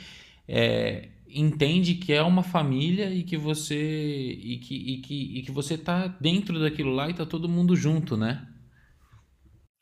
é, 0.49 1.11
entende 1.29 1.95
que 1.95 2.13
é 2.13 2.23
uma 2.23 2.43
família 2.43 3.09
e 3.11 3.23
que 3.23 3.37
você 3.37 3.77
e 3.77 4.59
que, 4.59 4.75
e 4.75 4.99
que, 4.99 5.39
e 5.39 5.43
que 5.43 5.53
você 5.53 5.79
tá 5.79 6.07
dentro 6.07 6.59
daquilo 6.61 6.93
lá 6.93 7.09
e 7.09 7.15
tá 7.15 7.25
todo 7.25 7.49
mundo 7.49 7.77
junto, 7.77 8.17
né? 8.17 8.47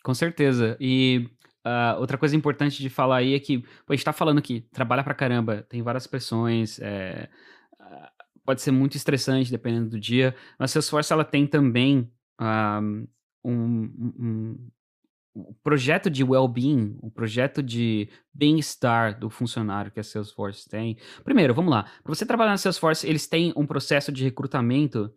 Com 0.02 0.14
certeza. 0.14 0.76
E 0.80 1.28
uh, 1.66 2.00
outra 2.00 2.18
coisa 2.18 2.36
importante 2.36 2.82
de 2.82 2.88
falar 2.88 3.18
aí 3.18 3.34
é 3.34 3.38
que 3.38 3.58
pô, 3.58 3.92
a 3.92 3.94
gente 3.94 4.04
tá 4.04 4.12
falando 4.12 4.42
que 4.42 4.60
trabalha 4.72 5.04
pra 5.04 5.14
caramba, 5.14 5.64
tem 5.68 5.82
várias 5.82 6.06
pressões, 6.06 6.78
é, 6.80 7.28
pode 8.45 8.62
ser 8.62 8.70
muito 8.70 8.97
estressante 8.97 9.51
dependendo 9.51 9.90
do 9.90 10.01
dia, 10.01 10.34
mas 10.59 10.70
Salesforce 10.70 11.12
ela 11.12 11.24
tem 11.24 11.47
também 11.47 12.11
uh, 12.40 13.09
um, 13.45 13.82
um, 14.18 14.70
o 15.34 15.55
projeto 15.62 16.11
de 16.11 16.22
well-being, 16.22 16.97
o 17.01 17.11
projeto 17.11 17.62
de 17.62 18.09
bem-estar 18.32 19.18
do 19.18 19.30
funcionário 19.30 19.90
que 19.90 20.01
a 20.01 20.05
Salesforce 20.05 20.68
tem. 20.68 20.97
Primeiro, 21.24 21.55
vamos 21.55 21.70
lá. 21.70 21.84
Para 22.03 22.14
você 22.14 22.26
trabalhar 22.26 22.51
na 22.51 22.59
Salesforce, 22.59 23.07
eles 23.07 23.26
têm 23.26 23.53
um 23.57 23.66
processo 23.66 24.12
de 24.12 24.24
recrutamento 24.24 25.12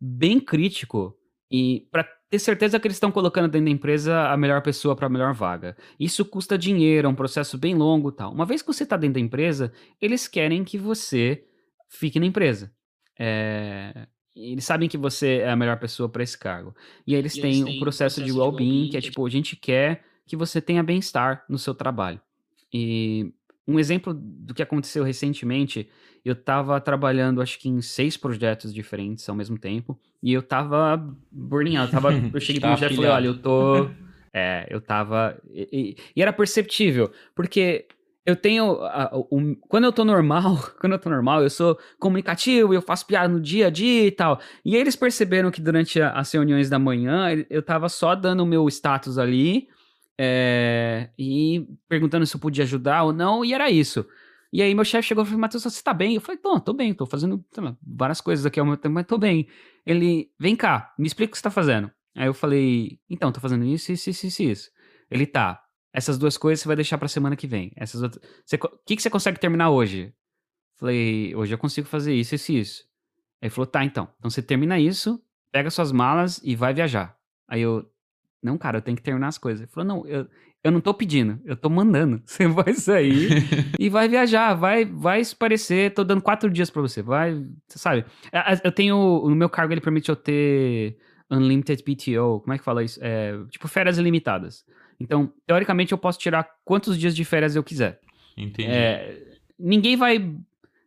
bem 0.00 0.40
crítico 0.40 1.16
e 1.50 1.86
para 1.90 2.04
ter 2.30 2.38
certeza 2.38 2.78
que 2.78 2.86
eles 2.86 2.96
estão 2.96 3.10
colocando 3.10 3.50
dentro 3.50 3.66
da 3.66 3.70
empresa 3.70 4.28
a 4.28 4.36
melhor 4.36 4.62
pessoa 4.62 4.94
para 4.94 5.06
a 5.06 5.10
melhor 5.10 5.32
vaga. 5.32 5.76
Isso 5.98 6.24
custa 6.24 6.58
dinheiro, 6.58 7.06
é 7.06 7.10
um 7.10 7.14
processo 7.14 7.56
bem 7.56 7.74
longo, 7.74 8.12
tal. 8.12 8.32
Uma 8.32 8.44
vez 8.44 8.60
que 8.60 8.68
você 8.68 8.84
está 8.84 8.96
dentro 8.96 9.14
da 9.14 9.20
empresa, 9.20 9.72
eles 10.00 10.28
querem 10.28 10.62
que 10.62 10.76
você 10.76 11.47
fique 11.88 12.20
na 12.20 12.26
empresa. 12.26 12.72
É, 13.18 14.06
eles 14.36 14.64
sabem 14.64 14.88
que 14.88 14.96
você 14.96 15.38
é 15.38 15.50
a 15.50 15.56
melhor 15.56 15.78
pessoa 15.78 16.08
para 16.08 16.22
esse 16.22 16.38
cargo. 16.38 16.74
E 17.06 17.14
aí 17.14 17.20
eles, 17.20 17.36
e 17.36 17.40
têm, 17.40 17.64
têm 17.64 17.76
um 17.76 17.80
processo, 17.80 18.20
processo 18.20 18.24
de 18.24 18.32
well-being, 18.32 18.88
que 18.90 18.96
é 18.96 19.00
tipo, 19.00 19.26
a 19.26 19.30
gente 19.30 19.56
quer 19.56 20.04
que 20.26 20.36
você 20.36 20.60
tenha 20.60 20.82
bem-estar 20.82 21.44
no 21.48 21.58
seu 21.58 21.74
trabalho. 21.74 22.20
E 22.72 23.32
um 23.66 23.78
exemplo 23.78 24.14
do 24.14 24.54
que 24.54 24.62
aconteceu 24.62 25.02
recentemente, 25.02 25.88
eu 26.24 26.34
estava 26.34 26.80
trabalhando 26.80 27.42
acho 27.42 27.58
que 27.58 27.68
em 27.68 27.80
seis 27.82 28.16
projetos 28.16 28.72
diferentes 28.72 29.28
ao 29.28 29.34
mesmo 29.34 29.58
tempo, 29.58 29.98
e 30.22 30.32
eu 30.32 30.40
estava 30.40 30.96
burning 31.30 31.76
out, 31.76 31.92
eu, 31.92 32.00
tava, 32.00 32.12
eu 32.32 32.40
cheguei 32.40 32.60
pro 32.60 32.76
chefe 32.76 32.92
e 32.92 32.96
falei, 32.96 33.10
olha, 33.10 33.26
eu 33.26 33.38
tô... 33.38 33.90
É, 34.32 34.66
eu 34.70 34.80
tava... 34.80 35.40
E, 35.50 35.68
e, 35.72 35.96
e 36.14 36.22
era 36.22 36.32
perceptível, 36.32 37.10
porque 37.34 37.86
eu 38.28 38.36
tenho. 38.36 38.78
quando 39.68 39.84
eu 39.84 39.92
tô 39.92 40.04
normal, 40.04 40.58
quando 40.78 40.92
eu 40.92 40.98
tô 40.98 41.08
normal, 41.08 41.42
eu 41.42 41.48
sou 41.48 41.78
comunicativo, 41.98 42.74
eu 42.74 42.82
faço 42.82 43.06
piada 43.06 43.26
no 43.26 43.40
dia 43.40 43.68
a 43.68 43.70
dia 43.70 44.06
e 44.06 44.10
tal. 44.10 44.38
E 44.62 44.74
aí 44.74 44.80
eles 44.82 44.94
perceberam 44.94 45.50
que 45.50 45.62
durante 45.62 45.98
a, 45.98 46.12
as 46.12 46.30
reuniões 46.30 46.68
da 46.68 46.78
manhã 46.78 47.28
eu 47.48 47.62
tava 47.62 47.88
só 47.88 48.14
dando 48.14 48.42
o 48.42 48.46
meu 48.46 48.68
status 48.68 49.16
ali 49.16 49.66
é, 50.18 51.08
e 51.18 51.66
perguntando 51.88 52.26
se 52.26 52.36
eu 52.36 52.40
podia 52.40 52.64
ajudar 52.64 53.04
ou 53.04 53.14
não, 53.14 53.42
e 53.42 53.54
era 53.54 53.70
isso. 53.70 54.06
E 54.52 54.60
aí 54.60 54.74
meu 54.74 54.84
chefe 54.84 55.08
chegou 55.08 55.24
e 55.24 55.26
falou: 55.26 55.40
Matheus, 55.40 55.62
você 55.64 55.82
tá 55.82 55.94
bem? 55.94 56.14
Eu 56.14 56.20
falei: 56.20 56.38
tô, 56.38 56.60
tô 56.60 56.74
bem, 56.74 56.92
tô 56.92 57.06
fazendo 57.06 57.42
várias 57.82 58.20
coisas 58.20 58.44
aqui 58.44 58.60
ao 58.60 58.66
mesmo 58.66 58.76
tempo, 58.76 58.94
mas 58.94 59.06
tô 59.06 59.16
bem. 59.16 59.48
Ele, 59.86 60.30
vem 60.38 60.54
cá, 60.54 60.92
me 60.98 61.06
explica 61.06 61.30
o 61.30 61.32
que 61.32 61.38
você 61.38 61.44
tá 61.44 61.50
fazendo. 61.50 61.90
Aí 62.14 62.26
eu 62.26 62.34
falei: 62.34 62.98
então, 63.08 63.32
tô 63.32 63.40
fazendo 63.40 63.64
isso, 63.64 63.90
isso, 63.90 64.10
isso. 64.10 64.42
isso. 64.42 64.70
Ele 65.10 65.26
tá. 65.26 65.62
Essas 65.92 66.18
duas 66.18 66.36
coisas 66.36 66.60
você 66.60 66.68
vai 66.68 66.76
deixar 66.76 66.98
pra 66.98 67.08
semana 67.08 67.36
que 67.36 67.46
vem. 67.46 67.72
Essas 67.76 68.02
outras... 68.02 68.22
O 68.24 68.84
que, 68.84 68.96
que 68.96 69.02
você 69.02 69.10
consegue 69.10 69.40
terminar 69.40 69.70
hoje? 69.70 70.12
Falei, 70.76 71.34
hoje 71.34 71.52
eu 71.54 71.58
consigo 71.58 71.88
fazer 71.88 72.14
isso, 72.14 72.34
isso 72.34 72.52
e 72.52 72.60
isso. 72.60 72.82
Aí 73.42 73.46
ele 73.46 73.50
falou, 73.50 73.66
tá, 73.66 73.84
então. 73.84 74.08
Então 74.18 74.30
você 74.30 74.42
termina 74.42 74.78
isso, 74.78 75.20
pega 75.50 75.70
suas 75.70 75.90
malas 75.90 76.40
e 76.44 76.54
vai 76.54 76.72
viajar. 76.72 77.16
Aí 77.48 77.62
eu, 77.62 77.84
não, 78.42 78.56
cara, 78.56 78.78
eu 78.78 78.82
tenho 78.82 78.96
que 78.96 79.02
terminar 79.02 79.28
as 79.28 79.38
coisas. 79.38 79.62
Ele 79.62 79.70
falou, 79.70 79.88
não, 79.88 80.06
eu, 80.06 80.26
eu 80.62 80.70
não 80.70 80.80
tô 80.80 80.92
pedindo, 80.92 81.40
eu 81.44 81.56
tô 81.56 81.68
mandando. 81.68 82.20
Você 82.26 82.46
vai 82.46 82.74
sair 82.74 83.44
e 83.78 83.88
vai 83.88 84.08
viajar, 84.08 84.54
vai, 84.54 84.84
vai 84.84 85.22
parecer, 85.38 85.94
tô 85.94 86.04
dando 86.04 86.22
quatro 86.22 86.50
dias 86.50 86.70
pra 86.70 86.82
você, 86.82 87.02
vai, 87.02 87.34
você 87.66 87.78
sabe. 87.78 88.04
Eu 88.62 88.72
tenho, 88.72 88.96
no 89.28 89.36
meu 89.36 89.48
cargo 89.48 89.72
ele 89.72 89.80
permite 89.80 90.08
eu 90.08 90.16
ter 90.16 90.98
unlimited 91.30 91.82
PTO, 91.82 92.40
como 92.40 92.52
é 92.52 92.58
que 92.58 92.64
fala 92.64 92.82
isso? 92.82 92.98
É, 93.02 93.32
tipo, 93.50 93.68
férias 93.68 93.98
ilimitadas. 93.98 94.64
Então, 95.00 95.32
teoricamente, 95.46 95.92
eu 95.92 95.98
posso 95.98 96.18
tirar 96.18 96.48
quantos 96.64 96.98
dias 96.98 97.14
de 97.14 97.24
férias 97.24 97.54
eu 97.54 97.62
quiser. 97.62 98.00
Entendi. 98.36 98.68
É, 98.68 99.36
ninguém 99.58 99.96
vai. 99.96 100.34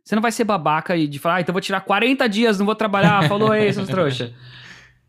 Você 0.04 0.16
não 0.16 0.22
vai 0.22 0.32
ser 0.32 0.44
babaca 0.44 0.96
e 0.96 1.08
de 1.08 1.20
falar, 1.20 1.36
ah, 1.36 1.42
então 1.42 1.54
vou 1.54 1.62
tirar 1.62 1.82
40 1.82 2.28
dias, 2.28 2.58
não 2.60 2.66
vou 2.66 2.76
trabalhar, 2.76 3.28
falou 3.30 3.52
aí, 3.52 3.72
seus 3.72 3.88
trouxa. 3.88 4.34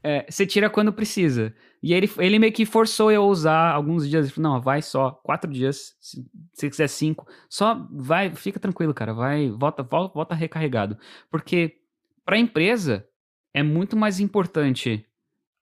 É, 0.02 0.26
você 0.28 0.46
tira 0.46 0.68
quando 0.68 0.92
precisa. 0.92 1.54
E 1.82 1.92
ele, 1.94 2.10
ele 2.18 2.38
meio 2.38 2.52
que 2.52 2.64
forçou 2.64 3.10
eu 3.10 3.22
a 3.22 3.26
usar 3.26 3.72
alguns 3.72 4.08
dias. 4.08 4.26
Ele 4.26 4.34
falou, 4.34 4.52
não, 4.52 4.60
vai 4.60 4.82
só, 4.82 5.10
quatro 5.10 5.50
dias, 5.50 5.96
se 6.00 6.24
você 6.52 6.70
quiser 6.70 6.88
cinco. 6.88 7.26
Só 7.48 7.86
vai, 7.90 8.34
fica 8.34 8.60
tranquilo, 8.60 8.94
cara, 8.94 9.12
vai, 9.12 9.50
volta, 9.50 9.82
volta, 9.82 10.14
volta 10.14 10.34
recarregado. 10.34 10.96
Porque 11.30 11.76
para 12.24 12.36
a 12.36 12.38
empresa 12.38 13.06
é 13.54 13.62
muito 13.62 13.96
mais 13.96 14.20
importante 14.20 15.04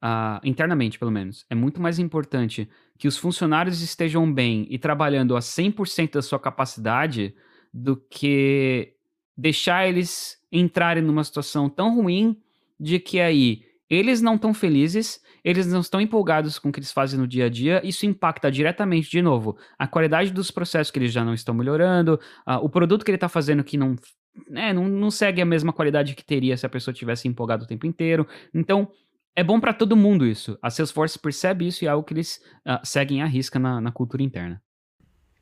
uh, 0.03 0.40
internamente 0.44 0.98
pelo 0.98 1.11
menos, 1.11 1.44
é 1.48 1.55
muito 1.55 1.80
mais 1.80 1.98
importante 1.98 2.68
que 2.98 3.09
os 3.09 3.16
funcionários 3.16 3.80
estejam 3.82 4.30
bem 4.32 4.66
e 4.70 4.78
trabalhando 4.78 5.36
a 5.36 5.40
100% 5.40 6.12
da 6.12 6.22
sua 6.22 6.38
capacidade 6.38 7.34
do 7.72 7.96
que 7.96 8.94
deixar 9.36 9.88
eles 9.88 10.38
entrarem 10.53 11.03
numa 11.03 11.24
situação 11.24 11.68
tão 11.68 11.94
ruim 11.94 12.36
de 12.78 12.98
que 12.98 13.20
aí 13.20 13.62
eles 13.88 14.20
não 14.20 14.36
estão 14.36 14.55
felizes, 14.55 15.20
eles 15.42 15.66
não 15.66 15.80
estão 15.80 16.01
empolgados 16.01 16.59
com 16.59 16.68
o 16.68 16.72
que 16.72 16.78
eles 16.78 16.92
fazem 16.92 17.18
no 17.18 17.26
dia 17.26 17.46
a 17.46 17.48
dia, 17.48 17.80
isso 17.84 18.07
impacta 18.07 18.51
diretamente, 18.51 19.11
de 19.11 19.20
novo, 19.20 19.57
a 19.78 19.86
qualidade 19.86 20.32
dos 20.32 20.51
processos 20.51 20.90
que 20.90 20.98
eles 20.98 21.12
já 21.12 21.24
não 21.24 21.34
estão 21.34 21.55
melhorando, 21.55 22.20
uh, 22.46 22.57
o 22.62 22.68
produto 22.68 23.05
que 23.05 23.11
ele 23.11 23.16
está 23.16 23.28
fazendo 23.28 23.64
que 23.64 23.76
não, 23.76 23.96
né, 24.48 24.72
não, 24.72 24.88
não 24.88 25.11
segue 25.11 25.40
a 25.40 25.46
mesma 25.46 25.72
qualidade 25.72 26.14
que 26.14 26.24
teria 26.24 26.57
se 26.57 26.66
a 26.66 26.68
pessoa 26.68 26.94
tivesse 26.94 27.26
empolgado 27.26 27.64
o 27.64 27.66
tempo 27.66 27.86
inteiro. 27.86 28.26
Então, 28.55 28.90
é 29.35 29.45
bom 29.45 29.61
para 29.61 29.72
todo 29.72 29.97
mundo 29.97 30.26
isso. 30.26 30.59
A 30.62 30.70
Salesforce 30.70 31.18
percebe 31.18 31.66
isso 31.66 31.85
e 31.85 31.87
é 31.87 31.91
algo 31.91 32.05
que 32.05 32.14
eles 32.14 32.41
uh, 32.66 32.85
seguem 32.85 33.22
à 33.22 33.26
risca 33.26 33.59
na, 33.59 33.81
na 33.81 33.93
cultura 33.93 34.22
interna. 34.22 34.62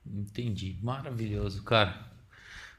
Entendi. 0.06 0.78
Maravilhoso, 0.82 1.62
cara. 1.64 2.08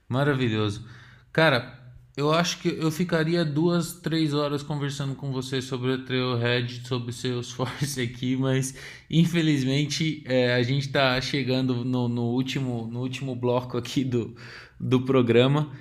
Maravilhoso. 0.07 0.88
Cara, 1.32 1.80
eu 2.18 2.34
acho 2.34 2.60
que 2.60 2.68
eu 2.68 2.91
ficaria 2.91 3.45
duas, 3.45 3.93
três 3.93 4.34
horas 4.34 4.64
conversando 4.64 5.16
com 5.16 5.32
você 5.32 5.62
sobre 5.62 5.91
o 5.91 6.03
Trailhead, 6.03 6.88
sobre 6.88 7.14
Salesforce 7.14 8.01
aqui, 8.01 8.36
mas 8.36 8.76
infelizmente 9.10 10.24
é, 10.26 10.53
a 10.53 10.64
gente 10.64 10.88
está 10.88 11.20
chegando 11.22 11.86
no, 11.86 12.10
no, 12.10 12.24
último, 12.24 12.88
no 12.88 12.99
último 12.99 13.36
bloco 13.36 13.78
aqui 13.78 14.03
do, 14.03 14.36
do 14.80 15.05
programa. 15.05 15.72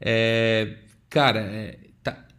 É, 0.00 0.78
cara, 1.08 1.40
é, 1.40 1.87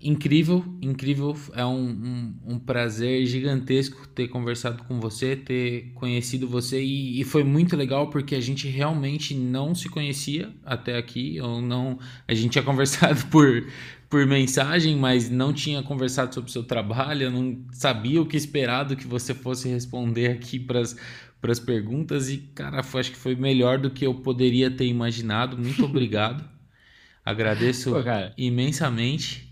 incrível, 0.02 0.64
incrível. 0.82 1.36
É 1.54 1.66
um, 1.66 1.90
um, 1.90 2.54
um, 2.54 2.60
prazer 2.60 3.26
gigantesco 3.26 4.08
ter 4.08 4.28
conversado 4.30 4.84
com 4.86 5.00
você, 5.00 5.36
ter 5.36 5.92
conhecido 5.96 6.48
você 6.48 6.82
e, 6.82 7.20
e, 7.20 7.24
foi 7.24 7.44
muito 7.44 7.76
legal 7.76 8.10
porque 8.10 8.36
a 8.36 8.40
gente 8.40 8.68
realmente 8.68 9.34
não 9.34 9.76
se 9.76 9.90
conhecia 9.90 10.54
até 10.66 10.98
aqui, 10.98 11.40
ou 11.42 11.62
não. 11.62 12.00
A 12.28 12.34
gente 12.34 12.52
tinha 12.52 12.64
conversado 12.66 13.26
por, 13.28 13.68
por 14.10 14.26
mensagem, 14.26 14.96
mas 14.96 15.30
não 15.30 15.52
tinha 15.52 15.84
conversado 15.84 16.34
sobre 16.34 16.50
o 16.50 16.54
seu 16.54 16.64
trabalho, 16.64 17.24
eu 17.24 17.32
não 17.32 17.62
sabia 17.74 18.22
o 18.22 18.26
que 18.26 18.38
esperar 18.38 18.84
do 18.84 18.96
que 18.96 19.06
você 19.06 19.34
fosse 19.34 19.68
responder 19.68 20.28
aqui 20.28 20.58
para 20.60 20.80
as 20.80 21.60
perguntas 21.60 22.30
e, 22.30 22.38
cara, 22.38 22.84
foi, 22.84 23.02
acho 23.02 23.12
que 23.12 23.18
foi 23.18 23.36
melhor 23.36 23.78
do 23.78 23.92
que 23.92 24.06
eu 24.06 24.14
poderia 24.14 24.72
ter 24.72 24.86
imaginado. 24.86 25.58
Muito 25.58 25.84
obrigado. 25.86 26.48
Agradeço 27.26 27.92
Pô, 27.92 27.98
imensamente. 28.38 29.49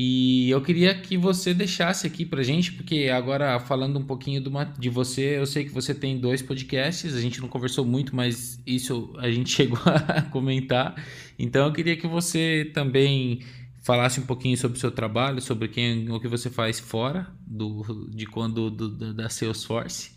E 0.00 0.48
eu 0.50 0.62
queria 0.62 0.94
que 0.94 1.16
você 1.18 1.52
deixasse 1.52 2.06
aqui 2.06 2.24
pra 2.24 2.40
gente, 2.40 2.72
porque 2.72 3.08
agora 3.12 3.58
falando 3.58 3.98
um 3.98 4.04
pouquinho 4.04 4.40
de 4.78 4.88
você, 4.88 5.36
eu 5.36 5.44
sei 5.44 5.64
que 5.64 5.72
você 5.72 5.92
tem 5.92 6.16
dois 6.20 6.40
podcasts, 6.40 7.16
a 7.16 7.20
gente 7.20 7.40
não 7.40 7.48
conversou 7.48 7.84
muito, 7.84 8.14
mas 8.14 8.62
isso 8.64 9.12
a 9.18 9.28
gente 9.28 9.50
chegou 9.50 9.80
a 9.84 10.22
comentar. 10.22 10.94
Então 11.36 11.66
eu 11.66 11.72
queria 11.72 11.96
que 11.96 12.06
você 12.06 12.70
também 12.72 13.40
falasse 13.82 14.20
um 14.20 14.22
pouquinho 14.24 14.56
sobre 14.56 14.78
o 14.78 14.80
seu 14.80 14.92
trabalho, 14.92 15.42
sobre 15.42 15.66
quem, 15.66 16.08
o 16.12 16.20
que 16.20 16.28
você 16.28 16.48
faz 16.48 16.78
fora 16.78 17.26
do, 17.44 18.08
de 18.08 18.24
quando 18.24 18.70
do, 18.70 19.12
da 19.12 19.28
Salesforce. 19.28 20.12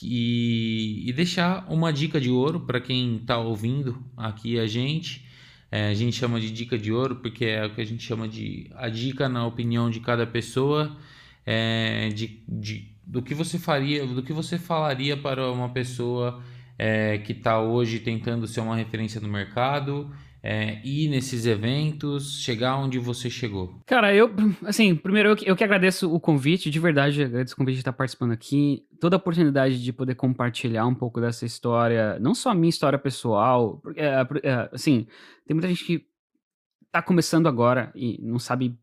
E, 0.00 1.02
e 1.08 1.12
deixar 1.12 1.66
uma 1.68 1.92
dica 1.92 2.20
de 2.20 2.30
ouro 2.30 2.60
para 2.60 2.80
quem 2.80 3.16
está 3.16 3.36
ouvindo 3.36 4.00
aqui 4.16 4.60
a 4.60 4.66
gente 4.68 5.25
é, 5.70 5.88
a 5.88 5.94
gente 5.94 6.16
chama 6.16 6.40
de 6.40 6.50
dica 6.50 6.78
de 6.78 6.92
ouro 6.92 7.16
porque 7.16 7.44
é 7.44 7.66
o 7.66 7.70
que 7.70 7.80
a 7.80 7.84
gente 7.84 8.02
chama 8.02 8.28
de 8.28 8.70
a 8.74 8.88
dica 8.88 9.28
na 9.28 9.46
opinião 9.46 9.90
de 9.90 10.00
cada 10.00 10.26
pessoa 10.26 10.96
é, 11.44 12.08
de, 12.10 12.40
de, 12.48 12.90
do 13.04 13.22
que 13.22 13.34
você 13.34 13.58
faria, 13.58 14.06
do 14.06 14.22
que 14.22 14.32
você 14.32 14.58
falaria 14.58 15.16
para 15.16 15.50
uma 15.50 15.68
pessoa 15.68 16.42
é, 16.78 17.18
que 17.18 17.32
está 17.32 17.60
hoje 17.60 18.00
tentando 18.00 18.46
ser 18.46 18.60
uma 18.60 18.76
referência 18.76 19.20
no 19.20 19.28
mercado 19.28 20.10
é, 20.48 20.80
ir 20.84 21.08
nesses 21.08 21.44
eventos, 21.44 22.40
chegar 22.40 22.76
onde 22.76 23.00
você 23.00 23.28
chegou? 23.28 23.80
Cara, 23.84 24.14
eu, 24.14 24.30
assim, 24.64 24.94
primeiro 24.94 25.30
eu 25.30 25.36
que, 25.36 25.50
eu 25.50 25.56
que 25.56 25.64
agradeço 25.64 26.14
o 26.14 26.20
convite, 26.20 26.70
de 26.70 26.78
verdade, 26.78 27.24
agradeço 27.24 27.54
o 27.54 27.56
convite 27.56 27.74
de 27.74 27.80
estar 27.80 27.92
participando 27.92 28.30
aqui, 28.30 28.86
toda 29.00 29.16
a 29.16 29.18
oportunidade 29.18 29.82
de 29.82 29.92
poder 29.92 30.14
compartilhar 30.14 30.86
um 30.86 30.94
pouco 30.94 31.20
dessa 31.20 31.44
história, 31.44 32.16
não 32.20 32.32
só 32.32 32.50
a 32.50 32.54
minha 32.54 32.70
história 32.70 32.96
pessoal, 32.96 33.80
porque, 33.82 34.00
é, 34.00 34.24
é, 34.44 34.68
assim, 34.72 35.08
tem 35.44 35.54
muita 35.56 35.66
gente 35.66 35.84
que 35.84 36.06
tá 36.92 37.02
começando 37.02 37.48
agora 37.48 37.90
e 37.96 38.16
não 38.22 38.38
sabe, 38.38 38.78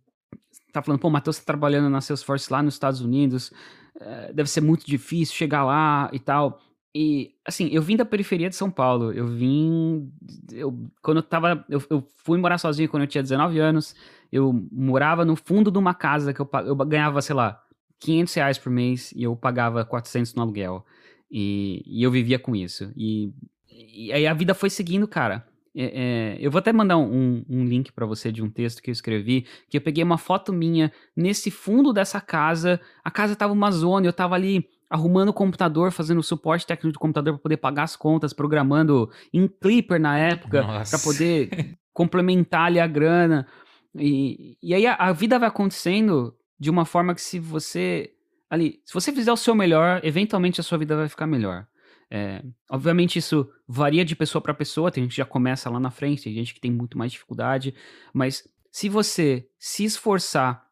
tá 0.73 0.81
falando, 0.81 0.99
pô, 0.99 1.09
Matheus 1.09 1.37
tá 1.37 1.45
trabalhando 1.45 1.89
na 1.89 2.01
Salesforce 2.01 2.51
lá 2.51 2.61
nos 2.61 2.73
Estados 2.73 2.99
Unidos, 2.99 3.53
é, 4.01 4.33
deve 4.33 4.49
ser 4.49 4.59
muito 4.59 4.85
difícil 4.85 5.33
chegar 5.33 5.63
lá 5.63 6.09
e 6.11 6.19
tal. 6.19 6.59
E, 6.95 7.33
assim, 7.43 7.69
eu 7.71 7.81
vim 7.81 7.95
da 7.95 8.05
periferia 8.05 8.49
de 8.49 8.55
São 8.55 8.69
Paulo. 8.69 9.11
Eu 9.11 9.27
vim. 9.27 10.11
Eu, 10.51 10.89
quando 11.01 11.17
eu 11.17 11.23
tava. 11.23 11.65
Eu, 11.67 11.81
eu 11.89 12.07
fui 12.17 12.37
morar 12.37 12.57
sozinho 12.57 12.87
quando 12.87 13.03
eu 13.03 13.07
tinha 13.07 13.23
19 13.23 13.57
anos. 13.59 13.95
Eu 14.31 14.53
morava 14.71 15.25
no 15.25 15.35
fundo 15.35 15.71
de 15.71 15.77
uma 15.77 15.93
casa 15.93 16.33
que 16.33 16.39
eu, 16.39 16.49
eu 16.65 16.75
ganhava, 16.75 17.21
sei 17.21 17.35
lá, 17.35 17.59
500 17.99 18.33
reais 18.33 18.57
por 18.57 18.71
mês 18.71 19.11
e 19.13 19.23
eu 19.23 19.35
pagava 19.35 19.83
400 19.83 20.35
no 20.35 20.43
aluguel. 20.43 20.85
E, 21.31 21.81
e 21.85 22.03
eu 22.03 22.11
vivia 22.11 22.37
com 22.37 22.55
isso. 22.55 22.91
E, 22.95 23.31
e 23.71 24.13
aí 24.13 24.27
a 24.27 24.33
vida 24.33 24.53
foi 24.53 24.69
seguindo, 24.69 25.07
cara. 25.07 25.47
É, 25.75 26.35
é, 26.35 26.37
eu 26.39 26.51
vou 26.51 26.59
até 26.59 26.71
mandar 26.71 26.97
um, 26.97 27.43
um 27.49 27.65
link 27.65 27.91
para 27.91 28.05
você 28.05 28.31
de 28.31 28.43
um 28.43 28.49
texto 28.49 28.83
que 28.83 28.91
eu 28.91 28.93
escrevi, 28.93 29.47
que 29.67 29.77
eu 29.77 29.81
peguei 29.81 30.03
uma 30.03 30.19
foto 30.19 30.53
minha 30.53 30.91
nesse 31.15 31.49
fundo 31.49 31.91
dessa 31.91 32.21
casa. 32.21 32.79
A 33.03 33.09
casa 33.09 33.35
tava 33.35 33.53
uma 33.53 33.71
zona, 33.71 34.05
eu 34.05 34.13
tava 34.13 34.35
ali 34.35 34.67
arrumando 34.93 35.29
o 35.29 35.33
computador, 35.33 35.91
fazendo 35.91 36.21
suporte 36.21 36.67
técnico 36.67 36.93
do 36.93 36.99
computador 36.99 37.33
para 37.33 37.41
poder 37.41 37.57
pagar 37.57 37.81
as 37.81 37.95
contas, 37.95 38.31
programando 38.31 39.09
em 39.33 39.47
Clipper 39.47 39.99
na 39.99 40.15
época, 40.19 40.63
para 40.87 40.99
poder 40.99 41.75
complementar 41.91 42.67
ali 42.67 42.79
a 42.79 42.85
grana. 42.85 43.47
E, 43.95 44.55
e 44.61 44.71
aí 44.71 44.85
a, 44.85 44.93
a, 44.93 45.11
vida 45.11 45.39
vai 45.39 45.47
acontecendo 45.49 46.37
de 46.59 46.69
uma 46.69 46.85
forma 46.85 47.15
que 47.15 47.21
se 47.21 47.39
você 47.39 48.11
ali, 48.47 48.81
se 48.85 48.93
você 48.93 49.11
fizer 49.11 49.31
o 49.31 49.37
seu 49.37 49.55
melhor, 49.55 49.99
eventualmente 50.03 50.61
a 50.61 50.63
sua 50.63 50.77
vida 50.77 50.95
vai 50.95 51.09
ficar 51.09 51.25
melhor. 51.25 51.65
É, 52.11 52.43
obviamente 52.69 53.17
isso 53.17 53.49
varia 53.67 54.05
de 54.05 54.15
pessoa 54.15 54.43
para 54.43 54.53
pessoa, 54.53 54.91
tem 54.91 55.03
gente 55.03 55.13
que 55.13 55.17
já 55.17 55.25
começa 55.25 55.71
lá 55.71 55.79
na 55.79 55.89
frente, 55.89 56.25
tem 56.25 56.35
gente 56.35 56.53
que 56.53 56.61
tem 56.61 56.69
muito 56.69 56.99
mais 56.99 57.11
dificuldade, 57.11 57.73
mas 58.13 58.47
se 58.71 58.89
você 58.89 59.47
se 59.57 59.85
esforçar, 59.85 60.67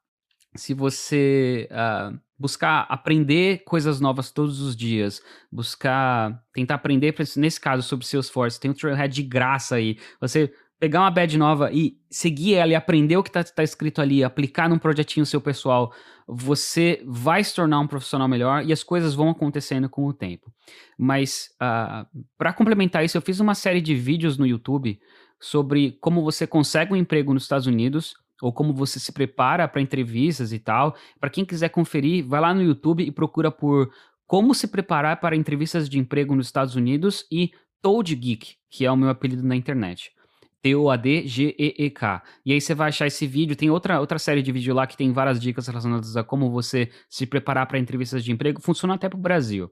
se 0.55 0.75
você 0.75 1.67
uh, 1.71 2.19
buscar 2.41 2.87
aprender 2.89 3.63
coisas 3.63 4.01
novas 4.01 4.31
todos 4.31 4.59
os 4.61 4.75
dias, 4.75 5.21
buscar 5.51 6.43
tentar 6.51 6.75
aprender, 6.75 7.13
nesse 7.37 7.61
caso, 7.61 7.83
sobre 7.83 8.05
Salesforce, 8.05 8.59
tem 8.59 8.71
um 8.71 8.73
Trailhead 8.73 9.13
de 9.13 9.21
graça 9.21 9.75
aí, 9.75 9.99
você 10.19 10.51
pegar 10.79 11.01
uma 11.01 11.11
badge 11.11 11.37
nova 11.37 11.71
e 11.71 11.95
seguir 12.09 12.55
ela 12.55 12.71
e 12.71 12.75
aprender 12.75 13.15
o 13.15 13.21
que 13.21 13.29
está 13.29 13.43
tá 13.43 13.61
escrito 13.61 14.01
ali, 14.01 14.23
aplicar 14.23 14.67
num 14.67 14.79
projetinho 14.79 15.23
seu 15.23 15.39
pessoal, 15.39 15.93
você 16.27 17.03
vai 17.05 17.43
se 17.43 17.53
tornar 17.53 17.79
um 17.79 17.87
profissional 17.87 18.27
melhor 18.27 18.65
e 18.65 18.73
as 18.73 18.81
coisas 18.81 19.13
vão 19.13 19.29
acontecendo 19.29 19.87
com 19.87 20.07
o 20.07 20.13
tempo. 20.13 20.51
Mas, 20.97 21.49
uh, 21.53 21.61
ah, 21.61 22.07
para 22.35 22.53
complementar 22.53 23.05
isso, 23.05 23.15
eu 23.15 23.21
fiz 23.21 23.39
uma 23.39 23.53
série 23.53 23.81
de 23.81 23.93
vídeos 23.93 24.39
no 24.39 24.47
YouTube 24.47 24.99
sobre 25.39 25.99
como 26.01 26.23
você 26.23 26.47
consegue 26.47 26.93
um 26.93 26.97
emprego 26.97 27.31
nos 27.31 27.43
Estados 27.43 27.67
Unidos 27.67 28.15
ou 28.41 28.51
como 28.51 28.73
você 28.73 28.99
se 28.99 29.11
prepara 29.11 29.67
para 29.67 29.81
entrevistas 29.81 30.51
e 30.51 30.59
tal. 30.59 30.95
Para 31.19 31.29
quem 31.29 31.45
quiser 31.45 31.69
conferir, 31.69 32.25
vai 32.25 32.41
lá 32.41 32.53
no 32.53 32.63
YouTube 32.63 33.03
e 33.03 33.11
procura 33.11 33.51
por 33.51 33.91
como 34.25 34.55
se 34.55 34.67
preparar 34.67 35.19
para 35.19 35.35
entrevistas 35.35 35.89
de 35.89 35.99
emprego 35.99 36.35
nos 36.35 36.47
Estados 36.47 36.75
Unidos 36.75 37.25
e 37.31 37.51
Toad 37.81 38.15
Geek, 38.15 38.55
que 38.69 38.85
é 38.85 38.91
o 38.91 38.95
meu 38.95 39.09
apelido 39.09 39.43
na 39.43 39.55
internet. 39.55 40.11
T-O-A-D-G-E-E-K. 40.61 42.23
E 42.45 42.53
aí 42.53 42.61
você 42.61 42.75
vai 42.75 42.89
achar 42.89 43.07
esse 43.07 43.25
vídeo. 43.25 43.55
Tem 43.55 43.69
outra, 43.69 43.99
outra 43.99 44.19
série 44.19 44.41
de 44.41 44.51
vídeo 44.51 44.73
lá 44.73 44.85
que 44.85 44.95
tem 44.95 45.11
várias 45.11 45.39
dicas 45.39 45.67
relacionadas 45.67 46.15
a 46.15 46.23
como 46.23 46.51
você 46.51 46.89
se 47.09 47.25
preparar 47.25 47.65
para 47.65 47.79
entrevistas 47.79 48.23
de 48.23 48.31
emprego. 48.31 48.61
Funciona 48.61 48.93
até 48.93 49.09
para 49.09 49.17
o 49.17 49.21
Brasil. 49.21 49.71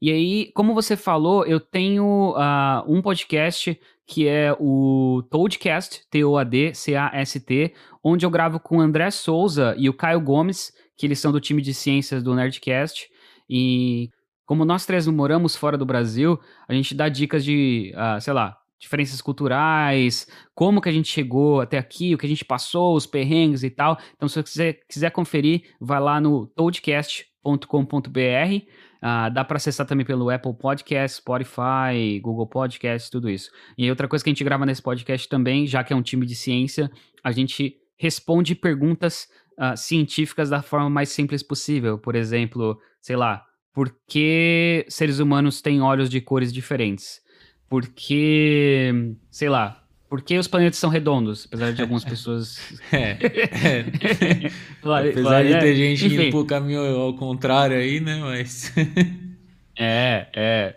E 0.00 0.10
aí, 0.10 0.50
como 0.54 0.74
você 0.74 0.96
falou, 0.96 1.44
eu 1.44 1.60
tenho 1.60 2.32
uh, 2.32 2.90
um 2.90 3.02
podcast 3.02 3.78
que 4.06 4.26
é 4.26 4.52
o 4.58 5.22
Toadcast, 5.30 6.02
T-O-A-D-C-A-S-T, 6.10 7.74
onde 8.02 8.26
eu 8.26 8.30
gravo 8.30 8.58
com 8.58 8.78
o 8.78 8.80
André 8.80 9.08
Souza 9.10 9.74
e 9.78 9.88
o 9.88 9.94
Caio 9.94 10.20
Gomes, 10.20 10.72
que 10.96 11.06
eles 11.06 11.20
são 11.20 11.30
do 11.30 11.40
time 11.40 11.62
de 11.62 11.72
ciências 11.72 12.20
do 12.20 12.34
Nerdcast. 12.34 13.08
E 13.48 14.10
como 14.44 14.64
nós 14.64 14.84
três 14.84 15.06
não 15.06 15.14
moramos 15.14 15.54
fora 15.54 15.78
do 15.78 15.86
Brasil, 15.86 16.40
a 16.66 16.74
gente 16.74 16.92
dá 16.92 17.08
dicas 17.08 17.44
de, 17.44 17.94
uh, 17.94 18.20
sei 18.20 18.32
lá, 18.32 18.56
diferenças 18.80 19.20
culturais, 19.20 20.26
como 20.54 20.80
que 20.80 20.88
a 20.88 20.92
gente 20.92 21.08
chegou 21.08 21.60
até 21.60 21.78
aqui, 21.78 22.12
o 22.12 22.18
que 22.18 22.26
a 22.26 22.28
gente 22.28 22.44
passou, 22.44 22.96
os 22.96 23.06
perrengues 23.06 23.62
e 23.62 23.70
tal. 23.70 23.96
Então, 24.16 24.28
se 24.28 24.42
você 24.42 24.80
quiser 24.88 25.10
conferir, 25.10 25.62
vai 25.78 26.00
lá 26.00 26.20
no 26.20 26.48
toadcast.com.br. 26.48 28.66
Uh, 29.02 29.32
dá 29.32 29.44
para 29.44 29.56
acessar 29.56 29.86
também 29.86 30.04
pelo 30.04 30.28
Apple 30.28 30.54
Podcast, 30.54 31.18
Spotify, 31.18 32.20
Google 32.20 32.46
Podcast, 32.46 33.10
tudo 33.10 33.30
isso. 33.30 33.50
E 33.76 33.88
outra 33.88 34.06
coisa 34.06 34.22
que 34.22 34.30
a 34.30 34.32
gente 34.32 34.44
grava 34.44 34.66
nesse 34.66 34.82
podcast 34.82 35.28
também, 35.28 35.66
já 35.66 35.82
que 35.82 35.92
é 35.92 35.96
um 35.96 36.02
time 36.02 36.26
de 36.26 36.34
ciência, 36.34 36.90
a 37.24 37.32
gente 37.32 37.76
responde 37.96 38.54
perguntas 38.54 39.28
uh, 39.58 39.76
científicas 39.76 40.50
da 40.50 40.62
forma 40.62 40.90
mais 40.90 41.08
simples 41.08 41.42
possível. 41.42 41.98
Por 41.98 42.14
exemplo, 42.14 42.78
sei 43.00 43.16
lá, 43.16 43.44
por 43.72 43.94
que 44.06 44.84
seres 44.88 45.18
humanos 45.18 45.62
têm 45.62 45.80
olhos 45.80 46.10
de 46.10 46.20
cores 46.20 46.52
diferentes? 46.52 47.20
Porque, 47.68 49.14
sei 49.30 49.48
lá, 49.48 49.79
por 50.10 50.20
que 50.22 50.36
os 50.36 50.48
planetas 50.48 50.76
são 50.76 50.90
redondos? 50.90 51.46
Apesar 51.46 51.72
de 51.72 51.80
algumas 51.80 52.04
pessoas. 52.04 52.58
é. 52.92 53.16
é. 53.20 54.50
Apesar 54.82 55.44
de 55.44 55.60
ter 55.60 55.76
gente 55.76 56.06
Enfim. 56.06 56.22
indo 56.22 56.30
pro 56.32 56.44
caminho 56.44 56.80
ao 56.80 57.14
contrário 57.14 57.76
aí, 57.76 58.00
né? 58.00 58.18
Mas. 58.20 58.74
é, 59.78 60.26
é. 60.34 60.76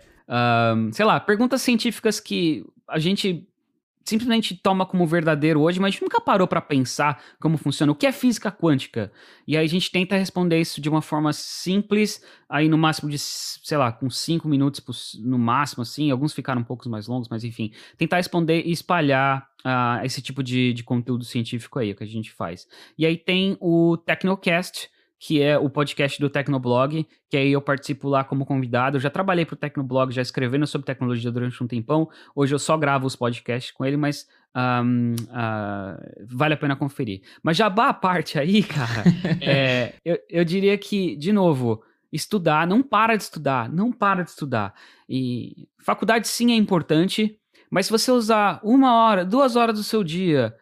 Um, 0.76 0.92
sei 0.92 1.04
lá, 1.04 1.18
perguntas 1.18 1.60
científicas 1.62 2.20
que 2.20 2.64
a 2.88 3.00
gente 3.00 3.44
simplesmente 4.04 4.54
toma 4.54 4.84
como 4.84 5.06
verdadeiro 5.06 5.60
hoje, 5.60 5.80
mas 5.80 5.88
a 5.88 5.90
gente 5.92 6.02
nunca 6.02 6.20
parou 6.20 6.46
para 6.46 6.60
pensar 6.60 7.22
como 7.40 7.56
funciona, 7.56 7.90
o 7.90 7.94
que 7.94 8.06
é 8.06 8.12
física 8.12 8.52
quântica. 8.52 9.10
E 9.46 9.56
aí 9.56 9.64
a 9.64 9.68
gente 9.68 9.90
tenta 9.90 10.16
responder 10.16 10.60
isso 10.60 10.80
de 10.80 10.88
uma 10.88 11.00
forma 11.00 11.32
simples, 11.32 12.22
aí 12.48 12.68
no 12.68 12.76
máximo 12.76 13.10
de, 13.10 13.18
sei 13.18 13.78
lá, 13.78 13.90
com 13.90 14.10
cinco 14.10 14.46
minutos 14.46 15.18
no 15.22 15.38
máximo, 15.38 15.82
assim, 15.82 16.10
alguns 16.10 16.32
ficaram 16.32 16.60
um 16.60 16.64
pouco 16.64 16.88
mais 16.88 17.06
longos, 17.06 17.28
mas 17.28 17.44
enfim, 17.44 17.72
tentar 17.96 18.16
responder 18.16 18.62
e 18.66 18.72
espalhar 18.72 19.48
uh, 19.64 20.04
esse 20.04 20.20
tipo 20.20 20.42
de, 20.42 20.72
de 20.72 20.84
conteúdo 20.84 21.24
científico 21.24 21.78
aí 21.78 21.94
que 21.94 22.04
a 22.04 22.06
gente 22.06 22.30
faz. 22.30 22.68
E 22.98 23.06
aí 23.06 23.16
tem 23.16 23.56
o 23.60 23.96
Technocast, 23.96 24.90
que 25.24 25.40
é 25.40 25.56
o 25.58 25.70
podcast 25.70 26.20
do 26.20 26.28
Tecnoblog, 26.28 27.08
que 27.30 27.36
aí 27.38 27.50
eu 27.50 27.62
participo 27.62 28.10
lá 28.10 28.22
como 28.22 28.44
convidado. 28.44 28.98
Eu 28.98 29.00
já 29.00 29.08
trabalhei 29.08 29.46
para 29.46 29.54
o 29.54 29.56
Tecnoblog, 29.56 30.12
já 30.12 30.20
escrevendo 30.20 30.66
sobre 30.66 30.84
tecnologia 30.84 31.32
durante 31.32 31.64
um 31.64 31.66
tempão. 31.66 32.10
Hoje 32.36 32.54
eu 32.54 32.58
só 32.58 32.76
gravo 32.76 33.06
os 33.06 33.16
podcasts 33.16 33.72
com 33.72 33.86
ele, 33.86 33.96
mas 33.96 34.26
um, 34.54 35.14
uh, 35.14 36.26
vale 36.26 36.52
a 36.52 36.56
pena 36.58 36.76
conferir. 36.76 37.22
Mas 37.42 37.56
já 37.56 37.68
a 37.68 37.94
parte 37.94 38.38
aí, 38.38 38.62
cara, 38.62 39.02
é, 39.40 39.94
eu, 40.04 40.18
eu 40.28 40.44
diria 40.44 40.76
que, 40.76 41.16
de 41.16 41.32
novo, 41.32 41.82
estudar, 42.12 42.66
não 42.66 42.82
para 42.82 43.16
de 43.16 43.22
estudar, 43.22 43.72
não 43.72 43.90
para 43.90 44.24
de 44.24 44.28
estudar. 44.28 44.74
E 45.08 45.66
faculdade 45.78 46.28
sim 46.28 46.52
é 46.52 46.54
importante, 46.54 47.38
mas 47.70 47.86
se 47.86 47.92
você 47.92 48.10
usar 48.10 48.60
uma 48.62 48.92
hora, 48.92 49.24
duas 49.24 49.56
horas 49.56 49.78
do 49.78 49.84
seu 49.84 50.04
dia 50.04 50.54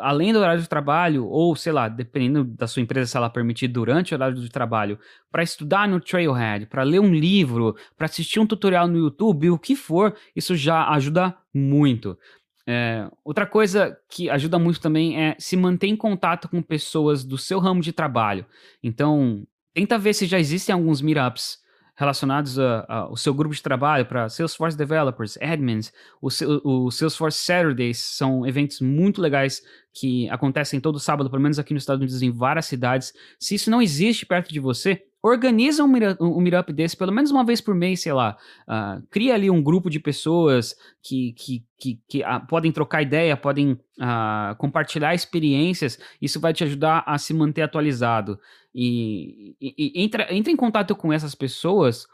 além 0.00 0.32
do 0.32 0.38
horário 0.38 0.62
de 0.62 0.68
trabalho, 0.68 1.26
ou 1.26 1.54
sei 1.54 1.72
lá, 1.72 1.88
dependendo 1.88 2.44
da 2.44 2.66
sua 2.66 2.80
empresa, 2.80 3.10
se 3.10 3.16
ela 3.16 3.28
permitir 3.28 3.68
durante 3.68 4.12
o 4.12 4.16
horário 4.16 4.36
de 4.36 4.48
trabalho, 4.48 4.98
para 5.30 5.42
estudar 5.42 5.86
no 5.86 6.00
Trailhead, 6.00 6.66
para 6.66 6.82
ler 6.82 7.00
um 7.00 7.12
livro, 7.12 7.76
para 7.96 8.06
assistir 8.06 8.40
um 8.40 8.46
tutorial 8.46 8.88
no 8.88 8.98
YouTube, 8.98 9.50
o 9.50 9.58
que 9.58 9.76
for, 9.76 10.16
isso 10.34 10.56
já 10.56 10.88
ajuda 10.88 11.36
muito. 11.52 12.18
É, 12.66 13.10
outra 13.22 13.46
coisa 13.46 13.94
que 14.08 14.30
ajuda 14.30 14.58
muito 14.58 14.80
também 14.80 15.20
é 15.22 15.36
se 15.38 15.54
manter 15.54 15.88
em 15.88 15.96
contato 15.96 16.48
com 16.48 16.62
pessoas 16.62 17.22
do 17.22 17.36
seu 17.36 17.58
ramo 17.58 17.82
de 17.82 17.92
trabalho. 17.92 18.46
Então, 18.82 19.46
tenta 19.74 19.98
ver 19.98 20.14
se 20.14 20.24
já 20.26 20.38
existem 20.38 20.72
alguns 20.72 21.02
meetups 21.02 21.58
relacionados 21.96 22.58
ao 22.88 23.16
seu 23.16 23.32
grupo 23.32 23.54
de 23.54 23.62
trabalho 23.62 24.04
para 24.04 24.28
Salesforce 24.28 24.76
Developers, 24.76 25.36
Admins, 25.40 25.92
o, 26.20 26.28
o, 26.64 26.90
Salesforce 26.90 27.38
Saturdays 27.38 27.98
são 27.98 28.46
eventos 28.46 28.80
muito 28.80 29.20
legais 29.20 29.62
que 29.92 30.28
acontecem 30.30 30.80
todo 30.80 30.98
sábado, 30.98 31.30
pelo 31.30 31.42
menos 31.42 31.58
aqui 31.58 31.72
nos 31.72 31.84
Estados 31.84 32.00
Unidos, 32.00 32.22
em 32.22 32.30
várias 32.30 32.66
cidades. 32.66 33.12
Se 33.38 33.54
isso 33.54 33.70
não 33.70 33.80
existe 33.80 34.26
perto 34.26 34.52
de 34.52 34.58
você, 34.58 35.04
organiza 35.24 35.82
um, 35.82 35.90
um 36.20 36.40
meetup 36.40 36.70
desse 36.70 36.94
pelo 36.94 37.10
menos 37.10 37.30
uma 37.30 37.42
vez 37.46 37.58
por 37.58 37.74
mês, 37.74 38.02
sei 38.02 38.12
lá. 38.12 38.36
Uh, 38.68 39.02
cria 39.10 39.34
ali 39.34 39.48
um 39.48 39.62
grupo 39.62 39.88
de 39.88 39.98
pessoas 39.98 40.76
que, 41.02 41.32
que, 41.32 41.64
que, 41.78 42.00
que 42.06 42.20
uh, 42.20 42.46
podem 42.46 42.70
trocar 42.70 43.00
ideia, 43.00 43.34
podem 43.34 43.72
uh, 43.72 44.54
compartilhar 44.58 45.14
experiências. 45.14 45.98
Isso 46.20 46.38
vai 46.38 46.52
te 46.52 46.62
ajudar 46.62 47.04
a 47.06 47.16
se 47.16 47.32
manter 47.32 47.62
atualizado. 47.62 48.38
E, 48.74 49.56
e, 49.60 50.02
entra, 50.02 50.34
entra 50.34 50.52
em 50.52 50.56
contato 50.56 50.96
com 50.96 51.12
essas 51.12 51.34
pessoas 51.34 52.06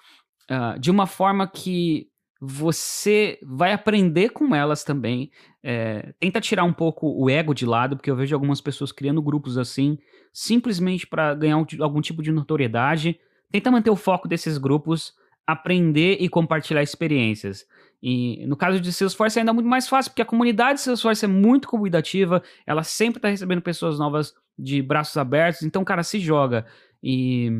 de 0.81 0.91
uma 0.91 1.07
forma 1.07 1.47
que 1.47 2.11
você 2.41 3.39
vai 3.43 3.73
aprender 3.73 4.31
com 4.31 4.55
elas 4.55 4.83
também. 4.83 5.31
É, 5.63 6.15
tenta 6.19 6.41
tirar 6.41 6.65
um 6.65 6.73
pouco 6.73 7.07
o 7.07 7.29
ego 7.29 7.53
de 7.53 7.67
lado, 7.67 7.97
porque 7.97 8.11
eu 8.11 8.17
vejo 8.17 8.35
algumas 8.35 8.61
pessoas 8.61 8.91
criando 8.91 9.21
grupos 9.21 9.59
assim 9.59 9.99
simplesmente 10.33 11.07
para 11.07 11.35
ganhar 11.35 11.59
um, 11.59 11.67
algum 11.81 12.01
tipo 12.01 12.23
de 12.23 12.33
notoriedade. 12.33 13.21
Tenta 13.53 13.71
manter 13.71 13.91
o 13.91 13.97
foco 13.97 14.27
desses 14.27 14.57
grupos, 14.57 15.13
aprender 15.47 16.17
e 16.21 16.29
compartilhar 16.29 16.83
experiências. 16.83 17.67
E 18.03 18.47
no 18.47 18.57
caso 18.57 18.81
de 18.81 18.91
Salesforce 18.91 19.39
é 19.39 19.43
ainda 19.43 19.53
muito 19.53 19.69
mais 19.69 19.87
fácil, 19.87 20.11
porque 20.13 20.23
a 20.23 20.27
comunidade 20.27 20.79
de 20.79 20.85
Salesforce 20.85 21.25
é 21.27 21.29
muito 21.29 21.69
convidativa, 21.69 22.43
ela 22.67 22.83
sempre 22.83 23.19
está 23.19 23.29
recebendo 23.29 23.61
pessoas 23.61 23.99
novas 23.99 24.33
de 24.61 24.83
braços 24.83 25.17
abertos, 25.17 25.63
então, 25.63 25.85
cara, 25.85 26.03
se 26.03 26.19
joga. 26.19 26.67
E, 27.03 27.51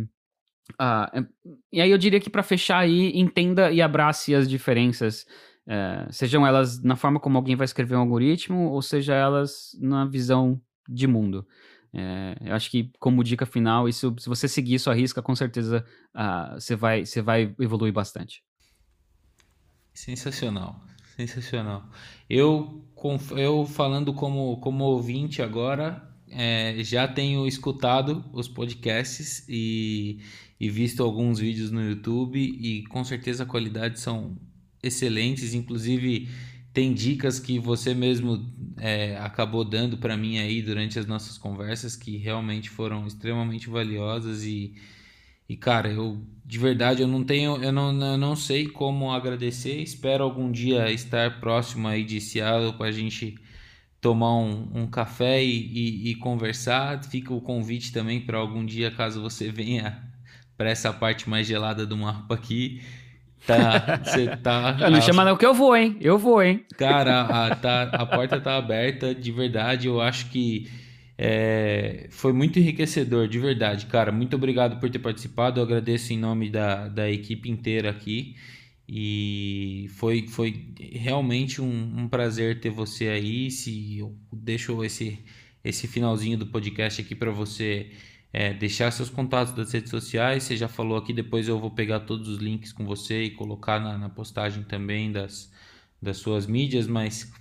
uh, 0.73 1.27
e 1.73 1.81
aí 1.81 1.91
eu 1.91 1.99
diria 1.99 2.21
que 2.21 2.31
para 2.31 2.43
fechar 2.43 2.79
aí, 2.79 3.13
entenda 3.15 3.71
e 3.71 3.81
abrace 3.81 4.35
as 4.35 4.49
diferenças, 4.49 5.27
uh, 5.67 6.13
sejam 6.13 6.47
elas 6.47 6.83
na 6.83 6.97
forma 6.97 7.19
como 7.19 7.39
alguém 7.39 7.57
vai 7.57 7.65
escrever 7.65 7.97
um 7.97 8.01
algoritmo, 8.01 8.71
ou 8.71 8.83
seja 8.83 9.15
elas 9.15 9.77
na 9.81 10.05
visão 10.05 10.61
de 10.89 11.07
mundo. 11.07 11.47
É, 11.93 12.37
eu 12.43 12.55
acho 12.55 12.71
que, 12.71 12.93
como 12.99 13.25
dica 13.25 13.45
final, 13.45 13.89
isso, 13.89 14.15
se 14.19 14.29
você 14.29 14.47
seguir 14.47 14.75
isso 14.75 14.91
à 14.91 14.95
risca, 14.95 15.21
com 15.21 15.35
certeza 15.35 15.85
uh, 16.15 16.55
você, 16.55 16.77
vai, 16.77 17.05
você 17.05 17.21
vai 17.21 17.55
evoluir 17.59 17.93
bastante. 17.93 18.45
Sensacional, 19.93 20.81
sensacional. 21.17 21.85
Eu, 22.29 22.85
eu 23.37 23.67
falando 23.67 24.15
como, 24.15 24.61
como 24.61 24.85
ouvinte 24.85 25.43
agora, 25.43 26.10
é, 26.31 26.77
já 26.83 27.07
tenho 27.09 27.47
escutado 27.47 28.25
os 28.33 28.49
podcasts 28.49 29.45
e, 29.49 30.19
e 30.59 30.71
visto 30.71 31.03
alguns 31.03 31.39
vídeos 31.39 31.71
no 31.71 31.83
YouTube 31.83 32.39
e 32.39 32.85
com 32.87 33.05
certeza 33.05 33.43
a 33.43 33.47
qualidade 33.47 33.99
são 34.01 34.37
excelentes, 34.83 35.55
inclusive 35.55 36.29
tem 36.73 36.95
dicas 36.95 37.41
que 37.41 37.59
você 37.59 37.95
mesmo 37.95 38.49
é, 38.77 39.17
acabou 39.19 39.65
dando 39.65 39.99
para 39.99 40.17
mim 40.17 40.39
aí 40.39 40.63
durante 40.63 40.99
as 40.99 41.07
nossas 41.07 41.37
conversas 41.37 41.97
que 41.97 42.17
realmente 42.17 42.71
foram 42.71 43.07
extremamente 43.07 43.69
valiosas 43.69 44.45
e, 44.45 44.75
e 45.49 45.57
cara, 45.57 45.91
eu 45.91 46.21
de 46.45 46.59
verdade 46.59 47.03
eu 47.03 47.09
não 47.09 47.25
tenho, 47.25 47.63
eu 47.63 47.73
não, 47.73 47.93
eu 48.05 48.19
não 48.19 48.35
sei 48.35 48.67
como 48.67 49.13
agradecer. 49.13 49.81
Espero 49.81 50.25
algum 50.25 50.51
dia 50.51 50.91
estar 50.91 51.41
próximo 51.41 51.87
aí 51.89 52.05
de 52.05 52.21
Seattle 52.21 52.73
para 52.75 52.87
a 52.87 52.93
gente 52.93 53.37
tomar 54.01 54.37
um, 54.37 54.69
um 54.75 54.87
café 54.87 55.43
e, 55.43 55.49
e, 55.49 56.11
e, 56.11 56.15
conversar. 56.15 57.05
Fica 57.05 57.33
o 57.35 57.41
convite 57.41 57.93
também 57.93 58.21
para 58.21 58.39
algum 58.39 58.65
dia, 58.65 58.91
caso 58.91 59.21
você 59.21 59.51
venha 59.51 60.03
para 60.57 60.71
essa 60.71 60.93
parte 60.93 61.29
mais 61.29 61.47
gelada 61.47 61.87
do 61.87 61.97
mapa 61.97 62.35
aqui, 62.35 62.81
Tá, 63.47 64.01
você 64.05 64.37
tá. 64.37 64.77
Não 64.91 64.99
a... 64.99 65.01
chama 65.01 65.25
não 65.25 65.37
que 65.37 65.47
eu 65.47 65.55
vou, 65.55 65.77
hein? 65.77 65.97
Eu 66.01 66.19
vou, 66.19 66.43
hein? 66.43 66.65
Cara, 66.77 67.23
a, 67.23 67.55
tá, 67.57 67.83
a 67.85 68.07
porta 68.07 68.41
tá 68.41 68.57
aberta, 68.57 69.15
de 69.15 69.33
verdade. 69.33 69.87
Eu 69.87 70.01
acho 70.01 70.27
que 70.31 70.71
é, 71.17 72.07
foi 72.11 72.33
muito 72.33 72.59
enriquecedor, 72.59 73.29
de 73.29 73.39
verdade, 73.39 73.87
cara. 73.87 74.13
Muito 74.13 74.37
obrigado 74.37 74.79
por 74.79 74.91
ter 74.91 74.99
participado. 74.99 75.61
Eu 75.61 75.65
agradeço 75.65 76.13
em 76.13 76.19
nome 76.19 76.51
da, 76.51 76.89
da 76.89 77.11
equipe 77.11 77.51
inteira 77.51 77.91
aqui. 77.91 78.37
E 78.93 79.89
foi, 79.91 80.27
foi 80.27 80.75
realmente 80.77 81.63
um, 81.63 82.01
um 82.01 82.09
prazer 82.09 82.61
ter 82.61 82.71
você 82.71 83.07
aí. 83.07 83.49
Se 83.49 83.99
eu 83.99 84.17
deixo 84.33 84.83
esse, 84.83 85.25
esse 85.63 85.87
finalzinho 85.87 86.37
do 86.37 86.47
podcast 86.47 87.01
aqui 87.01 87.15
para 87.15 87.31
você 87.31 87.93
é, 88.33 88.53
deixar 88.53 88.91
seus 88.91 89.09
contatos 89.09 89.55
das 89.55 89.73
redes 89.73 89.91
sociais. 89.91 90.43
Você 90.43 90.57
já 90.57 90.67
falou 90.67 90.99
aqui, 90.99 91.13
depois 91.13 91.47
eu 91.47 91.61
vou 91.61 91.71
pegar 91.71 92.01
todos 92.01 92.29
os 92.29 92.39
links 92.39 92.73
com 92.73 92.85
você 92.85 93.25
e 93.25 93.31
colocar 93.31 93.79
na, 93.79 93.97
na 93.97 94.09
postagem 94.09 94.65
também 94.65 95.13
das, 95.13 95.53
das 96.03 96.17
suas 96.17 96.47
mídias, 96.47 96.89
mas 96.89 97.33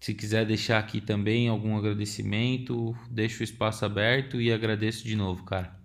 se 0.00 0.12
quiser 0.12 0.44
deixar 0.44 0.78
aqui 0.78 1.00
também 1.00 1.48
algum 1.48 1.76
agradecimento, 1.76 2.96
deixo 3.08 3.42
o 3.42 3.44
espaço 3.44 3.84
aberto 3.84 4.40
e 4.40 4.52
agradeço 4.52 5.06
de 5.06 5.14
novo, 5.14 5.44
cara. 5.44 5.75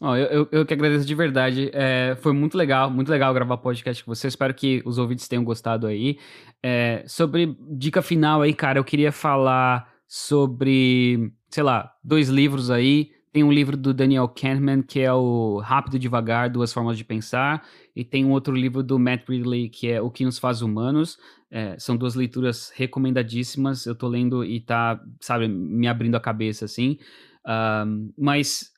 Eu, 0.00 0.16
eu, 0.16 0.48
eu, 0.50 0.66
que 0.66 0.72
agradeço 0.72 1.04
de 1.04 1.14
verdade. 1.14 1.70
É, 1.74 2.16
foi 2.22 2.32
muito 2.32 2.56
legal, 2.56 2.90
muito 2.90 3.10
legal 3.10 3.34
gravar 3.34 3.58
podcast 3.58 4.02
com 4.02 4.14
você. 4.14 4.28
Espero 4.28 4.54
que 4.54 4.82
os 4.86 4.96
ouvintes 4.96 5.28
tenham 5.28 5.44
gostado 5.44 5.86
aí. 5.86 6.18
É, 6.62 7.04
sobre 7.06 7.54
dica 7.72 8.00
final 8.00 8.40
aí, 8.40 8.54
cara, 8.54 8.78
eu 8.78 8.84
queria 8.84 9.12
falar 9.12 9.92
sobre, 10.08 11.30
sei 11.50 11.62
lá, 11.62 11.94
dois 12.02 12.30
livros 12.30 12.70
aí. 12.70 13.10
Tem 13.30 13.44
um 13.44 13.52
livro 13.52 13.76
do 13.76 13.92
Daniel 13.92 14.26
Kahneman, 14.26 14.82
que 14.82 15.00
é 15.00 15.12
o 15.12 15.58
Rápido 15.58 15.96
e 15.96 15.98
Devagar, 16.00 16.50
Duas 16.50 16.72
Formas 16.72 16.98
de 16.98 17.04
Pensar, 17.04 17.62
e 17.94 18.02
tem 18.04 18.24
um 18.24 18.32
outro 18.32 18.52
livro 18.54 18.82
do 18.82 18.98
Matt 18.98 19.28
Ridley, 19.28 19.68
que 19.68 19.88
é 19.88 20.00
O 20.00 20.10
que 20.10 20.24
nos 20.24 20.38
faz 20.38 20.62
humanos. 20.62 21.18
É, 21.50 21.78
são 21.78 21.96
duas 21.96 22.14
leituras 22.14 22.72
recomendadíssimas. 22.74 23.84
Eu 23.84 23.94
tô 23.94 24.08
lendo 24.08 24.44
e 24.44 24.60
tá, 24.60 25.00
sabe, 25.20 25.46
me 25.46 25.86
abrindo 25.86 26.16
a 26.16 26.20
cabeça, 26.20 26.64
assim. 26.64 26.98
Um, 27.46 28.12
mas 28.18 28.70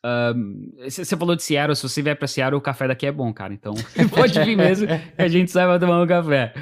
você 0.88 1.14
um, 1.14 1.18
falou 1.18 1.34
de 1.34 1.42
Seattle, 1.42 1.74
se 1.74 1.82
você 1.82 2.00
vier 2.00 2.16
para 2.16 2.28
Seattle, 2.28 2.58
o 2.58 2.60
café 2.60 2.86
daqui 2.86 3.06
é 3.06 3.12
bom, 3.12 3.32
cara. 3.32 3.52
Então 3.52 3.74
pode 4.14 4.38
vir 4.44 4.56
mesmo 4.56 4.86
que 4.86 5.22
a 5.22 5.28
gente 5.28 5.50
saiba 5.50 5.78
tomar 5.78 6.00
um 6.00 6.06
café. 6.06 6.54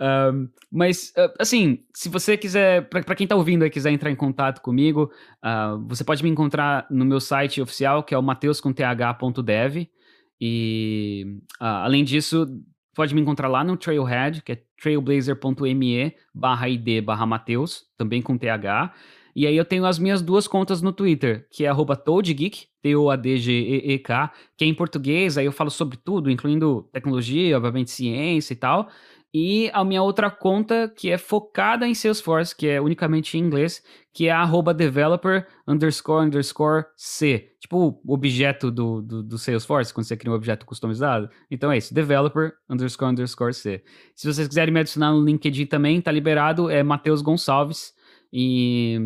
Um, 0.00 0.48
mas, 0.70 1.12
uh, 1.16 1.32
assim, 1.38 1.80
se 1.94 2.08
você 2.08 2.36
quiser, 2.36 2.88
para 2.88 3.14
quem 3.14 3.26
tá 3.26 3.34
ouvindo 3.34 3.64
e 3.64 3.70
quiser 3.70 3.90
entrar 3.90 4.10
em 4.10 4.16
contato 4.16 4.60
comigo, 4.60 5.10
uh, 5.44 5.84
você 5.86 6.04
pode 6.04 6.22
me 6.22 6.30
encontrar 6.30 6.86
no 6.90 7.04
meu 7.04 7.20
site 7.20 7.60
oficial, 7.60 8.02
que 8.02 8.14
é 8.14 8.18
o 8.18 8.22
mateuscomth.dev. 8.22 9.88
E 10.40 11.24
uh, 11.60 11.64
além 11.64 12.04
disso, 12.04 12.46
pode 12.94 13.14
me 13.14 13.20
encontrar 13.20 13.48
lá 13.48 13.64
no 13.64 13.76
Trailhead, 13.76 14.42
que 14.42 14.52
é 14.52 14.62
trailblazer.me 14.80 16.14
barra 16.32 16.68
id 16.68 17.02
barra 17.04 17.26
Mateus, 17.26 17.82
também 17.96 18.22
com 18.22 18.38
TH. 18.38 18.94
E 19.38 19.46
aí 19.46 19.56
eu 19.56 19.64
tenho 19.64 19.86
as 19.86 20.00
minhas 20.00 20.20
duas 20.20 20.48
contas 20.48 20.82
no 20.82 20.92
Twitter, 20.92 21.46
que 21.48 21.64
é 21.64 21.68
arroba 21.68 21.94
ToadGeek, 21.94 22.66
T-O-A-D-G-E-E-K, 22.82 24.32
que 24.56 24.64
é 24.64 24.66
em 24.66 24.74
português, 24.74 25.38
aí 25.38 25.46
eu 25.46 25.52
falo 25.52 25.70
sobre 25.70 25.96
tudo, 25.96 26.28
incluindo 26.28 26.88
tecnologia, 26.92 27.56
obviamente 27.56 27.92
ciência 27.92 28.52
e 28.52 28.56
tal. 28.56 28.88
E 29.32 29.70
a 29.72 29.84
minha 29.84 30.02
outra 30.02 30.28
conta, 30.28 30.88
que 30.88 31.08
é 31.08 31.16
focada 31.16 31.86
em 31.86 31.94
Salesforce, 31.94 32.56
que 32.56 32.66
é 32.66 32.80
unicamente 32.80 33.38
em 33.38 33.40
inglês, 33.40 33.80
que 34.12 34.26
é 34.26 34.32
arroba 34.32 34.74
developer 34.74 35.46
underscore 35.68 36.26
underscore 36.26 36.86
C. 36.96 37.52
Tipo 37.60 38.00
o 38.04 38.12
objeto 38.12 38.72
do, 38.72 39.00
do, 39.00 39.22
do, 39.22 39.38
Salesforce, 39.38 39.94
quando 39.94 40.06
você 40.06 40.16
cria 40.16 40.32
um 40.32 40.34
objeto 40.34 40.66
customizado. 40.66 41.30
Então 41.48 41.70
é 41.70 41.78
isso, 41.78 41.94
developer 41.94 42.54
underscore 42.68 43.12
underscore 43.12 43.54
C. 43.54 43.84
Se 44.16 44.26
vocês 44.26 44.48
quiserem 44.48 44.74
me 44.74 44.80
adicionar 44.80 45.12
no 45.12 45.24
LinkedIn 45.24 45.66
também, 45.66 46.00
tá 46.00 46.10
liberado, 46.10 46.68
é 46.68 46.82
Matheus 46.82 47.22
Gonçalves. 47.22 47.96
E 48.32 48.98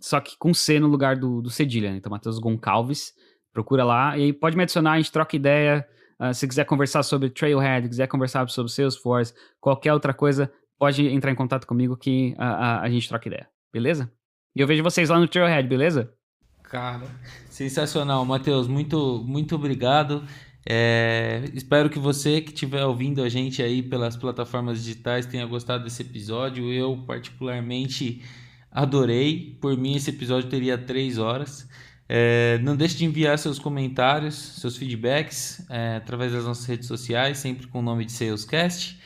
só 0.00 0.20
que 0.20 0.36
com 0.38 0.54
C 0.54 0.78
no 0.78 0.86
lugar 0.86 1.16
do, 1.16 1.42
do 1.42 1.50
cedilha, 1.50 1.90
né? 1.90 1.96
Então, 1.96 2.10
Matheus 2.10 2.38
Goncalves, 2.38 3.12
procura 3.54 3.84
lá 3.84 4.18
e 4.18 4.24
aí 4.24 4.32
pode 4.32 4.56
me 4.56 4.64
adicionar, 4.64 4.92
a 4.92 4.96
gente 4.96 5.12
troca 5.12 5.36
ideia. 5.36 5.86
Uh, 6.20 6.32
se 6.32 6.46
quiser 6.46 6.64
conversar 6.64 7.02
sobre 7.02 7.30
Trailhead, 7.30 7.88
quiser 7.88 8.06
conversar 8.06 8.48
sobre 8.48 8.70
Salesforce, 8.70 9.34
qualquer 9.60 9.92
outra 9.92 10.14
coisa, 10.14 10.52
pode 10.78 11.06
entrar 11.08 11.30
em 11.30 11.34
contato 11.34 11.66
comigo 11.66 11.96
que 11.96 12.34
a, 12.38 12.46
a, 12.46 12.82
a 12.82 12.90
gente 12.90 13.08
troca 13.08 13.26
ideia, 13.26 13.48
beleza? 13.72 14.12
E 14.54 14.60
eu 14.60 14.66
vejo 14.66 14.82
vocês 14.82 15.08
lá 15.08 15.18
no 15.18 15.26
Trailhead, 15.26 15.68
beleza? 15.68 16.12
Cara, 16.62 17.06
sensacional, 17.50 18.24
Matheus, 18.24 18.68
muito, 18.68 19.24
muito 19.26 19.56
obrigado. 19.56 20.24
É, 20.66 21.44
espero 21.52 21.90
que 21.90 21.98
você 21.98 22.40
que 22.40 22.50
estiver 22.50 22.84
ouvindo 22.84 23.22
a 23.22 23.28
gente 23.28 23.62
aí 23.62 23.82
pelas 23.82 24.16
plataformas 24.16 24.82
digitais 24.82 25.26
tenha 25.26 25.44
gostado 25.46 25.84
desse 25.84 26.02
episódio. 26.02 26.72
Eu, 26.72 27.04
particularmente, 27.06 28.22
adorei. 28.70 29.56
Por 29.60 29.76
mim, 29.76 29.96
esse 29.96 30.10
episódio 30.10 30.48
teria 30.48 30.78
três 30.78 31.18
horas. 31.18 31.68
É, 32.08 32.58
não 32.62 32.76
deixe 32.76 32.96
de 32.96 33.04
enviar 33.04 33.38
seus 33.38 33.58
comentários, 33.58 34.34
seus 34.34 34.76
feedbacks 34.76 35.66
é, 35.70 35.96
através 35.96 36.32
das 36.32 36.44
nossas 36.44 36.66
redes 36.66 36.86
sociais, 36.86 37.38
sempre 37.38 37.66
com 37.66 37.78
o 37.78 37.82
nome 37.82 38.04
de 38.04 38.12
Salescast. 38.12 38.98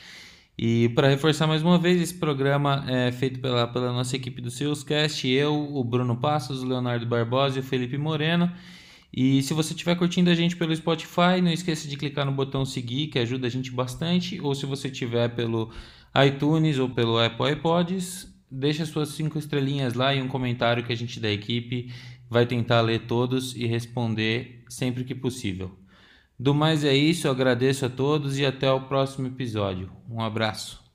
E 0.57 0.89
para 0.89 1.07
reforçar 1.07 1.47
mais 1.47 1.61
uma 1.61 1.77
vez, 1.79 2.01
esse 2.01 2.13
programa 2.13 2.83
é 2.85 3.11
feito 3.13 3.39
pela, 3.39 3.65
pela 3.65 3.93
nossa 3.93 4.17
equipe 4.17 4.41
do 4.41 4.51
Salescast, 4.51 5.25
eu, 5.25 5.55
o 5.55 5.81
Bruno 5.85 6.17
Passos, 6.17 6.61
o 6.61 6.65
Leonardo 6.65 7.05
Barbosa 7.05 7.57
e 7.57 7.61
o 7.61 7.63
Felipe 7.63 7.97
Moreno. 7.97 8.51
E 9.11 9.41
se 9.41 9.53
você 9.53 9.73
estiver 9.73 9.95
curtindo 9.95 10.29
a 10.29 10.35
gente 10.35 10.55
pelo 10.55 10.75
Spotify, 10.75 11.41
não 11.41 11.51
esqueça 11.51 11.87
de 11.87 11.97
clicar 11.97 12.25
no 12.25 12.31
botão 12.31 12.63
seguir, 12.63 13.07
que 13.07 13.19
ajuda 13.19 13.47
a 13.47 13.49
gente 13.49 13.71
bastante. 13.71 14.39
Ou 14.39 14.53
se 14.53 14.65
você 14.65 14.87
estiver 14.87 15.29
pelo 15.29 15.71
iTunes 16.25 16.77
ou 16.77 16.89
pelo 16.89 17.17
Apple 17.17 17.51
iPods, 17.51 18.33
deixa 18.49 18.85
suas 18.85 19.09
cinco 19.09 19.37
estrelinhas 19.37 19.93
lá 19.93 20.13
e 20.13 20.21
um 20.21 20.27
comentário 20.27 20.83
que 20.83 20.93
a 20.93 20.95
gente 20.95 21.19
da 21.19 21.29
equipe 21.29 21.91
vai 22.29 22.45
tentar 22.45 22.81
ler 22.81 23.07
todos 23.07 23.55
e 23.55 23.65
responder 23.65 24.63
sempre 24.69 25.03
que 25.03 25.15
possível. 25.15 25.71
Do 26.39 26.53
mais 26.53 26.83
é 26.85 26.95
isso, 26.95 27.27
eu 27.27 27.31
agradeço 27.31 27.85
a 27.85 27.89
todos 27.89 28.37
e 28.37 28.45
até 28.45 28.71
o 28.71 28.81
próximo 28.81 29.27
episódio. 29.27 29.91
Um 30.09 30.21
abraço. 30.21 30.88